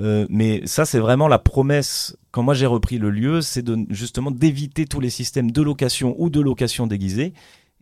Euh, 0.00 0.26
mais 0.30 0.62
ça, 0.66 0.84
c'est 0.84 0.98
vraiment 1.00 1.28
la 1.28 1.38
promesse. 1.38 2.16
Quand 2.30 2.42
moi 2.42 2.54
j'ai 2.54 2.66
repris 2.66 2.98
le 2.98 3.10
lieu, 3.10 3.40
c'est 3.40 3.62
de 3.62 3.76
justement 3.90 4.30
d'éviter 4.30 4.84
tous 4.86 5.00
les 5.00 5.10
systèmes 5.10 5.50
de 5.50 5.62
location 5.62 6.14
ou 6.18 6.30
de 6.30 6.40
location 6.40 6.86
déguisée. 6.86 7.32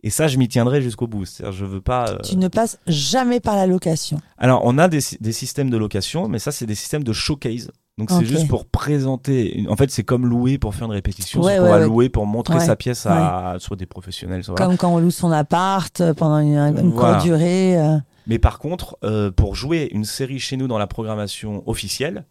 Et 0.03 0.09
ça, 0.11 0.27
je 0.27 0.37
m'y 0.37 0.47
tiendrai 0.47 0.81
jusqu'au 0.81 1.07
bout. 1.07 1.25
C'est-à-dire, 1.25 1.57
je 1.57 1.65
veux 1.65 1.81
pas. 1.81 2.09
euh, 2.11 2.17
Tu 2.23 2.37
ne 2.37 2.47
passes 2.47 2.77
jamais 2.87 3.39
par 3.39 3.55
la 3.55 3.65
location. 3.67 4.19
Alors, 4.37 4.61
on 4.63 4.77
a 4.77 4.87
des, 4.87 5.01
sy- 5.01 5.17
des 5.19 5.31
systèmes 5.31 5.69
de 5.71 5.77
location, 5.77 6.27
mais 6.27 6.37
ça, 6.39 6.51
c'est 6.51 6.67
des 6.67 6.75
systèmes 6.75 7.03
de 7.03 7.13
showcase. 7.13 7.71
Donc, 7.97 8.11
c'est 8.11 8.25
juste 8.25 8.47
pour 8.47 8.65
présenter. 8.65 9.57
une- 9.57 9.69
En 9.69 9.75
fait, 9.75 9.89
c'est 9.89 10.03
comme 10.03 10.27
louer 10.27 10.59
pour 10.59 10.75
faire 10.75 10.85
une 10.85 10.93
répétition. 10.93 11.41
Ouais, 11.41 11.53
c'est 11.53 11.59
qu'on 11.59 11.71
ouais, 11.71 11.85
louer 11.85 12.09
pour 12.09 12.27
montrer 12.27 12.59
sa 12.59 12.75
pièce 12.75 13.07
à 13.07 13.55
soit 13.59 13.75
des 13.75 13.87
professionnels, 13.87 14.43
soit. 14.43 14.53
Comme 14.55 14.77
quand 14.77 14.93
on 14.93 14.99
loue 14.99 15.09
son 15.11 15.31
appart 15.31 15.99
euh, 16.01 16.13
pendant 16.13 16.37
une, 16.39 16.57
une 16.57 16.91
Voilà. 16.91 17.13
courte 17.15 17.25
durée. 17.25 17.77
euh. 17.79 17.97
Mais 18.27 18.39
par 18.39 18.59
contre, 18.59 18.97
euh, 19.03 19.31
pour 19.31 19.55
jouer 19.55 19.89
une 19.91 20.03
série 20.05 20.39
chez 20.39 20.57
nous 20.57 20.67
dans 20.67 20.77
la 20.77 20.85
programmation 20.87 21.67
officielle, 21.67 22.25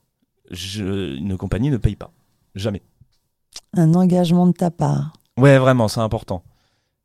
je- 0.51 1.17
une 1.17 1.37
compagnie 1.37 1.71
ne 1.71 1.77
paye 1.79 1.97
pas. 1.97 2.13
Jamais. 2.55 2.83
un 3.75 3.95
engagement 3.95 4.47
de 4.47 4.53
ta 4.53 4.71
part. 4.71 5.13
Ouais, 5.39 5.59
vraiment, 5.59 5.89
c'est 5.89 6.01
important. 6.01 6.43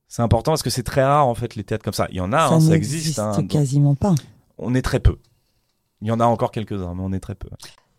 C'est 0.08 0.22
important 0.22 0.52
parce 0.52 0.64
que 0.64 0.70
c'est 0.70 0.84
très 0.84 1.04
rare, 1.04 1.26
en 1.28 1.36
fait, 1.36 1.56
les 1.56 1.64
théâtres 1.64 1.84
comme 1.84 1.94
ça. 1.94 2.08
Il 2.12 2.18
y 2.18 2.22
en 2.22 2.32
a, 2.34 2.44
hein, 2.44 2.60
ça, 2.60 2.76
existe. 2.76 3.20
hein, 3.20 3.32
donc 3.38 3.48
quasiment 3.50 3.96
pas. 3.96 4.14
on 4.58 4.76
est 4.76 4.82
très 4.82 5.00
peu. 5.00 5.18
Il 6.02 6.08
y 6.08 6.12
en 6.12 6.20
a 6.20 6.26
encore 6.26 6.52
quelques-uns, 6.52 6.94
mais 6.96 7.02
on 7.04 7.12
est 7.14 7.20
très 7.20 7.36
peu. 7.36 7.48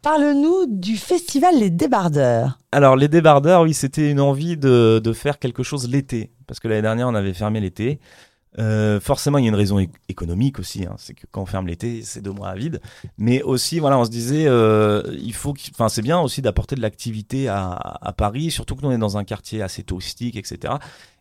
Parle-nous 0.03 0.67
du 0.69 0.97
festival 0.97 1.59
Les 1.59 1.71
Débardeurs. 1.71 2.59
Alors, 2.73 2.97
les 2.97 3.09
débardeurs, 3.09 3.63
oui, 3.63 3.73
c'était 3.75 4.11
une 4.11 4.21
envie 4.21 4.57
de, 4.57 5.01
de 5.03 5.13
faire 5.13 5.39
quelque 5.39 5.63
chose 5.63 5.89
l'été. 5.89 6.33
Parce 6.47 6.59
que 6.61 6.69
l'année 6.69 6.83
dernière, 6.83 7.09
on 7.09 7.15
avait 7.15 7.33
fermé 7.35 7.61
l'été. 7.61 8.01
Euh, 8.59 9.01
forcément, 9.01 9.39
il 9.39 9.45
y 9.45 9.47
a 9.47 9.49
une 9.49 9.55
raison 9.55 9.79
économique 10.09 10.59
aussi. 10.59 10.85
hein. 10.85 10.95
C'est 10.99 11.15
que 11.15 11.27
quand 11.31 11.43
on 11.43 11.47
ferme 11.47 11.67
l'été, 11.67 12.03
c'est 12.03 12.21
deux 12.21 12.33
mois 12.33 12.49
à 12.49 12.55
vide. 12.55 12.81
Mais 13.19 13.43
aussi, 13.43 13.79
voilà, 13.79 13.99
on 13.99 14.05
se 14.05 14.11
disait, 14.11 14.47
euh, 14.47 15.03
il 15.21 15.33
faut, 15.33 15.55
enfin, 15.73 15.89
c'est 15.89 16.03
bien 16.03 16.21
aussi 16.21 16.43
d'apporter 16.43 16.77
de 16.77 16.83
l'activité 16.83 17.49
à, 17.49 18.15
Paris, 18.17 18.51
surtout 18.51 18.77
que 18.77 18.83
nous 18.83 18.89
on 18.89 18.93
est 18.93 18.99
dans 18.99 19.17
un 19.17 19.25
quartier 19.25 19.63
assez 19.63 19.83
touristique, 19.83 20.37
etc. 20.37 20.75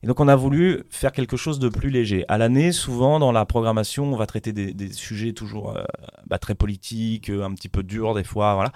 Et 0.04 0.08
donc, 0.08 0.20
on 0.20 0.28
a 0.28 0.36
voulu 0.36 0.84
faire 0.89 1.12
quelque 1.12 1.38
chose 1.38 1.60
de 1.60 1.70
plus 1.70 1.89
léger. 1.89 2.26
À 2.28 2.38
l'année, 2.38 2.72
souvent 2.72 3.20
dans 3.20 3.32
la 3.32 3.46
programmation, 3.46 4.12
on 4.12 4.17
va 4.17 4.26
traiter 4.26 4.52
des, 4.52 4.74
des 4.74 4.91
sujets 4.91 5.34
toujours 5.34 5.76
euh, 5.76 5.84
bah, 6.28 6.38
très 6.38 6.56
politiques, 6.56 7.30
euh, 7.30 7.44
un 7.44 7.54
petit 7.54 7.70
peu 7.70 7.84
durs 7.84 8.13
des 8.13 8.24
fois, 8.24 8.56
voilà. 8.56 8.72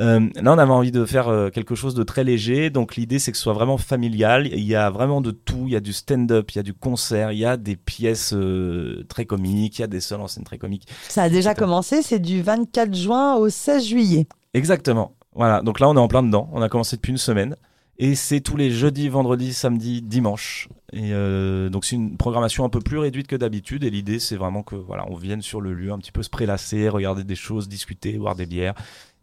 Euh, 0.00 0.28
là, 0.34 0.52
on 0.52 0.58
avait 0.58 0.72
envie 0.72 0.90
de 0.90 1.04
faire 1.04 1.28
euh, 1.28 1.50
quelque 1.50 1.74
chose 1.74 1.94
de 1.94 2.02
très 2.02 2.24
léger. 2.24 2.70
Donc, 2.70 2.96
l'idée, 2.96 3.18
c'est 3.18 3.30
que 3.30 3.36
ce 3.36 3.44
soit 3.44 3.52
vraiment 3.52 3.78
familial. 3.78 4.48
Il 4.48 4.64
y 4.64 4.74
a 4.74 4.90
vraiment 4.90 5.20
de 5.20 5.30
tout. 5.30 5.64
Il 5.66 5.72
y 5.72 5.76
a 5.76 5.80
du 5.80 5.92
stand-up, 5.92 6.50
il 6.52 6.56
y 6.56 6.58
a 6.58 6.62
du 6.62 6.74
concert, 6.74 7.32
il 7.32 7.38
y 7.38 7.44
a 7.44 7.56
des 7.56 7.76
pièces 7.76 8.32
euh, 8.34 9.04
très 9.08 9.24
comiques, 9.24 9.78
il 9.78 9.82
y 9.82 9.84
a 9.84 9.88
des 9.88 10.00
seuls 10.00 10.20
en 10.20 10.26
scène 10.26 10.44
très 10.44 10.58
comiques. 10.58 10.88
Ça 11.08 11.22
a 11.22 11.28
déjà 11.28 11.54
commencé, 11.54 12.02
c'est 12.02 12.18
du 12.18 12.42
24 12.42 12.94
juin 12.94 13.36
au 13.36 13.48
16 13.48 13.86
juillet. 13.86 14.26
Exactement. 14.52 15.14
Voilà. 15.34 15.62
Donc 15.62 15.80
là, 15.80 15.88
on 15.88 15.96
est 15.96 16.00
en 16.00 16.08
plein 16.08 16.22
dedans. 16.22 16.48
On 16.52 16.62
a 16.62 16.68
commencé 16.68 16.96
depuis 16.96 17.12
une 17.12 17.18
semaine. 17.18 17.56
Et 17.96 18.16
c'est 18.16 18.40
tous 18.40 18.56
les 18.56 18.72
jeudis, 18.72 19.08
vendredis, 19.08 19.52
samedis, 19.52 20.02
dimanches. 20.02 20.68
Et 20.92 21.12
euh, 21.12 21.68
donc 21.68 21.84
c'est 21.84 21.94
une 21.94 22.16
programmation 22.16 22.64
un 22.64 22.68
peu 22.68 22.80
plus 22.80 22.98
réduite 22.98 23.28
que 23.28 23.36
d'habitude. 23.36 23.84
Et 23.84 23.90
l'idée, 23.90 24.18
c'est 24.18 24.36
vraiment 24.36 24.64
que 24.64 24.74
voilà, 24.74 25.04
on 25.08 25.14
vienne 25.14 25.42
sur 25.42 25.60
le 25.60 25.74
lieu, 25.74 25.92
un 25.92 25.98
petit 25.98 26.10
peu 26.10 26.22
se 26.22 26.30
prélasser, 26.30 26.88
regarder 26.88 27.22
des 27.22 27.36
choses, 27.36 27.68
discuter, 27.68 28.18
boire 28.18 28.34
des 28.34 28.46
bières. 28.46 28.74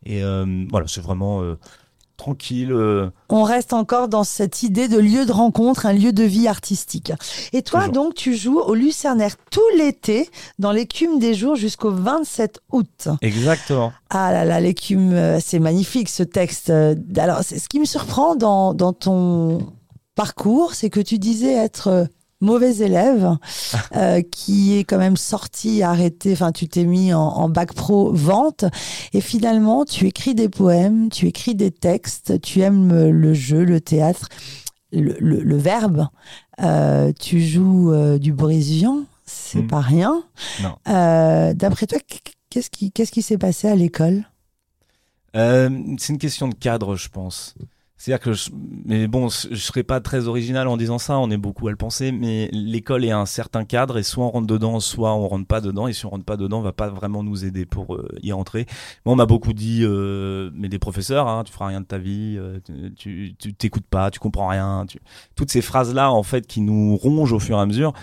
Et 0.05 0.23
euh, 0.23 0.65
voilà, 0.69 0.87
c'est 0.87 1.01
vraiment 1.01 1.41
euh, 1.41 1.57
tranquille. 2.17 2.71
euh, 2.71 3.09
On 3.29 3.43
reste 3.43 3.73
encore 3.73 4.07
dans 4.07 4.23
cette 4.23 4.63
idée 4.63 4.87
de 4.87 4.97
lieu 4.97 5.25
de 5.25 5.31
rencontre, 5.31 5.85
un 5.85 5.93
lieu 5.93 6.11
de 6.13 6.23
vie 6.23 6.47
artistique. 6.47 7.11
Et 7.53 7.61
toi, 7.61 7.81
Toujours. 7.81 7.93
donc, 7.93 8.13
tu 8.15 8.35
joues 8.35 8.59
au 8.59 8.73
Lucernaire 8.75 9.35
tout 9.51 9.61
l'été 9.77 10.29
dans 10.59 10.71
l'écume 10.71 11.19
des 11.19 11.33
jours 11.33 11.55
jusqu'au 11.55 11.91
27 11.91 12.61
août. 12.71 13.07
Exactement. 13.21 13.93
Ah 14.09 14.31
là 14.31 14.45
là, 14.45 14.59
l'écume, 14.59 15.39
c'est 15.39 15.59
magnifique 15.59 16.09
ce 16.09 16.23
texte. 16.23 16.69
Alors, 17.17 17.43
ce 17.43 17.67
qui 17.69 17.79
me 17.79 17.85
surprend 17.85 18.35
dans, 18.35 18.73
dans 18.73 18.93
ton 18.93 19.59
parcours, 20.15 20.73
c'est 20.75 20.89
que 20.89 20.99
tu 20.99 21.17
disais 21.19 21.53
être 21.53 22.07
mauvais 22.41 22.77
élève, 22.77 23.37
euh, 23.95 24.21
qui 24.21 24.77
est 24.77 24.83
quand 24.83 24.97
même 24.97 25.17
sorti, 25.17 25.83
arrêté, 25.83 26.33
enfin, 26.33 26.51
tu 26.51 26.67
t'es 26.67 26.83
mis 26.83 27.13
en, 27.13 27.21
en 27.21 27.47
bac 27.49 27.73
pro 27.73 28.11
vente, 28.11 28.65
et 29.13 29.21
finalement, 29.21 29.85
tu 29.85 30.07
écris 30.07 30.35
des 30.35 30.49
poèmes, 30.49 31.09
tu 31.09 31.27
écris 31.27 31.55
des 31.55 31.71
textes, 31.71 32.41
tu 32.41 32.61
aimes 32.61 33.09
le 33.09 33.33
jeu, 33.33 33.63
le 33.63 33.79
théâtre, 33.79 34.27
le, 34.91 35.15
le- 35.19 35.41
le 35.41 35.57
verbe, 35.57 36.07
Euh, 36.61 37.11
tu 37.19 37.41
joues 37.41 37.91
euh, 37.91 38.19
du 38.19 38.33
brésilien, 38.33 39.05
c'est 39.25 39.63
Mm. 39.63 39.67
pas 39.67 39.79
rien. 39.81 40.23
D'après 40.85 41.87
toi, 41.87 41.97
qu'est-ce 42.51 42.69
qui 42.69 42.91
qu'est-ce 42.91 43.11
qui 43.11 43.21
s'est 43.23 43.37
passé 43.39 43.67
à 43.67 43.75
l'école? 43.75 44.25
C'est 45.33 46.09
une 46.09 46.17
question 46.19 46.49
de 46.49 46.53
cadre, 46.55 46.95
je 46.97 47.09
pense. 47.09 47.55
C'est-à-dire 48.01 48.23
que, 48.23 48.33
je, 48.33 48.49
mais 48.85 49.07
bon, 49.07 49.29
je 49.29 49.53
serais 49.53 49.83
pas 49.83 49.99
très 49.99 50.27
original 50.27 50.67
en 50.67 50.75
disant 50.75 50.97
ça, 50.97 51.19
on 51.19 51.29
est 51.29 51.37
beaucoup 51.37 51.67
à 51.67 51.69
le 51.69 51.77
penser, 51.77 52.11
mais 52.11 52.49
l'école 52.51 53.05
est 53.05 53.11
un 53.11 53.27
certain 53.27 53.63
cadre 53.63 53.99
et 53.99 54.01
soit 54.01 54.25
on 54.25 54.31
rentre 54.31 54.47
dedans, 54.47 54.79
soit 54.79 55.13
on 55.13 55.27
rentre 55.27 55.45
pas 55.45 55.61
dedans, 55.61 55.85
et 55.87 55.93
si 55.93 56.07
on 56.07 56.09
rentre 56.09 56.25
pas 56.25 56.35
dedans, 56.35 56.57
on 56.57 56.63
va 56.63 56.71
pas 56.71 56.89
vraiment 56.89 57.21
nous 57.21 57.45
aider 57.45 57.67
pour 57.67 57.93
euh, 57.93 58.09
y 58.23 58.31
rentrer. 58.31 58.65
Moi, 59.05 59.13
on 59.13 59.15
m'a 59.15 59.27
beaucoup 59.27 59.53
dit, 59.53 59.81
euh, 59.83 60.49
mais 60.55 60.67
des 60.67 60.79
professeurs, 60.79 61.27
hein, 61.27 61.43
tu 61.45 61.53
feras 61.53 61.67
rien 61.67 61.81
de 61.81 61.85
ta 61.85 61.99
vie, 61.99 62.37
euh, 62.39 62.57
tu 62.97 63.35
t'écoutes 63.55 63.85
pas, 63.85 64.09
tu 64.09 64.17
comprends 64.17 64.47
rien, 64.47 64.87
tu... 64.87 64.97
toutes 65.35 65.51
ces 65.51 65.61
phrases-là, 65.61 66.11
en 66.11 66.23
fait, 66.23 66.47
qui 66.47 66.61
nous 66.61 66.97
rongent 66.97 67.33
au 67.33 67.39
fur 67.39 67.59
et 67.59 67.61
à 67.61 67.67
mesure. 67.67 67.93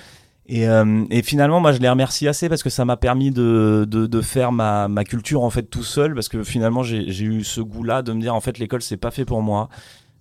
Et, 0.48 0.66
euh, 0.66 1.04
et 1.10 1.22
finalement, 1.22 1.60
moi, 1.60 1.72
je 1.72 1.78
les 1.78 1.88
remercie 1.88 2.26
assez 2.26 2.48
parce 2.48 2.62
que 2.62 2.70
ça 2.70 2.86
m'a 2.86 2.96
permis 2.96 3.30
de, 3.30 3.86
de, 3.88 4.06
de 4.06 4.20
faire 4.22 4.50
ma, 4.50 4.88
ma 4.88 5.04
culture 5.04 5.42
en 5.42 5.50
fait 5.50 5.64
tout 5.64 5.82
seul 5.82 6.14
parce 6.14 6.28
que 6.28 6.42
finalement, 6.42 6.82
j'ai 6.82 7.24
eu 7.24 7.44
ce 7.44 7.60
goût-là 7.60 8.02
de 8.02 8.12
me 8.14 8.20
dire 8.20 8.34
en 8.34 8.40
fait 8.40 8.58
l'école 8.58 8.80
c'est 8.80 8.96
pas 8.96 9.10
fait 9.10 9.26
pour 9.26 9.42
moi. 9.42 9.68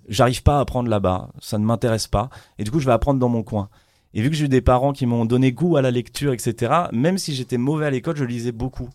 J'arrive 0.10 0.44
pas 0.44 0.58
à 0.58 0.60
apprendre 0.62 0.90
là-bas, 0.90 1.30
ça 1.40 1.58
ne 1.58 1.66
m'intéresse 1.66 2.08
pas. 2.08 2.30
Et 2.60 2.64
du 2.64 2.72
coup, 2.72 2.80
je 2.80 2.86
vais 2.86 2.94
apprendre 2.94 3.20
dans 3.20 3.30
mon 3.30 3.44
coin. 3.44 3.70
Et 4.14 4.22
vu 4.22 4.30
que 4.30 4.36
j'ai 4.36 4.46
eu 4.46 4.50
des 4.50 4.62
parents 4.62 4.94
qui 4.94 5.06
m'ont 5.06 5.26
donné 5.26 5.52
goût 5.52 5.78
à 5.78 5.82
la 5.82 5.92
lecture, 5.92 6.34
etc. 6.34 6.74
Même 6.92 7.18
si 7.18 7.34
j'étais 7.34 7.58
mauvais 7.58 7.86
à 7.86 7.90
l'école, 7.90 8.16
je 8.16 8.24
lisais 8.24 8.52
beaucoup. 8.52 8.90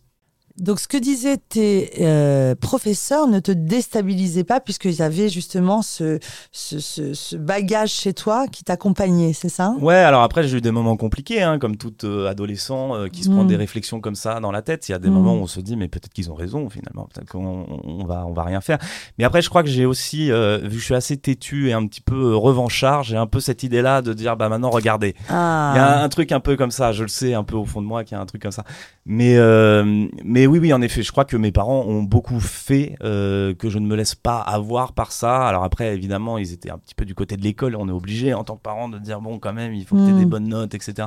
Donc, 0.59 0.81
ce 0.81 0.87
que 0.89 0.97
disaient 0.97 1.39
tes 1.49 1.93
euh, 2.01 2.55
professeurs 2.55 3.27
ne 3.27 3.41
te 3.41 3.53
déstabilisait 3.53 4.45
pas, 4.45 4.61
puisqu'il 4.61 4.93
y 4.93 5.03
avait 5.03 5.29
justement 5.29 5.81
ce, 5.83 6.19
ce, 6.53 6.79
ce- 6.79 7.15
ce 7.15 7.37
bagage 7.37 7.91
chez 7.91 8.13
toi 8.13 8.47
qui 8.49 8.63
t'accompagnait, 8.63 9.33
c'est 9.33 9.49
ça? 9.49 9.75
Ouais, 9.81 9.95
alors 9.97 10.23
après, 10.23 10.43
j'ai 10.47 10.59
eu 10.59 10.61
des 10.61 10.71
moments 10.71 10.97
compliqués, 10.97 11.43
hein, 11.43 11.59
comme 11.59 11.77
tout 11.77 11.95
euh, 12.05 12.29
adolescent 12.29 12.95
euh, 12.95 13.09
qui 13.09 13.25
se 13.25 13.31
prend 13.31 13.45
Mm. 13.45 13.49
des 13.49 13.57
réflexions 13.57 14.01
comme 14.01 14.15
ça 14.15 14.41
dans 14.41 14.53
la 14.53 14.63
tête. 14.63 14.89
Il 14.89 14.93
y 14.93 14.95
a 14.95 14.99
des 14.99 15.09
Mm. 15.11 15.15
moments 15.15 15.35
où 15.35 15.39
on 15.43 15.47
se 15.47 15.61
dit, 15.61 15.77
mais 15.77 15.89
peut-être 15.89 16.13
qu'ils 16.13 16.31
ont 16.31 16.35
raison 16.35 16.69
finalement, 16.69 17.09
peut-être 17.13 17.29
qu'on 17.31 17.67
on 17.85 18.05
va, 18.05 18.25
on 18.27 18.33
va 18.33 18.45
rien 18.45 18.61
faire. 18.61 18.79
Mais 19.19 19.25
après, 19.25 19.43
je 19.43 19.49
crois 19.49 19.63
que 19.63 19.69
j'ai 19.71 19.87
aussi, 19.87 20.27
vu 20.27 20.33
que 20.69 20.69
je 20.79 20.85
suis 20.85 20.95
assez 20.95 21.17
têtu 21.17 21.69
et 21.71 21.73
un 21.73 21.87
petit 21.87 22.01
peu 22.03 22.37
revanchard, 22.37 23.03
j'ai 23.05 23.17
un 23.17 23.27
peu 23.27 23.41
cette 23.41 23.63
idée-là 23.63 24.03
de 24.03 24.13
dire, 24.13 24.37
bah 24.37 24.49
maintenant, 24.49 24.71
regardez. 24.71 25.15
Ah. 25.29 25.73
Il 25.75 25.79
y 25.79 25.81
a 25.81 26.03
un 26.03 26.09
truc 26.09 26.31
un 26.33 26.41
peu 26.41 26.57
comme 26.57 26.71
ça, 26.71 26.93
je 26.93 27.03
le 27.03 27.09
sais 27.09 27.35
un 27.35 27.45
peu 27.45 27.57
au 27.57 27.65
fond 27.65 27.81
de 27.81 27.87
moi 27.87 28.05
qu'il 28.05 28.17
y 28.17 28.19
a 28.19 28.23
un 28.23 28.27
truc 28.27 28.43
comme 28.43 28.53
ça. 28.53 28.65
Mais, 29.07 29.37
euh, 29.37 30.07
mais 30.43 30.49
oui, 30.49 30.59
oui, 30.59 30.73
en 30.73 30.83
effet, 30.83 31.05
je 31.05 31.13
crois 31.13 31.25
que 31.25 31.37
mes 31.37 31.53
parents 31.53 31.85
ont 31.87 32.03
beaucoup 32.03 32.41
fait 32.41 32.97
euh, 33.05 33.55
que 33.55 33.71
je 33.71 33.79
ne 33.79 33.87
me 33.87 33.95
laisse 33.95 34.17
pas 34.17 34.41
avoir 34.41 34.93
par 34.93 35.13
ça. 35.13 35.47
Alors 35.47 35.63
après, 35.63 35.95
évidemment, 35.95 36.37
ils 36.37 36.53
étaient 36.53 36.71
un 36.71 36.79
petit 36.79 36.97
peu 36.97 37.05
du 37.05 37.15
côté 37.15 37.37
de 37.37 37.43
l'école. 37.43 37.77
On 37.77 37.89
est 37.89 37.93
obligé 37.93 38.35
en 38.35 38.43
tant 38.43 38.57
que 38.57 38.63
parent 38.63 38.89
de 38.89 38.99
dire 38.99 39.21
bon, 39.21 39.39
quand 39.39 39.53
même, 39.53 39.73
il 39.73 39.85
faut 39.85 39.95
que 39.95 40.05
tu 40.05 40.11
aies 40.11 40.19
des 40.19 40.27
bonnes 40.27 40.49
notes, 40.49 40.75
etc. 40.75 41.07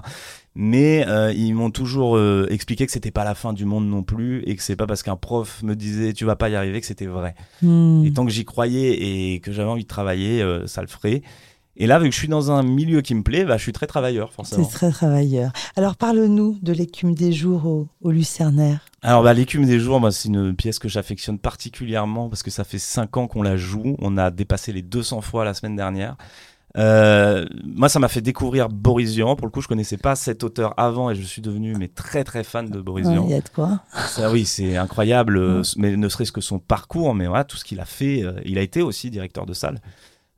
Mais 0.56 1.06
euh, 1.10 1.34
ils 1.34 1.54
m'ont 1.54 1.70
toujours 1.70 2.16
euh, 2.16 2.48
expliqué 2.50 2.86
que 2.86 2.94
c'était 2.94 3.12
pas 3.12 3.26
la 3.26 3.36
fin 3.36 3.52
du 3.52 3.66
monde 3.66 3.90
non 3.90 4.04
plus 4.04 4.42
et 4.46 4.56
que 4.56 4.64
c'est 4.64 4.78
pas 4.78 4.88
parce 4.88 5.04
qu'un 5.04 5.18
prof 5.18 5.62
me 5.64 5.76
disait 5.76 6.14
tu 6.14 6.24
vas 6.24 6.38
pas 6.38 6.48
y 6.48 6.56
arriver 6.56 6.80
que 6.80 6.88
c'était 6.88 7.06
vrai. 7.06 7.36
Hmm. 7.62 8.06
Et 8.06 8.14
tant 8.14 8.24
que 8.26 8.32
j'y 8.32 8.46
croyais 8.46 9.34
et 9.34 9.42
que 9.42 9.52
j'avais 9.52 9.70
envie 9.70 9.84
de 9.84 9.90
travailler, 9.90 10.42
ça 10.66 10.80
le 10.80 10.88
ferait. 10.88 11.24
Et 11.78 11.88
là, 11.88 12.00
vu 12.00 12.08
que 12.10 12.14
je 12.14 12.20
suis 12.20 12.28
dans 12.30 12.52
un 12.52 12.64
milieu 12.64 13.02
qui 13.02 13.14
me 13.16 13.22
plaît, 13.24 13.44
bah, 13.44 13.58
je 13.58 13.64
suis 13.64 13.74
très 13.74 13.88
travailleur, 13.88 14.30
C'est 14.30 14.36
forcément. 14.36 14.66
très 14.68 14.92
travailleur. 14.92 15.52
Alors, 15.76 15.96
parle-nous 15.98 16.58
de 16.62 16.72
l'écume 16.72 17.14
des 17.16 17.34
jours 17.34 17.66
au, 17.66 17.88
au 18.02 18.12
Lucernaire. 18.12 18.80
Alors, 19.02 19.24
bah, 19.24 19.34
L'écume 19.34 19.66
des 19.66 19.80
jours, 19.80 20.00
moi, 20.00 20.12
c'est 20.12 20.30
une 20.30 20.56
pièce 20.56 20.80
que 20.80 20.88
j'affectionne 20.88 21.38
particulièrement 21.38 22.30
parce 22.30 22.44
que 22.44 22.52
ça 22.52 22.64
fait 22.64 22.80
5 22.80 23.18
ans 23.18 23.28
qu'on 23.28 23.42
la 23.44 23.58
joue. 23.58 23.96
On 24.00 24.18
a 24.18 24.32
dépassé 24.32 24.72
les 24.72 24.82
200 24.84 25.20
fois 25.22 25.44
la 25.44 25.54
semaine 25.54 25.76
dernière. 25.76 26.16
Euh, 26.78 27.46
moi, 27.64 27.88
ça 27.88 28.00
m'a 28.00 28.10
fait 28.10 28.22
découvrir 28.22 28.68
Boris 28.70 29.14
Vian. 29.14 29.36
Pour 29.36 29.48
le 29.48 29.52
coup, 29.52 29.62
je 29.62 29.68
connaissais 29.68 29.98
pas 29.98 30.16
cet 30.16 30.44
auteur 30.44 30.74
avant 30.78 31.10
et 31.10 31.16
je 31.16 31.22
suis 31.22 31.42
devenu 31.42 31.74
mais 31.76 31.88
très 31.88 32.24
très 32.26 32.44
fan 32.44 32.70
de 32.70 32.82
Boris 32.82 33.08
Vian. 33.08 33.24
Il 33.26 33.32
y 33.32 33.34
a 33.34 33.40
de 33.42 33.48
quoi 33.50 33.80
Ça, 34.08 34.30
oui, 34.30 34.46
c'est 34.46 34.76
incroyable, 34.76 35.38
euh, 35.38 35.62
mais 35.78 35.96
ne 35.96 36.10
serait-ce 36.10 36.34
que 36.34 36.42
son 36.42 36.60
parcours, 36.60 37.16
mais 37.16 37.28
voilà, 37.28 37.46
tout 37.46 37.56
ce 37.56 37.64
qu'il 37.64 37.80
a 37.80 37.86
fait. 37.86 38.24
euh, 38.24 38.34
il 38.44 38.58
a 38.58 38.62
été 38.62 38.82
aussi 38.82 39.10
directeur 39.10 39.46
de 39.46 39.54
salle. 39.54 39.80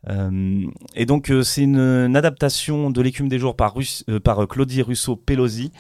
Euh, 0.10 0.62
et 0.96 1.06
donc, 1.06 1.30
euh, 1.32 1.44
c'est 1.44 1.64
une, 1.64 1.78
une 1.80 2.16
adaptation 2.16 2.90
de 2.92 3.02
L'écume 3.02 3.28
des 3.30 3.40
jours 3.40 3.56
par, 3.56 3.74
euh, 4.10 4.20
par 4.20 4.48
Claudie 4.48 4.82
Russo-Pelosi. 4.82 5.72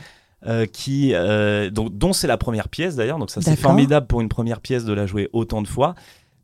euh, 0.45 0.65
qui 0.65 1.13
euh, 1.15 1.69
donc, 1.71 1.97
dont 1.97 2.13
c'est 2.13 2.27
la 2.27 2.37
première 2.37 2.69
pièce 2.69 2.95
d'ailleurs 2.95 3.17
donc 3.17 3.31
ça 3.31 3.41
c'est 3.41 3.55
formidable 3.55 4.05
pour 4.05 4.21
une 4.21 4.29
première 4.29 4.61
pièce 4.61 4.85
de 4.85 4.93
la 4.93 5.07
jouer 5.07 5.29
autant 5.33 5.63
de 5.63 5.67
fois 5.67 5.95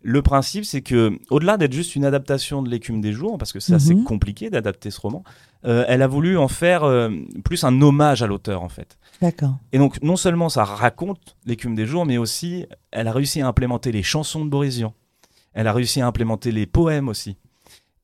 le 0.02 0.24
principe 0.24 0.66
c'est 0.66 0.82
que 0.82 1.20
au-delà 1.30 1.58
d'être 1.58 1.74
juste 1.74 1.96
une 1.96 2.04
adaptation 2.04 2.64
de 2.64 2.72
l'écume 2.72 3.02
des 3.02 3.14
jours 3.14 3.38
parce 3.38 3.54
que 3.54 3.60
c'est 3.60 3.76
assez 3.76 3.94
Mhm. 3.94 4.04
compliqué 4.04 4.50
d'adapter 4.50 4.90
ce 4.90 5.00
roman 5.00 5.24
euh, 5.66 5.86
elle 5.88 6.02
a 6.02 6.08
voulu 6.08 6.40
en 6.40 6.48
faire 6.48 6.82
plus 7.46 7.64
un 7.64 7.80
hommage 7.84 8.24
à 8.24 8.28
l'auteur 8.28 8.64
en 8.64 8.68
fait 8.70 8.98
D'accord. 9.22 9.58
et 9.72 9.78
donc, 9.78 10.02
non 10.02 10.16
seulement 10.16 10.50
ça 10.50 10.64
raconte 10.64 11.36
l'écume 11.46 11.76
des 11.76 11.86
jours, 11.86 12.06
mais 12.08 12.18
aussi, 12.18 12.66
elle 12.92 13.08
a 13.08 13.12
réussi 13.14 13.42
à 13.42 13.48
implémenter 13.48 13.92
les 13.92 14.02
chansons 14.04 14.44
de 14.44 14.50
Boris 14.50 14.78
Vian. 14.78 14.94
Elle 15.54 15.68
a 15.68 15.72
réussi 15.72 16.02
à 16.02 16.08
implémenter 16.08 16.52
les 16.52 16.66
poèmes 16.66 17.08
aussi. 17.10 17.38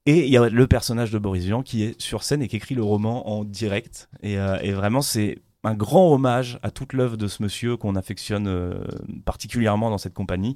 Et 0.05 0.25
il 0.25 0.29
y 0.29 0.37
a 0.37 0.49
le 0.49 0.67
personnage 0.67 1.11
de 1.11 1.19
Boris 1.19 1.43
Vian 1.43 1.61
qui 1.61 1.83
est 1.83 1.99
sur 2.01 2.23
scène 2.23 2.41
et 2.41 2.47
qui 2.47 2.55
écrit 2.55 2.75
le 2.75 2.83
roman 2.83 3.29
en 3.29 3.43
direct. 3.43 4.09
Et, 4.23 4.37
euh, 4.39 4.57
et 4.61 4.71
vraiment, 4.71 5.01
c'est 5.01 5.39
un 5.63 5.73
grand 5.73 6.11
hommage 6.11 6.59
à 6.63 6.71
toute 6.71 6.93
l'œuvre 6.93 7.17
de 7.17 7.27
ce 7.27 7.43
monsieur 7.43 7.77
qu'on 7.77 7.95
affectionne 7.95 8.47
euh, 8.47 8.79
particulièrement 9.25 9.89
dans 9.89 9.97
cette 9.97 10.13
compagnie. 10.13 10.55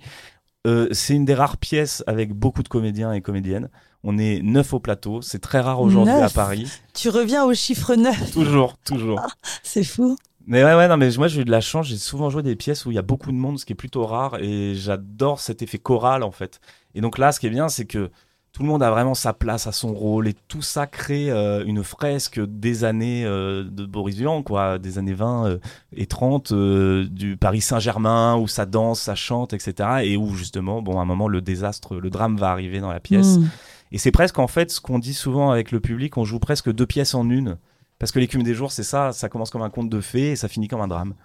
Euh, 0.66 0.88
c'est 0.92 1.14
une 1.14 1.26
des 1.26 1.34
rares 1.34 1.58
pièces 1.58 2.04
avec 2.08 2.32
beaucoup 2.34 2.64
de 2.64 2.70
comédiens 2.70 3.12
et 3.12 3.22
comédiennes. 3.22 3.70
On 4.04 4.18
est 4.18 4.42
neuf 4.42 4.74
au 4.74 4.80
plateau. 4.80 5.22
C'est 5.22 5.40
très 5.40 5.60
rare 5.60 5.82
aujourd'hui 5.82 6.14
à 6.14 6.22
Neuf 6.22 6.34
Paris. 6.34 6.72
Tu 6.94 7.10
reviens 7.10 7.44
au 7.44 7.54
chiffre 7.54 7.96
9. 7.96 8.32
Toujours, 8.32 8.78
toujours. 8.86 9.22
C'est 9.62 9.84
fou. 9.84 10.16
Mais 10.46 10.64
ouais, 10.64 10.76
ouais, 10.76 10.88
non, 10.88 10.98
mais 10.98 11.10
moi 11.18 11.30
j'ai 11.30 11.42
eu 11.42 11.46
de 11.46 11.52
la 11.52 11.62
chance, 11.62 11.88
j'ai 11.88 11.98
souvent 11.98 12.30
joué 12.30 12.44
des 12.44 12.58
pièces 12.58 12.86
où 12.86 12.92
il 12.92 12.96
y 12.96 12.98
a 12.98 13.04
beaucoup 13.04 13.32
de 13.32 13.38
monde, 13.38 13.58
ce 13.60 13.66
qui 13.66 13.72
est 13.72 13.78
plutôt 13.78 14.06
rare, 14.06 14.36
et 14.42 14.76
j'adore 14.76 15.40
cet 15.40 15.62
effet 15.62 15.78
choral 15.78 16.22
en 16.22 16.32
fait. 16.32 16.60
Et 16.96 17.02
donc 17.02 17.18
là, 17.18 17.32
ce 17.32 17.40
qui 17.40 17.48
est 17.48 17.50
bien, 17.50 17.70
c'est 17.70 17.86
que 17.86 18.12
tout 18.54 18.62
le 18.62 18.68
monde 18.68 18.84
a 18.84 18.92
vraiment 18.92 19.16
sa 19.16 19.34
place, 19.34 19.66
à 19.66 19.72
son 19.72 19.94
rôle, 19.94 20.28
et 20.28 20.36
tout 20.48 20.62
ça 20.62 20.86
crée 20.86 21.32
euh, 21.32 21.66
une 21.66 21.84
fresque 21.84 22.40
des 22.40 22.84
années 22.84 23.26
euh, 23.26 23.64
de 23.64 23.84
Boris 23.84 24.16
Vian, 24.16 24.44
quoi, 24.44 24.78
des 24.78 25.00
années 25.00 25.16
20 25.16 25.48
euh, 25.48 25.58
et 25.96 26.06
30, 26.06 26.52
euh, 26.52 27.08
du 27.10 27.36
Paris 27.36 27.62
Saint-Germain, 27.62 28.38
où 28.38 28.48
ça 28.48 28.68
danse, 28.68 29.02
ça 29.02 29.16
chante, 29.16 29.54
etc. 29.54 30.02
Et 30.04 30.18
où 30.18 30.36
justement, 30.36 30.84
bon, 30.84 31.00
à 31.00 31.02
un 31.02 31.06
moment, 31.06 31.28
le 31.28 31.42
désastre, 31.42 31.96
le 31.96 32.12
drame 32.12 32.38
va 32.38 32.52
arriver 32.52 32.80
dans 32.80 32.92
la 32.92 33.00
pièce. 33.00 33.40
Hmm. 33.40 33.48
Et 33.92 33.98
c'est 33.98 34.12
presque 34.12 34.38
en 34.38 34.48
fait 34.48 34.70
ce 34.70 34.80
qu'on 34.80 35.00
dit 35.00 35.16
souvent 35.16 35.50
avec 35.50 35.72
le 35.72 35.80
public, 35.80 36.18
on 36.18 36.24
joue 36.24 36.40
presque 36.40 36.72
deux 36.72 36.86
pièces 36.86 37.16
en 37.16 37.28
une. 37.32 37.58
Parce 37.98 38.12
que 38.12 38.20
l'écume 38.20 38.44
des 38.44 38.54
jours, 38.54 38.72
c'est 38.72 38.84
ça, 38.84 39.14
ça 39.14 39.30
commence 39.30 39.50
comme 39.50 39.64
un 39.64 39.70
conte 39.72 39.90
de 39.90 40.02
fées 40.02 40.32
et 40.32 40.36
ça 40.36 40.48
finit 40.48 40.68
comme 40.68 40.82
un 40.82 40.88
drame. 40.88 41.16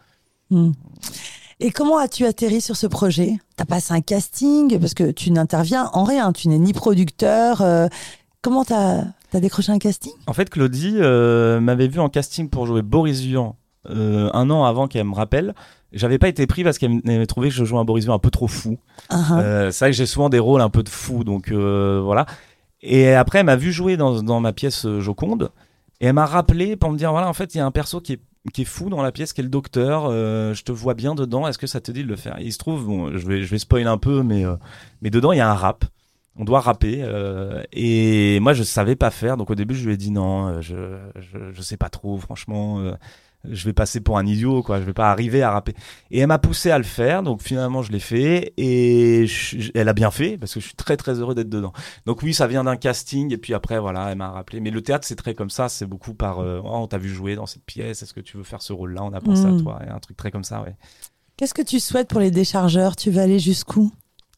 Hmm. 0.49 0.73
Et 1.61 1.73
comment 1.73 1.99
as-tu 1.99 2.25
atterri 2.25 2.61
sur 2.61 2.77
ce 2.77 2.87
projet? 2.87 3.39
T'as 3.57 3.65
passé 3.65 3.93
un 3.93 4.01
casting 4.01 4.79
parce 4.79 4.95
que 4.95 5.11
tu 5.11 5.33
n'interviens 5.33 5.91
en 5.93 6.05
rien, 6.05 6.33
tu 6.33 6.49
n'es 6.49 6.59
ni 6.59 6.73
producteur. 6.73 7.63
euh, 7.63 7.89
comment 8.43 8.65
t'as 8.65 9.07
as 9.33 9.41
décroché 9.41 9.73
un 9.73 9.79
casting? 9.79 10.13
En 10.29 10.33
fait, 10.33 10.51
Claudie 10.51 10.95
euh, 10.99 11.59
m'avait 11.61 11.89
vu 11.89 11.99
en 11.99 12.09
casting 12.09 12.49
pour 12.49 12.67
jouer 12.67 12.83
Boris 12.83 13.21
Vian 13.21 13.57
euh, 13.91 14.31
un 14.35 14.51
an 14.51 14.65
avant 14.65 14.87
qu'elle 14.87 15.07
me 15.07 15.15
rappelle. 15.15 15.53
J'avais 15.93 16.19
pas 16.19 16.29
été 16.29 16.47
pris 16.47 16.63
parce 16.63 16.79
qu'elle 16.79 17.01
m'avait 17.03 17.27
trouvé 17.27 17.49
que 17.49 17.55
je 17.55 17.65
jouais 17.65 17.81
un 17.81 17.85
Boris 17.85 18.05
Vian 18.05 18.15
un 18.15 18.19
peu 18.21 18.31
trop 18.31 18.47
fou. 18.47 18.79
Ah, 19.09 19.17
ah. 19.31 19.73
C'est 19.73 19.85
vrai 19.85 19.91
que 19.91 19.97
j'ai 19.97 20.07
souvent 20.07 20.29
des 20.29 20.39
rôles 20.39 20.61
un 20.61 20.71
peu 20.71 20.85
de 20.85 20.89
fou, 20.89 21.25
donc 21.25 21.51
voilà. 21.51 22.27
Et 22.83 23.13
après, 23.15 23.41
elle 23.41 23.47
m'a 23.47 23.57
vu 23.57 23.73
jouer 23.73 23.97
dans, 23.97 24.23
dans 24.23 24.39
ma 24.39 24.53
pièce 24.53 24.87
Joconde, 25.01 25.51
et 26.01 26.07
elle 26.07 26.13
m'a 26.13 26.27
rappelé 26.27 26.77
pour 26.77 26.93
me 26.93 26.97
dire 26.97 27.11
voilà, 27.11 27.29
en 27.29 27.33
fait, 27.33 27.55
il 27.55 27.59
y 27.59 27.61
a 27.61 27.67
un 27.67 27.73
perso 27.73 28.01
qui 28.01 28.13
est, 28.13 28.21
qui 28.49 28.63
est 28.63 28.65
fou 28.65 28.89
dans 28.91 29.03
la 29.03 29.13
pièce, 29.13 29.33
qui 29.33 29.41
est 29.41 29.45
le 29.45 29.51
docteur. 29.51 30.07
euh, 30.07 30.55
je 30.55 30.63
te 30.63 30.73
vois 30.73 30.95
bien 30.95 31.15
dedans. 31.15 31.47
Est-ce 31.47 31.59
que 31.59 31.67
ça 31.67 31.81
te 31.81 31.91
dit 31.93 32.03
de 32.03 32.09
le 32.09 32.17
faire? 32.17 32.37
Il 32.41 32.53
se 32.53 32.59
trouve, 32.59 32.85
bon, 32.87 33.17
je 33.17 33.27
vais, 33.27 33.43
je 33.43 33.51
vais 33.51 33.59
spoiler 33.59 33.87
un 33.87 33.99
peu, 33.99 34.23
mais, 34.23 34.45
euh, 34.45 34.57
mais 35.03 35.11
dedans, 35.11 35.33
il 35.33 35.39
y 35.39 35.41
a 35.41 35.51
un 35.51 35.55
rap. 35.55 35.85
On 36.37 36.45
doit 36.45 36.61
rapper. 36.61 36.99
euh, 37.03 37.63
et 37.73 38.39
moi, 38.41 38.53
je 38.53 38.63
savais 38.63 38.95
pas 38.97 39.11
faire. 39.11 39.37
Donc 39.37 39.51
au 39.51 39.55
début, 39.55 39.75
je 39.75 39.87
lui 39.87 39.95
ai 39.95 39.97
dit 39.97 40.11
non, 40.11 40.47
euh, 40.49 40.61
je, 40.61 40.77
je, 41.17 41.53
je 41.53 41.63
sais 41.63 41.77
pas 41.77 41.89
trop, 41.89 42.17
franchement. 42.19 42.81
Je 43.45 43.65
vais 43.65 43.73
passer 43.73 44.01
pour 44.01 44.19
un 44.19 44.27
idiot, 44.27 44.63
quoi. 44.63 44.81
Je 44.81 44.85
vais 44.85 44.93
pas 44.93 45.11
arriver 45.11 45.43
à 45.43 45.51
rapper. 45.51 45.75
Et 46.11 46.21
elle 46.21 46.27
m'a 46.27 46.39
poussé 46.39 46.71
à 46.71 46.79
le 46.79 46.85
faire, 46.85 47.23
donc 47.23 47.43
finalement 47.43 47.83
je 47.83 47.93
l'ai 47.93 48.01
fait 48.01 48.53
et 48.57 49.27
elle 49.75 49.89
a 49.89 49.93
bien 49.93 50.11
fait 50.11 50.37
parce 50.37 50.55
que 50.55 50.61
je 50.61 50.67
suis 50.67 50.75
très 50.75 50.97
très 50.97 51.15
heureux 51.15 51.35
d'être 51.35 51.49
dedans. 51.49 51.73
Donc 52.07 52.23
oui, 52.23 52.35
ça 52.35 52.47
vient 52.47 52.65
d'un 52.65 52.77
casting 52.77 53.33
et 53.33 53.39
puis 53.39 53.55
après 53.55 53.79
voilà, 53.79 54.11
elle 54.11 54.19
m'a 54.19 54.31
rappelé. 54.31 54.61
Mais 54.61 54.71
le 54.71 54.83
théâtre 54.83 55.07
c'est 55.07 55.17
très 55.17 55.35
comme 55.35 55.51
ça, 55.51 55.69
c'est 55.69 55.87
beaucoup 55.87 56.15
par 56.15 56.41
euh, 56.41 56.61
oh, 56.65 56.71
on 56.71 56.87
t'a 56.87 56.99
vu 56.99 57.09
jouer 57.09 57.37
dans 57.37 57.47
cette 57.47 57.65
pièce, 57.65 58.03
est-ce 58.03 58.15
que 58.15 58.21
tu 58.21 58.37
veux 58.37 58.45
faire 58.45 58.63
ce 58.63 58.73
rôle-là? 58.73 59.05
On 59.05 59.13
a 59.13 59.21
pensé 59.21 59.45
à 59.45 59.51
mm. 59.51 59.63
toi, 59.63 59.81
et 59.87 59.91
un 59.91 59.99
truc 59.99 60.17
très 60.17 60.31
comme 60.31 60.45
ça, 60.45 60.63
ouais. 60.63 60.77
Qu'est-ce 61.37 61.55
que 61.55 61.63
tu 61.63 61.79
souhaites 61.79 62.09
pour 62.09 62.21
les 62.21 62.33
déchargeurs? 62.33 62.97
Tu 62.97 63.13
vas 63.13 63.23
aller 63.23 63.39
jusqu'où? 63.39 63.93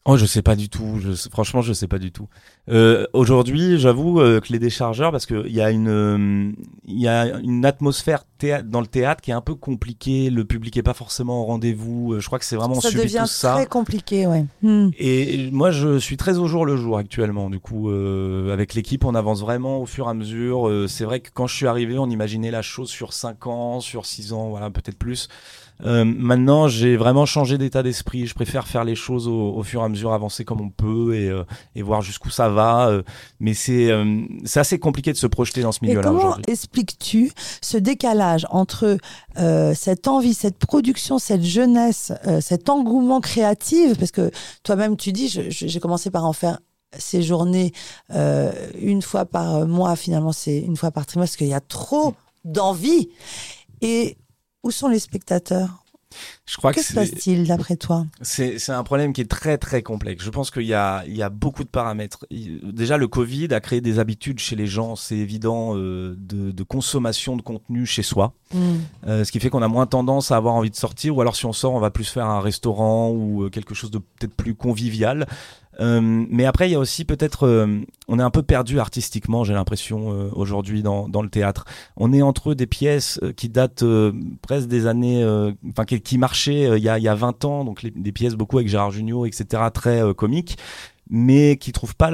Oh, 0.05 0.17
je 0.17 0.25
sais 0.25 0.41
pas 0.41 0.55
du 0.55 0.67
tout. 0.67 0.97
Je, 0.99 1.11
franchement, 1.29 1.61
je 1.61 1.73
sais 1.73 1.87
pas 1.87 1.99
du 1.99 2.11
tout. 2.11 2.27
Euh, 2.69 3.05
Aujourd'hui, 3.13 3.77
j'avoue 3.77 4.19
euh, 4.19 4.39
que 4.39 4.51
les 4.51 4.57
déchargeurs, 4.57 5.11
parce 5.11 5.27
qu'il 5.27 5.51
y 5.51 5.61
a 5.61 5.69
une, 5.69 5.89
euh, 5.89 6.51
il 6.85 6.99
y 6.99 7.07
a 7.07 7.37
une 7.39 7.65
atmosphère 7.65 8.23
dans 8.65 8.81
le 8.81 8.87
théâtre 8.87 9.21
qui 9.21 9.29
est 9.29 9.35
un 9.35 9.41
peu 9.41 9.53
compliquée. 9.53 10.31
Le 10.31 10.43
public 10.43 10.75
est 10.75 10.83
pas 10.83 10.95
forcément 10.95 11.43
au 11.43 11.45
rendez-vous. 11.45 12.13
Euh, 12.13 12.19
je 12.19 12.25
crois 12.25 12.39
que 12.39 12.45
c'est 12.45 12.55
vraiment 12.55 12.81
ça 12.81 12.89
devient 12.89 13.19
tout 13.21 13.27
ça. 13.27 13.53
très 13.53 13.67
compliqué, 13.67 14.25
ouais. 14.25 14.45
Hmm. 14.63 14.89
Et 14.97 15.51
moi, 15.51 15.69
je 15.69 15.99
suis 15.99 16.17
très 16.17 16.39
au 16.39 16.47
jour 16.47 16.65
le 16.65 16.77
jour 16.77 16.97
actuellement. 16.97 17.51
Du 17.51 17.59
coup, 17.59 17.91
avec 17.91 18.73
l'équipe, 18.73 19.05
on 19.05 19.13
avance 19.13 19.41
vraiment 19.41 19.81
au 19.81 19.85
fur 19.85 20.07
et 20.07 20.09
à 20.09 20.13
mesure. 20.15 20.87
c'est 20.87 21.05
vrai 21.05 21.19
que 21.19 21.29
quand 21.31 21.45
je 21.45 21.55
suis 21.55 21.67
arrivé, 21.67 21.99
on 21.99 22.09
imaginait 22.09 22.49
la 22.51 22.63
chose 22.63 22.89
sur 22.89 23.13
5 23.13 23.45
ans, 23.45 23.79
sur 23.81 24.07
6 24.07 24.33
ans, 24.33 24.49
voilà, 24.49 24.71
peut-être 24.71 24.97
plus. 24.97 25.29
Euh, 25.85 26.05
maintenant, 26.05 26.67
j'ai 26.67 26.97
vraiment 26.97 27.25
changé 27.25 27.57
d'état 27.57 27.83
d'esprit. 27.83 28.27
Je 28.27 28.33
préfère 28.33 28.67
faire 28.67 28.83
les 28.83 28.95
choses 28.95 29.27
au, 29.27 29.61
fur 29.63 29.81
et 29.81 29.85
à 29.85 29.89
mesure, 29.89 30.13
avancer 30.13 30.45
comme 30.45 30.61
on 30.61 30.69
peut 30.69 31.15
et, 31.15 31.29
euh, 31.29 31.43
et 31.75 31.81
voir 31.81 32.01
jusqu'où 32.01 32.29
ça 32.29 32.49
va. 32.49 32.89
Euh, 32.89 33.03
mais 33.39 33.53
c'est 33.53 33.89
c'est 34.45 34.59
assez 34.59 34.79
compliqué 34.79 35.11
de 35.11 35.17
se 35.17 35.27
projeter 35.27 35.61
dans 35.61 35.71
ce 35.71 35.79
milieu-là. 35.81 36.09
Comment 36.09 36.37
expliques-tu 36.47 37.31
ce 37.61 37.77
décalage 37.77 38.45
entre 38.49 38.97
cette 39.73 40.07
envie, 40.07 40.33
cette 40.33 40.57
production, 40.57 41.19
cette 41.19 41.43
jeunesse, 41.43 42.11
cet 42.39 42.69
engouement 42.69 43.19
créatif? 43.19 43.97
Parce 43.97 44.11
que 44.11 44.31
toi-même, 44.63 44.97
tu 44.97 45.11
dis, 45.11 45.27
j'ai 45.29 45.79
commencé 45.79 46.11
par 46.11 46.25
en 46.25 46.33
faire 46.33 46.59
ces 46.97 47.21
journées 47.23 47.71
une 48.79 49.01
fois 49.01 49.25
par 49.25 49.67
mois, 49.67 49.95
finalement, 49.95 50.31
c'est 50.31 50.59
une 50.59 50.77
fois 50.77 50.91
par 50.91 51.05
trimestre, 51.05 51.33
parce 51.33 51.37
qu'il 51.37 51.47
y 51.47 51.53
a 51.53 51.61
trop 51.61 52.13
d'envie. 52.45 53.09
Et 53.81 54.17
où 54.63 54.71
sont 54.71 54.87
les 54.87 54.99
spectateurs? 54.99 55.81
Je 56.45 56.57
crois 56.57 56.73
que 56.73 56.81
se 56.81 56.93
passe-t-il 56.93 57.47
d'après 57.47 57.75
toi? 57.77 58.05
C'est 58.21 58.69
un 58.69 58.83
problème 58.83 59.13
qui 59.13 59.21
est 59.21 59.29
très 59.29 59.57
très 59.57 59.81
complexe. 59.81 60.23
Je 60.23 60.29
pense 60.29 60.51
qu'il 60.51 60.63
y 60.63 60.73
a, 60.73 61.03
il 61.07 61.15
y 61.15 61.23
a 61.23 61.29
beaucoup 61.29 61.63
de 61.63 61.69
paramètres. 61.69 62.25
Déjà, 62.29 62.97
le 62.97 63.07
Covid 63.07 63.53
a 63.53 63.59
créé 63.59 63.81
des 63.81 63.99
habitudes 63.99 64.39
chez 64.39 64.55
les 64.55 64.67
gens, 64.67 64.95
c'est 64.95 65.15
évident, 65.15 65.77
euh, 65.77 66.15
de, 66.17 66.51
de, 66.51 66.63
consommation 66.63 67.37
de 67.37 67.41
contenu 67.41 67.85
chez 67.85 68.03
soi. 68.03 68.33
Mm. 68.53 68.59
Euh, 69.07 69.23
ce 69.23 69.31
qui 69.31 69.39
fait 69.39 69.49
qu'on 69.49 69.61
a 69.61 69.67
moins 69.67 69.85
tendance 69.85 70.31
à 70.31 70.37
avoir 70.37 70.55
envie 70.55 70.69
de 70.69 70.75
sortir, 70.75 71.15
ou 71.15 71.21
alors 71.21 71.35
si 71.35 71.45
on 71.45 71.53
sort, 71.53 71.73
on 71.73 71.79
va 71.79 71.91
plus 71.91 72.09
faire 72.09 72.25
un 72.25 72.41
restaurant 72.41 73.09
ou 73.11 73.43
euh, 73.43 73.49
quelque 73.49 73.73
chose 73.73 73.91
de 73.91 73.99
peut-être 73.99 74.35
plus 74.35 74.55
convivial. 74.55 75.27
Euh, 75.79 76.25
mais 76.29 76.45
après, 76.45 76.69
il 76.69 76.73
y 76.73 76.75
a 76.75 76.79
aussi 76.79 77.05
peut-être, 77.05 77.47
euh, 77.47 77.79
on 78.07 78.19
est 78.19 78.23
un 78.23 78.29
peu 78.29 78.43
perdu 78.43 78.79
artistiquement, 78.79 79.43
j'ai 79.43 79.53
l'impression 79.53 80.11
euh, 80.11 80.29
aujourd'hui 80.33 80.83
dans, 80.83 81.07
dans 81.07 81.21
le 81.21 81.29
théâtre. 81.29 81.65
On 81.95 82.11
est 82.13 82.21
entre 82.21 82.53
des 82.53 82.67
pièces 82.67 83.19
qui 83.37 83.49
datent 83.49 83.83
presque 84.41 84.67
des 84.67 84.87
années, 84.87 85.25
enfin 85.69 85.85
qui, 85.85 85.99
qui, 86.01 86.17
marchaient 86.17 86.77
il 86.77 86.83
y 86.83 86.89
a, 86.89 86.97
il 86.97 87.03
y 87.03 87.07
a 87.07 87.15
20 87.15 87.45
ans, 87.45 87.65
donc 87.65 87.85
des 87.85 88.11
pièces 88.11 88.35
beaucoup 88.35 88.57
avec 88.57 88.69
Gérard 88.69 88.91
Jugnot, 88.91 89.25
etc., 89.25 89.63
très 89.73 90.01
comiques, 90.15 90.57
mais 91.09 91.57
qui 91.57 91.71
trouvent 91.71 91.95
pas 91.95 92.11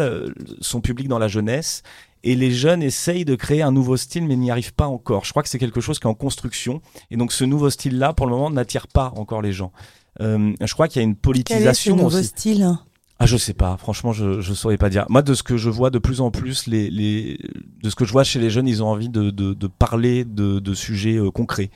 son 0.62 0.82
public 0.82 1.08
dans 1.08 1.20
la 1.20 1.28
jeunesse. 1.28 1.84
Et 2.24 2.36
les 2.36 2.52
jeunes 2.52 2.84
essayent 2.84 3.26
de 3.26 3.36
créer 3.36 3.62
un 3.62 3.72
nouveau 3.72 3.96
style, 3.96 4.26
mais 4.26 4.36
n'y 4.36 4.52
arrivent 4.52 4.74
pas 4.74 4.88
encore. 4.88 5.24
Je 5.24 5.32
crois 5.32 5.44
que 5.44 5.50
c'est 5.50 5.60
quelque 5.60 5.82
chose 5.82 6.00
qui 6.00 6.08
est 6.08 6.10
en 6.10 6.16
construction. 6.16 6.82
Et 7.12 7.16
donc 7.18 7.32
ce 7.32 7.46
nouveau 7.46 7.70
style-là, 7.70 8.14
pour 8.14 8.26
le 8.26 8.34
moment, 8.34 8.50
n'attire 8.50 8.88
pas 8.88 9.14
encore 9.16 9.42
les 9.42 9.54
gens. 9.54 9.72
je 10.20 10.74
crois 10.74 10.88
qu'il 10.88 11.02
y 11.02 11.06
a 11.06 11.08
une 11.08 11.16
politisation. 11.16 11.64
Quel 11.64 11.70
est 11.70 11.74
ce 11.74 11.90
nouveau 11.92 12.24
style? 12.24 12.78
Ah, 13.20 13.26
je 13.26 13.38
sais 13.38 13.54
pas. 13.54 13.78
Franchement, 13.78 14.14
je 14.14 14.42
je 14.42 14.54
saurais 14.54 14.78
pas 14.78 14.90
dire. 14.90 15.06
Moi, 15.10 15.22
de 15.22 15.34
ce 15.34 15.44
que 15.44 15.58
je 15.58 15.70
vois 15.70 15.90
de 15.90 16.00
plus 16.00 16.22
en 16.22 16.32
plus, 16.32 16.68
les 16.68 16.90
les 16.90 17.40
de 17.84 17.90
ce 17.90 17.96
que 17.96 18.06
je 18.06 18.12
vois 18.12 18.24
chez 18.24 18.40
les 18.40 18.50
jeunes, 18.50 18.68
ils 18.68 18.84
ont 18.84 18.88
envie 18.88 19.10
de 19.10 19.32
de, 19.32 19.54
de 19.54 19.68
parler 19.68 20.24
de 20.24 20.60
de 20.60 20.74
sujets 20.74 21.18
euh, 21.18 21.32
concrets. 21.32 21.72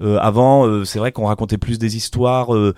Euh, 0.00 0.18
avant, 0.20 0.66
euh, 0.66 0.84
c'est 0.84 0.98
vrai 0.98 1.12
qu'on 1.12 1.26
racontait 1.26 1.58
plus 1.58 1.78
des 1.78 1.96
histoires 1.96 2.54
euh, 2.54 2.74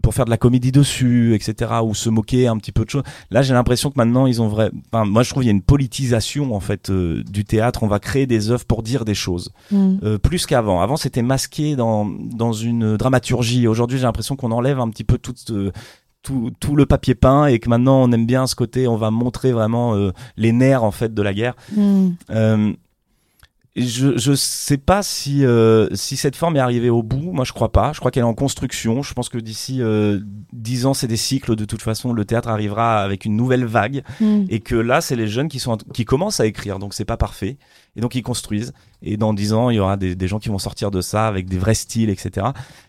pour 0.00 0.14
faire 0.14 0.24
de 0.26 0.30
la 0.30 0.36
comédie 0.36 0.70
dessus, 0.70 1.34
etc., 1.34 1.72
ou 1.82 1.92
se 1.92 2.08
moquer 2.08 2.46
un 2.46 2.56
petit 2.56 2.70
peu 2.70 2.84
de 2.84 2.90
choses. 2.90 3.02
Là, 3.32 3.42
j'ai 3.42 3.52
l'impression 3.52 3.90
que 3.90 3.96
maintenant, 3.96 4.26
ils 4.26 4.40
ont 4.40 4.46
vrai. 4.46 4.70
Enfin, 4.92 5.04
moi, 5.04 5.24
je 5.24 5.30
trouve 5.30 5.42
qu'il 5.42 5.48
y 5.48 5.50
a 5.50 5.56
une 5.56 5.62
politisation 5.62 6.54
en 6.54 6.60
fait 6.60 6.90
du 6.92 7.44
théâtre. 7.44 7.82
On 7.82 7.88
va 7.88 7.98
créer 7.98 8.26
des 8.26 8.50
œuvres 8.50 8.64
pour 8.64 8.84
dire 8.84 9.04
des 9.04 9.14
choses, 9.14 9.50
mm. 9.72 10.18
plus 10.18 10.46
qu'avant. 10.46 10.80
Avant, 10.80 10.96
c'était 10.96 11.22
masqué 11.22 11.74
dans 11.74 12.04
dans 12.04 12.52
une 12.52 12.96
dramaturgie. 12.96 13.66
Aujourd'hui, 13.66 13.98
j'ai 13.98 14.04
l'impression 14.04 14.36
qu'on 14.36 14.52
enlève 14.52 14.78
un 14.78 14.90
petit 14.90 15.04
peu 15.04 15.18
toute 15.18 15.50
tout, 16.24 16.50
tout, 16.58 16.74
le 16.74 16.86
papier 16.86 17.14
peint 17.14 17.46
et 17.46 17.60
que 17.60 17.68
maintenant 17.68 18.02
on 18.02 18.10
aime 18.10 18.26
bien 18.26 18.48
ce 18.48 18.56
côté, 18.56 18.88
on 18.88 18.96
va 18.96 19.12
montrer 19.12 19.52
vraiment 19.52 19.94
euh, 19.94 20.10
les 20.36 20.50
nerfs 20.50 20.82
en 20.82 20.90
fait 20.90 21.14
de 21.14 21.22
la 21.22 21.32
guerre. 21.32 21.54
Mm. 21.76 22.72
Euh, 23.76 23.82
je 23.82 24.16
je 24.16 24.34
sais 24.34 24.78
pas 24.78 25.02
si 25.02 25.44
euh, 25.44 25.88
si 25.94 26.16
cette 26.16 26.36
forme 26.36 26.56
est 26.56 26.60
arrivée 26.60 26.90
au 26.90 27.02
bout. 27.02 27.32
Moi, 27.32 27.44
je 27.44 27.52
crois 27.52 27.72
pas. 27.72 27.92
Je 27.92 27.98
crois 27.98 28.10
qu'elle 28.10 28.22
est 28.22 28.26
en 28.26 28.34
construction. 28.34 29.02
Je 29.02 29.14
pense 29.14 29.28
que 29.28 29.38
d'ici 29.38 29.82
euh, 29.82 30.20
dix 30.52 30.86
ans, 30.86 30.94
c'est 30.94 31.06
des 31.06 31.16
cycles. 31.16 31.56
De 31.56 31.64
toute 31.64 31.82
façon, 31.82 32.12
le 32.12 32.24
théâtre 32.24 32.48
arrivera 32.48 33.02
avec 33.02 33.24
une 33.24 33.36
nouvelle 33.36 33.64
vague, 33.64 34.02
mm. 34.20 34.44
et 34.48 34.60
que 34.60 34.76
là, 34.76 35.00
c'est 35.00 35.16
les 35.16 35.26
jeunes 35.26 35.48
qui 35.48 35.58
sont 35.58 35.76
qui 35.92 36.04
commencent 36.04 36.40
à 36.40 36.46
écrire. 36.46 36.78
Donc, 36.78 36.94
c'est 36.94 37.04
pas 37.04 37.16
parfait, 37.16 37.58
et 37.96 38.00
donc 38.00 38.14
ils 38.14 38.22
construisent. 38.22 38.72
Et 39.02 39.16
dans 39.16 39.34
dix 39.34 39.52
ans, 39.52 39.70
il 39.70 39.76
y 39.76 39.80
aura 39.80 39.96
des, 39.96 40.14
des 40.14 40.28
gens 40.28 40.38
qui 40.38 40.48
vont 40.48 40.58
sortir 40.58 40.90
de 40.90 41.00
ça 41.00 41.26
avec 41.26 41.48
des 41.48 41.58
vrais 41.58 41.74
styles, 41.74 42.10
etc. 42.10 42.46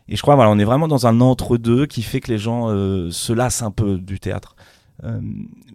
Et 0.07 0.15
je 0.15 0.21
crois, 0.21 0.35
voilà, 0.35 0.51
on 0.51 0.59
est 0.59 0.65
vraiment 0.65 0.87
dans 0.87 1.07
un 1.07 1.19
entre-deux 1.19 1.87
qui 1.87 2.03
fait 2.03 2.19
que 2.19 2.31
les 2.31 2.37
gens 2.37 2.69
euh, 2.69 3.09
se 3.11 3.33
lassent 3.33 3.63
un 3.63 3.71
peu 3.71 3.97
du 3.97 4.19
théâtre. 4.19 4.55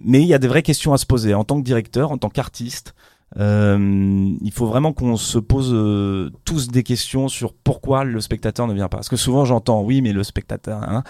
mais 0.00 0.22
il 0.22 0.26
y 0.26 0.34
a 0.34 0.38
des 0.38 0.48
vraies 0.48 0.62
questions 0.62 0.94
à 0.94 0.98
se 0.98 1.04
poser 1.04 1.34
en 1.34 1.44
tant 1.44 1.58
que 1.60 1.64
directeur, 1.64 2.10
en 2.10 2.18
tant 2.18 2.30
qu'artiste. 2.30 2.94
Euh, 3.38 4.34
il 4.40 4.52
faut 4.52 4.66
vraiment 4.66 4.92
qu'on 4.92 5.16
se 5.16 5.38
pose 5.38 5.70
euh, 5.72 6.30
tous 6.44 6.68
des 6.68 6.82
questions 6.82 7.28
sur 7.28 7.54
pourquoi 7.54 8.04
le 8.04 8.20
spectateur 8.20 8.66
ne 8.66 8.74
vient 8.74 8.88
pas. 8.88 8.98
Parce 8.98 9.08
que 9.08 9.16
souvent 9.16 9.44
j'entends 9.44 9.82
oui, 9.82 10.02
mais 10.02 10.12
le 10.12 10.24
spectateur, 10.24 10.82
hein, 10.82 11.04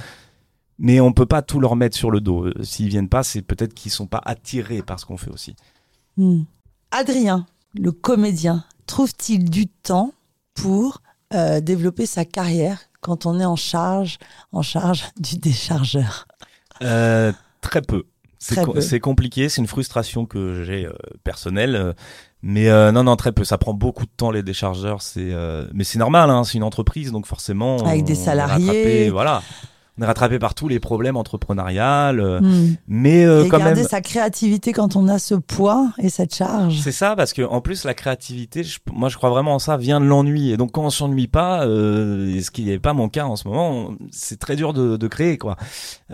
mais 0.78 1.00
on 1.00 1.12
peut 1.12 1.26
pas 1.26 1.42
tout 1.42 1.60
leur 1.60 1.76
mettre 1.76 1.96
sur 1.96 2.10
le 2.10 2.20
dos. 2.20 2.44
Euh, 2.44 2.54
s'ils 2.62 2.88
viennent 2.88 3.08
pas, 3.08 3.22
c'est 3.22 3.42
peut-être 3.42 3.74
qu'ils 3.74 3.90
sont 3.90 4.06
pas 4.06 4.20
attirés 4.24 4.82
par 4.82 5.00
ce 5.00 5.06
qu'on 5.06 5.16
fait 5.16 5.30
aussi. 5.30 5.56
Hmm. 6.16 6.42
Adrien, 6.90 7.46
le 7.74 7.92
comédien, 7.92 8.64
trouve-t-il 8.86 9.48
du 9.48 9.66
temps 9.66 10.12
pour 10.54 11.02
développer 11.62 12.06
sa 12.06 12.24
carrière 12.24 12.80
quand 13.00 13.24
on 13.24 13.38
est 13.38 13.44
en 13.44 13.54
charge, 13.54 14.18
en 14.50 14.62
charge 14.62 15.04
du 15.16 15.38
déchargeur? 15.38 16.26
Très 16.80 17.82
peu. 17.82 18.04
C'est 18.40 19.00
compliqué, 19.00 19.48
c'est 19.48 19.60
une 19.60 19.66
frustration 19.66 20.24
que 20.24 20.64
j'ai 20.64 20.86
euh, 20.86 20.92
personnelle. 21.24 21.76
Euh, 21.76 21.92
mais 22.42 22.70
euh, 22.70 22.90
non, 22.90 23.04
non, 23.04 23.16
très 23.16 23.32
peu. 23.32 23.44
Ça 23.44 23.58
prend 23.58 23.74
beaucoup 23.74 24.06
de 24.06 24.10
temps 24.16 24.30
les 24.30 24.42
déchargeurs. 24.42 25.02
C'est, 25.02 25.34
mais 25.74 25.84
c'est 25.84 25.98
normal. 25.98 26.30
Hein, 26.30 26.42
c'est 26.44 26.56
une 26.56 26.64
entreprise, 26.64 27.12
donc 27.12 27.26
forcément. 27.26 27.76
Avec 27.86 28.04
des 28.04 28.14
salariés. 28.14 29.10
voilà 29.10 29.42
rattrapé 30.00 30.38
par 30.38 30.54
tous 30.54 30.68
les 30.68 30.80
problèmes 30.80 31.16
entrepreneuriales, 31.16 32.20
euh, 32.20 32.40
hmm. 32.40 32.76
mais 32.88 33.24
euh, 33.24 33.46
quand 33.48 33.58
garder 33.58 33.84
sa 33.84 34.00
créativité 34.00 34.72
quand 34.72 34.96
on 34.96 35.08
a 35.08 35.18
ce 35.18 35.34
poids 35.34 35.92
et 35.98 36.08
cette 36.08 36.34
charge. 36.34 36.80
C'est 36.80 36.92
ça, 36.92 37.16
parce 37.16 37.32
que 37.32 37.42
en 37.42 37.60
plus 37.60 37.84
la 37.84 37.94
créativité, 37.94 38.62
moi 38.92 39.08
je 39.08 39.16
crois 39.16 39.30
vraiment 39.30 39.54
en 39.54 39.58
ça, 39.58 39.76
vient 39.76 40.00
de 40.00 40.06
l'ennui. 40.06 40.50
Et 40.50 40.56
donc 40.56 40.72
quand 40.72 40.84
on 40.84 40.90
s'ennuie 40.90 41.28
pas, 41.28 41.66
euh, 41.66 42.40
ce 42.40 42.50
qui 42.50 42.64
n'est 42.64 42.78
pas 42.78 42.92
mon 42.92 43.08
cas 43.08 43.24
en 43.24 43.36
ce 43.36 43.46
moment, 43.48 43.94
c'est 44.10 44.38
très 44.38 44.56
dur 44.56 44.72
de, 44.72 44.96
de 44.96 45.08
créer 45.08 45.38
quoi. 45.38 45.56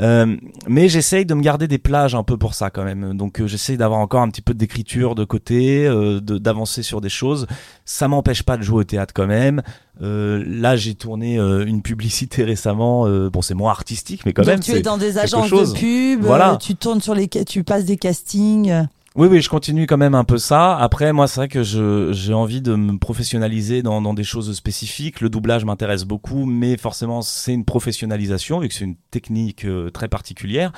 Euh, 0.00 0.36
mais 0.66 0.88
j'essaye 0.88 1.26
de 1.26 1.34
me 1.34 1.42
garder 1.42 1.68
des 1.68 1.78
plages 1.78 2.14
un 2.14 2.22
peu 2.22 2.36
pour 2.36 2.54
ça 2.54 2.70
quand 2.70 2.84
même. 2.84 3.16
Donc 3.16 3.40
euh, 3.40 3.46
j'essaye 3.46 3.76
d'avoir 3.76 4.00
encore 4.00 4.22
un 4.22 4.28
petit 4.28 4.42
peu 4.42 4.54
d'écriture 4.54 5.14
de 5.14 5.24
côté, 5.24 5.88
d'avancer 6.22 6.82
sur 6.82 7.00
des 7.00 7.08
choses. 7.08 7.46
Ça 7.84 8.08
m'empêche 8.08 8.42
pas 8.42 8.56
de 8.56 8.62
jouer 8.62 8.80
au 8.80 8.84
théâtre 8.84 9.14
quand 9.14 9.26
même. 9.26 9.62
Euh, 10.02 10.44
là, 10.46 10.76
j'ai 10.76 10.94
tourné 10.94 11.38
euh, 11.38 11.64
une 11.64 11.82
publicité 11.82 12.44
récemment. 12.44 13.06
Euh, 13.06 13.30
bon, 13.30 13.42
c'est 13.42 13.54
moins 13.54 13.70
artistique, 13.70 14.22
mais 14.26 14.32
quand 14.32 14.42
Donc 14.42 14.50
même. 14.50 14.60
Tu 14.60 14.72
es 14.72 14.82
dans 14.82 14.98
des 14.98 15.18
agences 15.18 15.50
de 15.50 15.78
pub. 15.78 16.24
Voilà. 16.24 16.58
tu 16.60 16.74
tournes 16.74 17.00
sur 17.00 17.14
les, 17.14 17.28
tu 17.28 17.64
passes 17.64 17.84
des 17.84 17.96
castings. 17.96 18.86
Oui, 19.14 19.28
oui, 19.28 19.40
je 19.40 19.48
continue 19.48 19.86
quand 19.86 19.96
même 19.96 20.14
un 20.14 20.24
peu 20.24 20.36
ça. 20.36 20.76
Après, 20.76 21.14
moi, 21.14 21.26
c'est 21.26 21.40
vrai 21.40 21.48
que 21.48 21.62
j'ai 21.62 22.34
envie 22.34 22.60
de 22.60 22.74
me 22.74 22.98
professionnaliser 22.98 23.82
dans, 23.82 24.02
dans 24.02 24.12
des 24.12 24.24
choses 24.24 24.54
spécifiques. 24.54 25.22
Le 25.22 25.30
doublage 25.30 25.64
m'intéresse 25.64 26.04
beaucoup, 26.04 26.44
mais 26.44 26.76
forcément, 26.76 27.22
c'est 27.22 27.54
une 27.54 27.64
professionnalisation 27.64 28.60
vu 28.60 28.68
que 28.68 28.74
c'est 28.74 28.84
une 28.84 28.96
technique 29.10 29.66
très 29.94 30.08
particulière. 30.08 30.72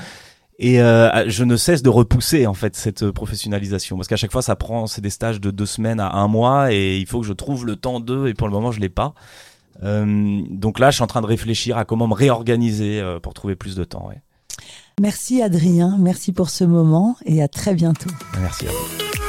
Et 0.60 0.80
euh, 0.82 1.28
je 1.28 1.44
ne 1.44 1.56
cesse 1.56 1.82
de 1.82 1.88
repousser 1.88 2.46
en 2.46 2.54
fait 2.54 2.74
cette 2.74 3.10
professionnalisation 3.12 3.96
parce 3.96 4.08
qu'à 4.08 4.16
chaque 4.16 4.32
fois 4.32 4.42
ça 4.42 4.56
prend 4.56 4.88
c'est 4.88 5.00
des 5.00 5.10
stages 5.10 5.40
de 5.40 5.52
deux 5.52 5.66
semaines 5.66 6.00
à 6.00 6.14
un 6.14 6.26
mois 6.26 6.72
et 6.72 6.98
il 6.98 7.06
faut 7.06 7.20
que 7.20 7.26
je 7.26 7.32
trouve 7.32 7.64
le 7.64 7.76
temps 7.76 8.00
d'eux 8.00 8.26
et 8.26 8.34
pour 8.34 8.48
le 8.48 8.52
moment 8.52 8.72
je 8.72 8.80
l'ai 8.80 8.88
pas. 8.88 9.14
Euh, 9.84 10.42
donc 10.50 10.80
là 10.80 10.90
je 10.90 10.96
suis 10.96 11.04
en 11.04 11.06
train 11.06 11.20
de 11.20 11.26
réfléchir 11.26 11.78
à 11.78 11.84
comment 11.84 12.08
me 12.08 12.14
réorganiser 12.14 13.00
euh, 13.00 13.20
pour 13.20 13.34
trouver 13.34 13.54
plus 13.54 13.76
de 13.76 13.84
temps. 13.84 14.08
Ouais. 14.08 14.20
Merci 15.00 15.42
Adrien, 15.42 15.96
merci 16.00 16.32
pour 16.32 16.50
ce 16.50 16.64
moment 16.64 17.16
et 17.24 17.40
à 17.40 17.46
très 17.46 17.74
bientôt. 17.74 18.10
Merci 18.40 18.66
à 18.66 18.70
vous. 18.70 19.27